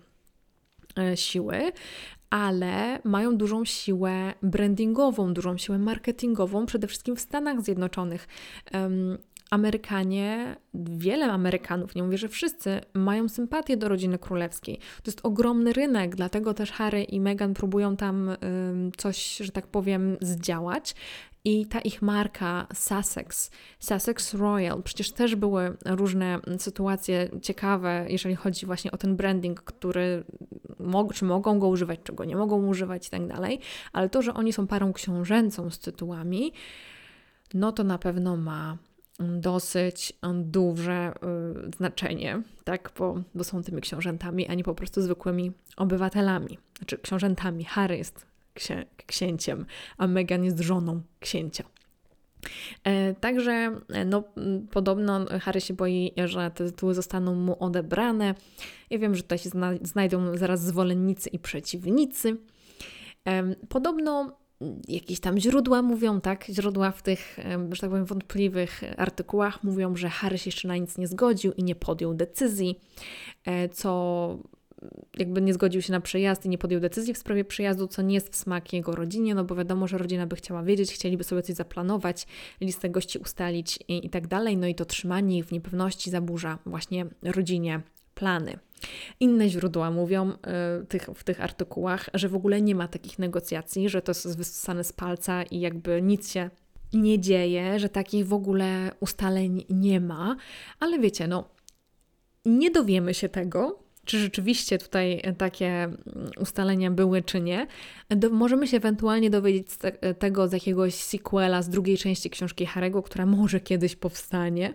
siły, 1.15 1.71
ale 2.33 2.99
mają 3.03 3.37
dużą 3.37 3.65
siłę 3.65 4.33
brandingową, 4.43 5.33
dużą 5.33 5.57
siłę 5.57 5.79
marketingową, 5.79 6.65
przede 6.65 6.87
wszystkim 6.87 7.15
w 7.15 7.19
Stanach 7.19 7.61
Zjednoczonych. 7.61 8.27
Um, 8.73 9.17
Amerykanie, 9.51 10.55
wiele 10.73 11.25
Amerykanów, 11.31 11.95
nie 11.95 12.03
mówię, 12.03 12.17
że 12.17 12.27
wszyscy, 12.27 12.81
mają 12.93 13.29
sympatię 13.29 13.77
do 13.77 13.89
rodziny 13.89 14.17
królewskiej. 14.17 14.77
To 14.77 15.11
jest 15.11 15.19
ogromny 15.23 15.73
rynek, 15.73 16.15
dlatego 16.15 16.53
też 16.53 16.71
Harry 16.71 17.03
i 17.03 17.19
Meghan 17.19 17.53
próbują 17.53 17.97
tam 17.97 18.27
um, 18.27 18.91
coś, 18.97 19.37
że 19.37 19.51
tak 19.51 19.67
powiem, 19.67 20.17
zdziałać. 20.21 20.95
I 21.45 21.65
ta 21.65 21.79
ich 21.79 22.01
marka 22.01 22.67
Sussex, 22.73 23.51
Sussex 23.79 24.33
Royal, 24.33 24.83
przecież 24.83 25.11
też 25.11 25.35
były 25.35 25.77
różne 25.85 26.39
sytuacje 26.57 27.29
ciekawe, 27.41 28.05
jeżeli 28.09 28.35
chodzi 28.35 28.65
właśnie 28.65 28.91
o 28.91 28.97
ten 28.97 29.15
branding, 29.15 29.61
który 29.61 30.23
mog 30.79 31.13
czy 31.13 31.25
mogą 31.25 31.59
go 31.59 31.67
używać, 31.67 31.99
czego 32.03 32.25
nie 32.25 32.35
mogą 32.35 32.67
używać 32.67 33.07
i 33.07 33.09
tak 33.09 33.27
dalej, 33.27 33.59
ale 33.93 34.09
to, 34.09 34.21
że 34.21 34.33
oni 34.33 34.53
są 34.53 34.67
parą 34.67 34.93
książęcą 34.93 35.69
z 35.69 35.79
tytułami, 35.79 36.51
no 37.53 37.71
to 37.71 37.83
na 37.83 37.97
pewno 37.97 38.37
ma 38.37 38.77
dosyć 39.19 40.13
duże 40.43 41.13
y, 41.67 41.71
znaczenie, 41.77 42.41
tak, 42.63 42.91
bo, 42.97 43.21
bo 43.35 43.43
są 43.43 43.63
tymi 43.63 43.81
książętami, 43.81 44.47
a 44.47 44.53
nie 44.53 44.63
po 44.63 44.75
prostu 44.75 45.01
zwykłymi 45.01 45.51
obywatelami. 45.77 46.57
Znaczy 46.77 46.97
książętami. 46.97 47.63
Harry 47.63 47.97
jest 47.97 48.32
księ 48.53 48.85
księciem, 49.05 49.65
a 49.97 50.07
Meghan 50.07 50.43
jest 50.43 50.59
żoną 50.59 51.01
księcia. 51.19 51.63
E, 52.83 53.13
także 53.13 53.71
no, 54.05 54.23
podobno 54.71 55.25
Harry 55.41 55.61
się 55.61 55.73
boi, 55.73 56.11
że 56.25 56.51
te 56.51 56.65
tytuły 56.65 56.93
zostaną 56.93 57.35
mu 57.35 57.63
odebrane. 57.63 58.35
Ja 58.89 58.99
wiem, 58.99 59.15
że 59.15 59.23
tutaj 59.23 59.37
się 59.37 59.49
zna 59.49 59.73
znajdą 59.81 60.37
zaraz 60.37 60.61
zwolennicy 60.63 61.29
i 61.29 61.39
przeciwnicy. 61.39 62.37
E, 63.27 63.55
podobno 63.69 64.43
jakieś 64.87 65.19
tam 65.19 65.39
źródła 65.39 65.81
mówią, 65.81 66.21
tak, 66.21 66.45
źródła 66.49 66.91
w 66.91 67.01
tych, 67.01 67.39
że 67.71 67.81
tak 67.81 67.89
powiem, 67.89 68.05
wątpliwych 68.05 68.81
artykułach 68.97 69.63
mówią, 69.63 69.95
że 69.95 70.09
Harry 70.09 70.37
się 70.37 70.47
jeszcze 70.47 70.67
na 70.67 70.77
nic 70.77 70.97
nie 70.97 71.07
zgodził 71.07 71.53
i 71.53 71.63
nie 71.63 71.75
podjął 71.75 72.13
decyzji, 72.13 72.79
e, 73.45 73.69
co 73.69 74.37
jakby 75.17 75.41
nie 75.41 75.53
zgodził 75.53 75.81
się 75.81 75.91
na 75.91 76.01
przyjazd 76.01 76.45
i 76.45 76.49
nie 76.49 76.57
podjął 76.57 76.81
decyzji 76.81 77.13
w 77.13 77.17
sprawie 77.17 77.45
przyjazdu, 77.45 77.87
co 77.87 78.01
nie 78.01 78.15
jest 78.15 78.33
w 78.33 78.35
smak 78.35 78.73
jego 78.73 78.95
rodzinie, 78.95 79.35
no 79.35 79.43
bo 79.43 79.55
wiadomo, 79.55 79.87
że 79.87 79.97
rodzina 79.97 80.27
by 80.27 80.35
chciała 80.35 80.63
wiedzieć, 80.63 80.93
chcieliby 80.93 81.23
sobie 81.23 81.41
coś 81.41 81.55
zaplanować, 81.55 82.27
listę 82.61 82.89
gości 82.89 83.19
ustalić 83.19 83.79
i, 83.87 84.05
i 84.05 84.09
tak 84.09 84.27
dalej, 84.27 84.57
no 84.57 84.67
i 84.67 84.75
to 84.75 84.85
trzymanie 84.85 85.37
ich 85.37 85.45
w 85.45 85.51
niepewności 85.51 86.09
zaburza 86.09 86.57
właśnie 86.65 87.05
rodzinie 87.23 87.81
plany. 88.15 88.59
Inne 89.19 89.49
źródła 89.49 89.91
mówią 89.91 90.31
y, 90.31 90.85
tych, 90.85 91.09
w 91.15 91.23
tych 91.23 91.41
artykułach, 91.41 92.09
że 92.13 92.29
w 92.29 92.35
ogóle 92.35 92.61
nie 92.61 92.75
ma 92.75 92.87
takich 92.87 93.19
negocjacji, 93.19 93.89
że 93.89 94.01
to 94.01 94.09
jest 94.11 94.37
wysane 94.37 94.83
z 94.83 94.93
palca 94.93 95.43
i 95.43 95.59
jakby 95.59 96.01
nic 96.01 96.31
się 96.31 96.49
nie 96.93 97.19
dzieje, 97.19 97.79
że 97.79 97.89
takich 97.89 98.27
w 98.27 98.33
ogóle 98.33 98.91
ustaleń 98.99 99.65
nie 99.69 100.01
ma, 100.01 100.35
ale 100.79 100.99
wiecie, 100.99 101.27
no 101.27 101.49
nie 102.45 102.71
dowiemy 102.71 103.13
się 103.13 103.29
tego, 103.29 103.82
czy 104.05 104.19
rzeczywiście 104.19 104.77
tutaj 104.77 105.21
takie 105.37 105.67
mm, 105.67 105.97
ustalenia 106.39 106.91
były, 106.91 107.21
czy 107.21 107.41
nie. 107.41 107.67
Do, 108.09 108.29
możemy 108.29 108.67
się 108.67 108.77
ewentualnie 108.77 109.29
dowiedzieć 109.29 109.71
z 109.71 109.77
te, 109.77 109.91
tego 110.13 110.47
z 110.47 110.51
jakiegoś 110.51 110.93
sequela, 110.93 111.61
z 111.61 111.69
drugiej 111.69 111.97
części 111.97 112.29
książki 112.29 112.65
Harego, 112.65 113.03
która 113.03 113.25
może 113.25 113.59
kiedyś 113.59 113.95
powstanie. 113.95 114.73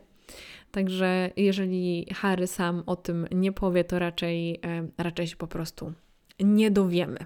Także 0.70 1.30
jeżeli 1.36 2.06
Harry 2.14 2.46
sam 2.46 2.82
o 2.86 2.96
tym 2.96 3.26
nie 3.30 3.52
powie, 3.52 3.84
to 3.84 3.98
raczej, 3.98 4.60
e, 4.64 4.88
raczej 4.98 5.26
się 5.26 5.36
po 5.36 5.46
prostu 5.46 5.92
nie 6.40 6.70
dowiemy. 6.70 7.18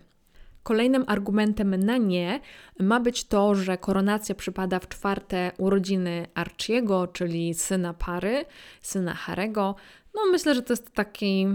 Kolejnym 0.62 1.04
argumentem 1.06 1.84
na 1.84 1.96
nie 1.96 2.40
ma 2.80 3.00
być 3.00 3.24
to, 3.24 3.54
że 3.54 3.78
koronacja 3.78 4.34
przypada 4.34 4.78
w 4.78 4.88
czwarte 4.88 5.52
urodziny 5.58 6.26
Archiego, 6.34 7.06
czyli 7.06 7.54
syna 7.54 7.94
pary, 7.94 8.44
syna 8.80 9.14
Harego. 9.14 9.74
No 10.14 10.20
myślę, 10.32 10.54
że 10.54 10.62
to 10.62 10.72
jest 10.72 10.92
taki 10.92 11.46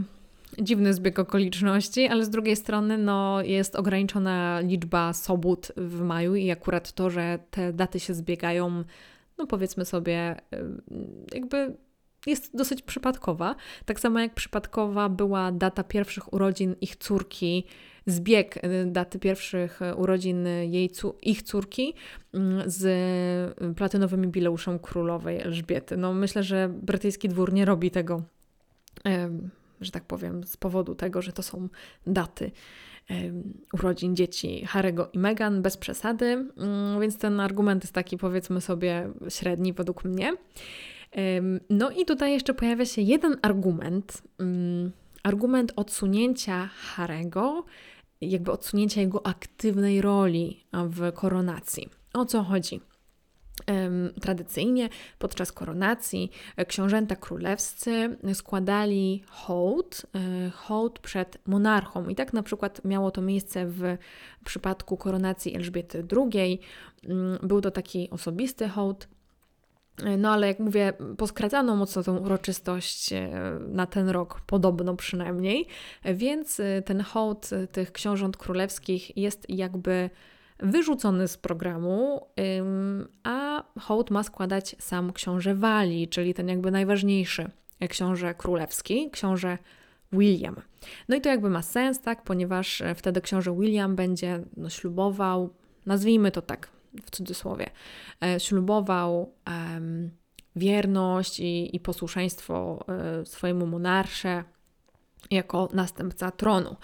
dziwny 0.61 0.93
zbieg 0.93 1.19
okoliczności, 1.19 2.07
ale 2.07 2.25
z 2.25 2.29
drugiej 2.29 2.55
strony 2.55 2.97
no, 2.97 3.41
jest 3.41 3.75
ograniczona 3.75 4.59
liczba 4.59 5.13
sobót 5.13 5.71
w 5.77 6.01
maju 6.01 6.35
i 6.35 6.51
akurat 6.51 6.91
to, 6.91 7.09
że 7.09 7.39
te 7.51 7.73
daty 7.73 7.99
się 7.99 8.13
zbiegają, 8.13 8.83
no 9.37 9.47
powiedzmy 9.47 9.85
sobie, 9.85 10.35
jakby 11.33 11.77
jest 12.25 12.57
dosyć 12.57 12.81
przypadkowa. 12.81 13.55
Tak 13.85 13.99
samo 13.99 14.19
jak 14.19 14.33
przypadkowa 14.33 15.09
była 15.09 15.51
data 15.51 15.83
pierwszych 15.83 16.33
urodzin 16.33 16.75
ich 16.81 16.95
córki, 16.95 17.63
zbieg 18.05 18.57
y, 18.57 18.85
daty 18.85 19.19
pierwszych 19.19 19.79
urodzin 19.95 20.47
jej, 20.47 20.91
ich 21.21 21.43
córki 21.43 21.93
mm, 22.33 22.63
z 22.65 23.75
platynowym 23.77 24.23
jubileuszem 24.23 24.79
królowej 24.79 25.41
Elżbiety. 25.41 25.97
No 25.97 26.13
myślę, 26.13 26.43
że 26.43 26.69
brytyjski 26.69 27.29
dwór 27.29 27.53
nie 27.53 27.65
robi 27.65 27.91
tego, 27.91 28.21
że 29.81 29.91
tak 29.91 30.03
powiem, 30.03 30.43
z 30.43 30.57
powodu 30.57 30.95
tego, 30.95 31.21
że 31.21 31.33
to 31.33 31.43
są 31.43 31.69
daty 32.07 32.51
urodzin 33.73 34.15
dzieci 34.15 34.65
Harego 34.65 35.09
i 35.13 35.19
Meghan, 35.19 35.61
bez 35.61 35.77
przesady, 35.77 36.25
mm, 36.25 37.01
więc 37.01 37.17
ten 37.17 37.39
argument 37.39 37.83
jest 37.83 37.93
taki 37.93 38.17
powiedzmy 38.17 38.61
sobie 38.61 39.09
średni 39.29 39.73
według 39.73 40.03
mnie. 40.05 40.33
No 41.69 41.91
i 41.91 42.05
tutaj 42.05 42.31
jeszcze 42.33 42.53
pojawia 42.53 42.85
się 42.85 43.01
jeden 43.01 43.37
argument, 43.41 44.23
mm, 44.39 44.91
argument 45.23 45.73
odsunięcia 45.75 46.67
Harego, 46.67 47.65
jakby 48.21 48.51
odsunięcia 48.51 49.01
jego 49.01 49.27
aktywnej 49.27 50.01
roli 50.01 50.63
w 50.73 51.11
koronacji. 51.11 51.89
O 52.13 52.25
co 52.25 52.43
chodzi? 52.43 52.81
Tradycyjnie 54.21 54.89
podczas 55.19 55.51
koronacji 55.51 56.31
e, 56.57 56.65
książęta 56.65 57.15
królewscy 57.15 58.17
składali 58.33 59.23
hołd, 59.27 60.05
e, 60.15 60.49
hołd 60.49 60.99
przed 60.99 61.37
monarchą. 61.45 62.07
I 62.07 62.15
tak 62.15 62.33
na 62.33 62.43
przykład 62.43 62.85
miało 62.85 63.11
to 63.11 63.21
miejsce 63.21 63.65
w 63.65 63.97
przypadku 64.45 64.97
koronacji 64.97 65.55
Elżbiety 65.55 66.05
II. 66.17 66.59
Mm, 67.03 67.39
był 67.43 67.61
to 67.61 67.71
taki 67.71 68.09
osobisty 68.09 68.69
hołd, 68.69 69.07
no 70.17 70.31
ale 70.31 70.47
jak 70.47 70.59
mówię, 70.59 70.93
poskracano 71.17 71.75
mocno 71.75 72.03
tą 72.03 72.17
uroczystość 72.17 73.13
e, 73.13 73.29
na 73.67 73.85
ten 73.85 74.09
rok, 74.09 74.41
podobno 74.41 74.95
przynajmniej, 74.95 75.67
więc 76.05 76.59
e, 76.59 76.81
ten 76.81 77.01
hołd 77.01 77.49
e, 77.53 77.67
tych 77.67 77.91
książąt 77.91 78.37
królewskich 78.37 79.17
jest 79.17 79.49
jakby 79.49 80.09
wyrzucony 80.59 81.27
z 81.27 81.37
programu, 81.37 82.27
a 83.23 83.63
hołd 83.79 84.11
ma 84.11 84.23
składać 84.23 84.75
sam 84.79 85.13
książę 85.13 85.55
Walii, 85.55 86.07
czyli 86.07 86.33
ten 86.33 86.47
jakby 86.47 86.71
najważniejszy 86.71 87.49
książę 87.89 88.33
królewski, 88.33 89.09
książę 89.11 89.57
William. 90.11 90.55
No 91.09 91.15
i 91.15 91.21
to 91.21 91.29
jakby 91.29 91.49
ma 91.49 91.61
sens, 91.61 92.01
tak, 92.01 92.23
ponieważ 92.23 92.83
wtedy 92.95 93.21
książę 93.21 93.55
William 93.59 93.95
będzie 93.95 94.43
no, 94.57 94.69
ślubował, 94.69 95.53
nazwijmy 95.85 96.31
to 96.31 96.41
tak, 96.41 96.69
w 97.05 97.11
cudzysłowie, 97.11 97.69
e, 98.23 98.39
ślubował 98.39 99.33
wierność 100.55 101.39
i, 101.39 101.75
i 101.75 101.79
posłuszeństwo 101.79 102.85
e, 102.87 103.25
swojemu 103.25 103.67
monarsze 103.67 104.43
jako 105.31 105.69
następca 105.73 106.31
tronu. 106.31 106.75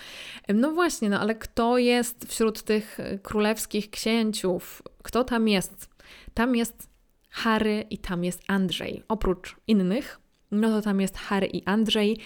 No 0.53 0.71
właśnie, 0.71 1.09
no 1.09 1.19
ale 1.19 1.35
kto 1.35 1.77
jest 1.77 2.25
wśród 2.27 2.63
tych 2.63 2.97
królewskich 3.23 3.89
księciów? 3.89 4.81
Kto 5.03 5.23
tam 5.23 5.47
jest? 5.47 5.89
Tam 6.33 6.55
jest 6.55 6.89
Harry 7.29 7.85
i 7.89 7.97
tam 7.97 8.23
jest 8.23 8.41
Andrzej. 8.47 9.03
Oprócz 9.07 9.55
innych, 9.67 10.19
no 10.51 10.69
to 10.69 10.81
tam 10.81 11.01
jest 11.01 11.17
Harry 11.17 11.47
i 11.47 11.65
Andrzej. 11.65 12.19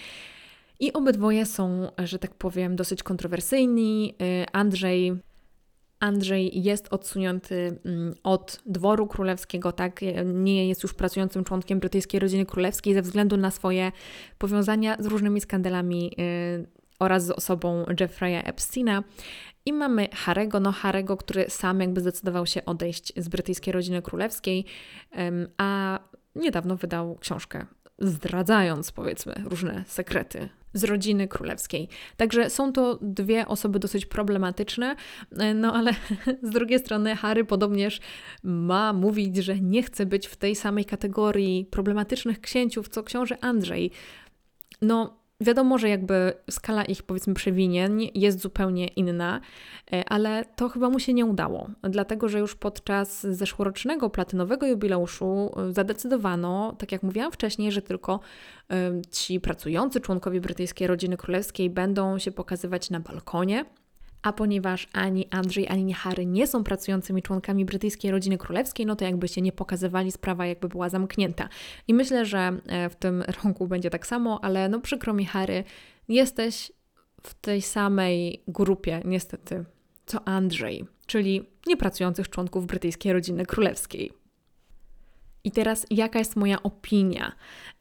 I 0.80 0.92
obydwoje 0.92 1.46
są, 1.46 1.90
że 1.98 2.18
tak 2.18 2.34
powiem, 2.34 2.76
dosyć 2.76 3.02
kontrowersyjni. 3.02 4.14
E, 4.20 4.56
Andrzej 4.56 5.16
Andrzej 6.00 6.62
jest 6.62 6.88
odsunięty 6.90 7.78
mm, 7.84 8.14
od 8.22 8.60
dworu 8.66 9.06
królewskiego, 9.06 9.72
tak, 9.72 10.00
nie 10.24 10.68
jest 10.68 10.82
już 10.82 10.94
pracującym 10.94 11.44
członkiem 11.44 11.80
brytyjskiej 11.80 12.20
rodziny 12.20 12.46
królewskiej 12.46 12.94
ze 12.94 13.02
względu 13.02 13.36
na 13.36 13.50
swoje 13.50 13.92
powiązania 14.38 14.96
z 14.98 15.06
różnymi 15.06 15.40
skandalami 15.40 16.04
yy, 16.04 16.66
oraz 16.98 17.26
z 17.26 17.30
osobą 17.30 17.84
Jeffrey'a 17.84 18.42
Epsteina. 18.44 19.04
I 19.66 19.72
mamy 19.72 20.08
Harego, 20.14 20.60
no 20.60 20.72
Harego, 20.72 21.16
który 21.16 21.50
sam 21.50 21.80
jakby 21.80 22.00
zdecydował 22.00 22.46
się 22.46 22.64
odejść 22.64 23.12
z 23.16 23.28
brytyjskiej 23.28 23.72
rodziny 23.72 24.02
królewskiej, 24.02 24.64
a 25.56 25.98
niedawno 26.34 26.76
wydał 26.76 27.16
książkę 27.16 27.66
zdradzając 27.98 28.92
powiedzmy 28.92 29.34
różne 29.44 29.84
sekrety 29.86 30.48
z 30.74 30.84
rodziny 30.84 31.28
królewskiej. 31.28 31.88
Także 32.16 32.50
są 32.50 32.72
to 32.72 32.98
dwie 33.02 33.46
osoby 33.46 33.78
dosyć 33.78 34.06
problematyczne, 34.06 34.96
no 35.54 35.74
ale 35.74 35.92
z 36.42 36.50
drugiej 36.50 36.78
strony 36.78 37.16
Harry 37.16 37.44
podobnież 37.44 38.00
ma 38.42 38.92
mówić, 38.92 39.36
że 39.36 39.60
nie 39.60 39.82
chce 39.82 40.06
być 40.06 40.26
w 40.26 40.36
tej 40.36 40.56
samej 40.56 40.84
kategorii 40.84 41.66
problematycznych 41.70 42.40
księciów 42.40 42.88
co 42.88 43.02
książę 43.02 43.36
Andrzej. 43.40 43.90
No, 44.82 45.18
Wiadomo, 45.40 45.78
że 45.78 45.88
jakby 45.88 46.32
skala 46.50 46.84
ich 46.84 47.02
powiedzmy 47.02 47.34
przewinień 47.34 48.10
jest 48.14 48.40
zupełnie 48.40 48.86
inna, 48.86 49.40
e, 49.92 50.04
ale 50.08 50.44
to 50.56 50.68
chyba 50.68 50.90
mu 50.90 50.98
się 50.98 51.12
nie 51.14 51.26
udało, 51.26 51.70
dlatego 51.82 52.28
że 52.28 52.38
już 52.38 52.54
podczas 52.54 53.26
zeszłorocznego 53.26 54.10
platynowego 54.10 54.66
jubileuszu 54.66 55.50
e, 55.56 55.72
zadecydowano, 55.72 56.76
tak 56.78 56.92
jak 56.92 57.02
mówiłam 57.02 57.32
wcześniej, 57.32 57.72
że 57.72 57.82
tylko 57.82 58.20
e, 58.70 59.02
ci 59.10 59.40
pracujący 59.40 60.00
członkowie 60.00 60.40
brytyjskiej 60.40 60.86
rodziny 60.86 61.16
królewskiej 61.16 61.70
będą 61.70 62.18
się 62.18 62.32
pokazywać 62.32 62.90
na 62.90 63.00
balkonie 63.00 63.64
a 64.22 64.32
ponieważ 64.32 64.88
ani 64.92 65.28
Andrzej, 65.30 65.68
ani 65.68 65.92
Harry 65.92 66.26
nie 66.26 66.46
są 66.46 66.64
pracującymi 66.64 67.22
członkami 67.22 67.64
brytyjskiej 67.64 68.10
rodziny 68.10 68.38
królewskiej, 68.38 68.86
no 68.86 68.96
to 68.96 69.04
jakby 69.04 69.28
się 69.28 69.42
nie 69.42 69.52
pokazywali, 69.52 70.12
sprawa 70.12 70.46
jakby 70.46 70.68
była 70.68 70.88
zamknięta. 70.88 71.48
I 71.88 71.94
myślę, 71.94 72.26
że 72.26 72.52
e, 72.66 72.88
w 72.88 72.96
tym 72.96 73.24
roku 73.44 73.66
będzie 73.66 73.90
tak 73.90 74.06
samo, 74.06 74.40
ale 74.42 74.68
no 74.68 74.80
przykro 74.80 75.12
mi 75.12 75.24
Harry, 75.24 75.64
jesteś 76.08 76.72
w 77.22 77.34
tej 77.34 77.62
samej 77.62 78.42
grupie 78.48 79.02
niestety 79.04 79.64
co 80.06 80.28
Andrzej, 80.28 80.84
czyli 81.06 81.48
niepracujących 81.66 82.28
członków 82.28 82.66
brytyjskiej 82.66 83.12
rodziny 83.12 83.46
królewskiej. 83.46 84.12
I 85.48 85.50
teraz, 85.50 85.86
jaka 85.90 86.18
jest 86.18 86.36
moja 86.36 86.62
opinia? 86.62 87.32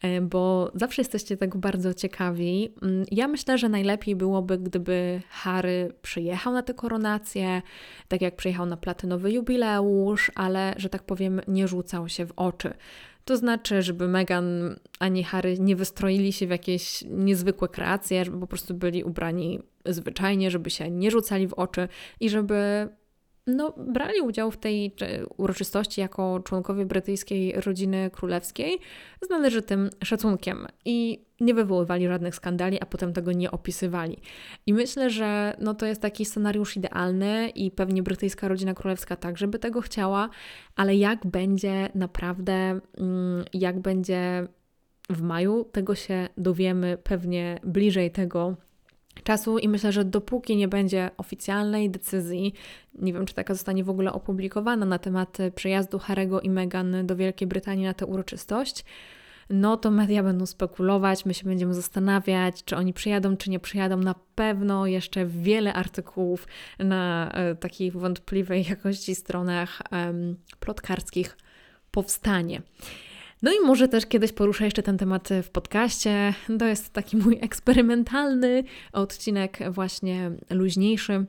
E, 0.01 0.22
bo 0.22 0.72
zawsze 0.76 1.01
jesteście 1.01 1.38
tego 1.38 1.57
bardzo 1.57 1.93
ciekawi. 1.93 2.74
Mm, 2.82 3.05
ja 3.11 3.28
myślę, 3.28 3.57
że 3.57 3.70
najlepiej 3.70 4.15
byłoby, 4.15 4.57
gdyby 4.57 5.22
Harry 5.30 5.93
przyjechał 6.01 6.53
na 6.53 6.63
tę 6.63 6.74
koronację, 6.74 7.61
tak 8.07 8.22
jak 8.22 8.36
przyjechał 8.36 8.65
na 8.65 8.78
platynowy 8.78 9.32
jubileusz, 9.32 10.32
ale, 10.36 10.74
że 10.78 10.89
tak 10.89 11.03
powiem, 11.03 11.41
nie 11.47 11.68
rzucał 11.68 12.09
się 12.09 12.26
w 12.26 12.34
oczy. 12.36 12.74
To 13.26 13.38
znaczy, 13.38 13.82
żeby 13.82 14.07
Meghan 14.07 14.76
ani 14.99 15.24
Harry 15.24 15.59
nie 15.59 15.76
wystroili 15.76 16.34
się 16.34 16.47
w 16.47 16.49
jakieś 16.49 17.03
niezwykłe 17.07 17.68
kreacje, 17.68 18.26
żeby 18.26 18.39
po 18.39 18.47
prostu 18.47 18.74
byli 18.74 19.03
ubrani 19.03 19.59
zwyczajnie, 19.86 20.51
żeby 20.51 20.70
się 20.70 20.91
nie 20.91 21.11
rzucali 21.11 21.47
w 21.47 21.53
oczy 21.53 21.88
i 22.20 22.30
żeby 22.30 22.89
no, 23.47 23.73
brali 23.77 24.21
udział 24.21 24.51
w 24.51 24.57
tej 24.57 24.95
uroczystości 25.37 26.01
jako 26.01 26.39
członkowie 26.39 26.85
brytyjskiej 26.85 27.53
rodziny 27.53 28.09
królewskiej 28.13 28.79
z 29.21 29.29
należytym 29.29 29.89
szacunkiem 30.03 30.67
i 30.85 31.25
nie 31.39 31.53
wywoływali 31.53 32.07
żadnych 32.07 32.35
skandali, 32.35 32.81
a 32.81 32.85
potem 32.85 33.13
tego 33.13 33.31
nie 33.31 33.51
opisywali. 33.51 34.17
I 34.65 34.73
myślę, 34.73 35.09
że 35.09 35.53
no, 35.59 35.73
to 35.73 35.85
jest 35.85 36.01
taki 36.01 36.25
scenariusz 36.25 36.77
idealny 36.77 37.49
i 37.49 37.71
pewnie 37.71 38.03
brytyjska 38.03 38.47
rodzina 38.47 38.73
królewska 38.73 39.15
także 39.15 39.47
by 39.47 39.59
tego 39.59 39.81
chciała, 39.81 40.29
ale 40.75 40.95
jak 40.95 41.27
będzie 41.27 41.89
naprawdę, 41.95 42.53
mm, 42.53 43.45
jak 43.53 43.79
będzie 43.79 44.47
w 45.09 45.21
maju, 45.21 45.63
tego 45.71 45.95
się 45.95 46.29
dowiemy 46.37 46.97
pewnie 47.03 47.59
bliżej 47.63 48.11
tego 48.11 48.55
czasu 49.24 49.57
i 49.57 49.70
myślę, 49.70 49.91
że 49.91 50.05
dopóki 50.05 50.55
nie 50.55 50.68
będzie 50.68 51.11
oficjalnej 51.18 51.89
decyzji, 51.89 52.53
nie 52.95 53.13
wiem 53.13 53.26
czy 53.26 53.34
taka 53.34 53.53
zostanie 53.53 53.84
w 53.84 53.89
ogóle 53.89 54.13
opublikowana 54.13 54.86
na 54.86 54.99
temat 54.99 55.38
przyjazdu 55.55 55.99
Harego 55.99 56.41
i 56.41 56.49
Meghan 56.49 57.07
do 57.07 57.15
Wielkiej 57.15 57.47
Brytanii 57.47 57.86
na 57.86 57.93
tę 57.93 58.05
uroczystość, 58.05 58.86
no 59.49 59.78
to 59.78 59.91
media 59.91 60.24
będą 60.24 60.45
spekulować, 60.45 61.26
my 61.26 61.34
się 61.34 61.45
będziemy 61.45 61.74
zastanawiać, 61.74 62.63
czy 62.63 62.76
oni 62.76 62.93
przyjadą, 62.93 63.38
czy 63.38 63.49
nie 63.49 63.59
przyjadą. 63.59 63.97
Na 63.97 64.15
pewno 64.36 64.88
jeszcze 64.88 65.26
wiele 65.26 65.74
artykułów 65.74 66.47
na 66.80 67.32
e, 67.32 67.55
takich 67.55 67.93
wątpliwej 67.93 68.65
jakości 68.70 69.15
stronach 69.15 69.82
plotkarskich 70.59 71.38
powstanie. 71.91 72.61
No 73.41 73.51
i 73.51 73.65
może 73.65 73.88
też 73.88 74.05
kiedyś 74.05 74.31
poruszę 74.33 74.65
jeszcze 74.65 74.83
ten 74.83 74.97
temat 74.97 75.29
w 75.43 75.49
podcaście. 75.49 76.33
To 76.59 76.65
jest 76.65 76.93
taki 76.93 77.17
mój 77.17 77.38
eksperymentalny 77.41 78.63
odcinek, 78.93 79.59
właśnie 79.71 80.31
luźniejszy 80.49 81.25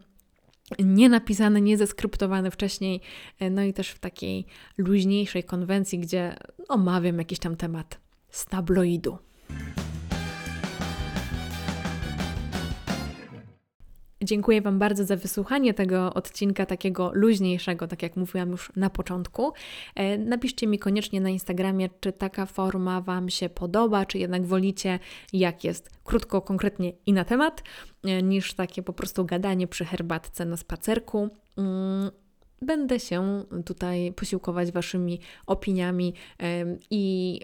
nie 0.78 1.08
napisany, 1.08 1.60
nie 1.60 1.76
zeskryptowany 1.76 2.50
wcześniej, 2.50 3.00
no 3.50 3.62
i 3.62 3.72
też 3.72 3.90
w 3.90 3.98
takiej 3.98 4.46
luźniejszej 4.78 5.44
konwencji, 5.44 5.98
gdzie 5.98 6.36
omawiam 6.68 7.18
jakiś 7.18 7.38
tam 7.38 7.56
temat 7.56 8.00
z 8.30 8.46
tabloidu. 8.46 9.18
Dziękuję 14.22 14.62
Wam 14.62 14.78
bardzo 14.78 15.04
za 15.04 15.16
wysłuchanie 15.16 15.74
tego 15.74 16.14
odcinka 16.14 16.66
takiego 16.66 17.10
luźniejszego, 17.14 17.88
tak 17.88 18.02
jak 18.02 18.16
mówiłam 18.16 18.50
już 18.50 18.72
na 18.76 18.90
początku. 18.90 19.52
E, 19.94 20.18
napiszcie 20.18 20.66
mi 20.66 20.78
koniecznie 20.78 21.20
na 21.20 21.28
Instagramie, 21.28 21.88
czy 22.00 22.12
taka 22.12 22.46
forma 22.46 23.00
Wam 23.00 23.30
się 23.30 23.48
podoba, 23.48 24.06
czy 24.06 24.18
jednak 24.18 24.46
wolicie, 24.46 24.98
jak 25.32 25.64
jest 25.64 25.90
krótko, 26.04 26.42
konkretnie 26.42 26.92
i 27.06 27.12
na 27.12 27.24
temat, 27.24 27.62
e, 28.04 28.22
niż 28.22 28.54
takie 28.54 28.82
po 28.82 28.92
prostu 28.92 29.24
gadanie 29.24 29.66
przy 29.66 29.84
herbatce 29.84 30.44
na 30.44 30.56
spacerku. 30.56 31.28
Mm, 31.56 32.10
będę 32.62 33.00
się 33.00 33.44
tutaj 33.64 34.12
posiłkować 34.12 34.72
Waszymi 34.72 35.20
opiniami 35.46 36.14
i 36.90 37.40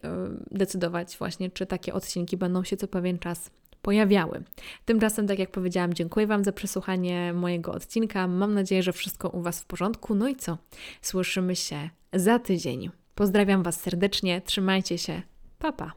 decydować 0.51 1.16
właśnie, 1.18 1.51
czy 1.51 1.66
takie 1.66 1.95
odcinki 1.95 2.37
będą 2.37 2.64
się 2.64 2.77
co 2.77 2.89
pewien 2.89 3.18
czas 3.18 3.51
pojawiały. 3.85 4.43
Tymczasem, 4.85 5.26
tak 5.26 5.39
jak 5.39 5.51
powiedziałam, 5.51 5.95
dziękuję 5.95 6.26
Wam 6.26 6.45
za 6.45 6.53
przesłuchanie 6.53 7.32
mojego 7.32 7.72
odcinka. 7.72 8.26
Mam 8.26 8.55
nadzieję, 8.55 8.82
że 8.82 8.93
wszystko 8.93 9.28
u 9.28 9.43
Was 9.43 9.61
w 9.61 9.64
porządku. 9.64 10.14
No 10.14 10.28
i 10.28 10.37
co? 10.37 10.59
Słyszymy 11.03 11.57
się 11.57 11.91
za 12.12 12.39
tydzień. 12.39 12.91
Pozdrawiam 13.14 13.62
Was 13.62 13.80
serdecznie, 13.80 14.41
trzymajcie 14.41 14.99
się. 14.99 15.22
Pa, 15.59 15.72
pa. 15.72 15.93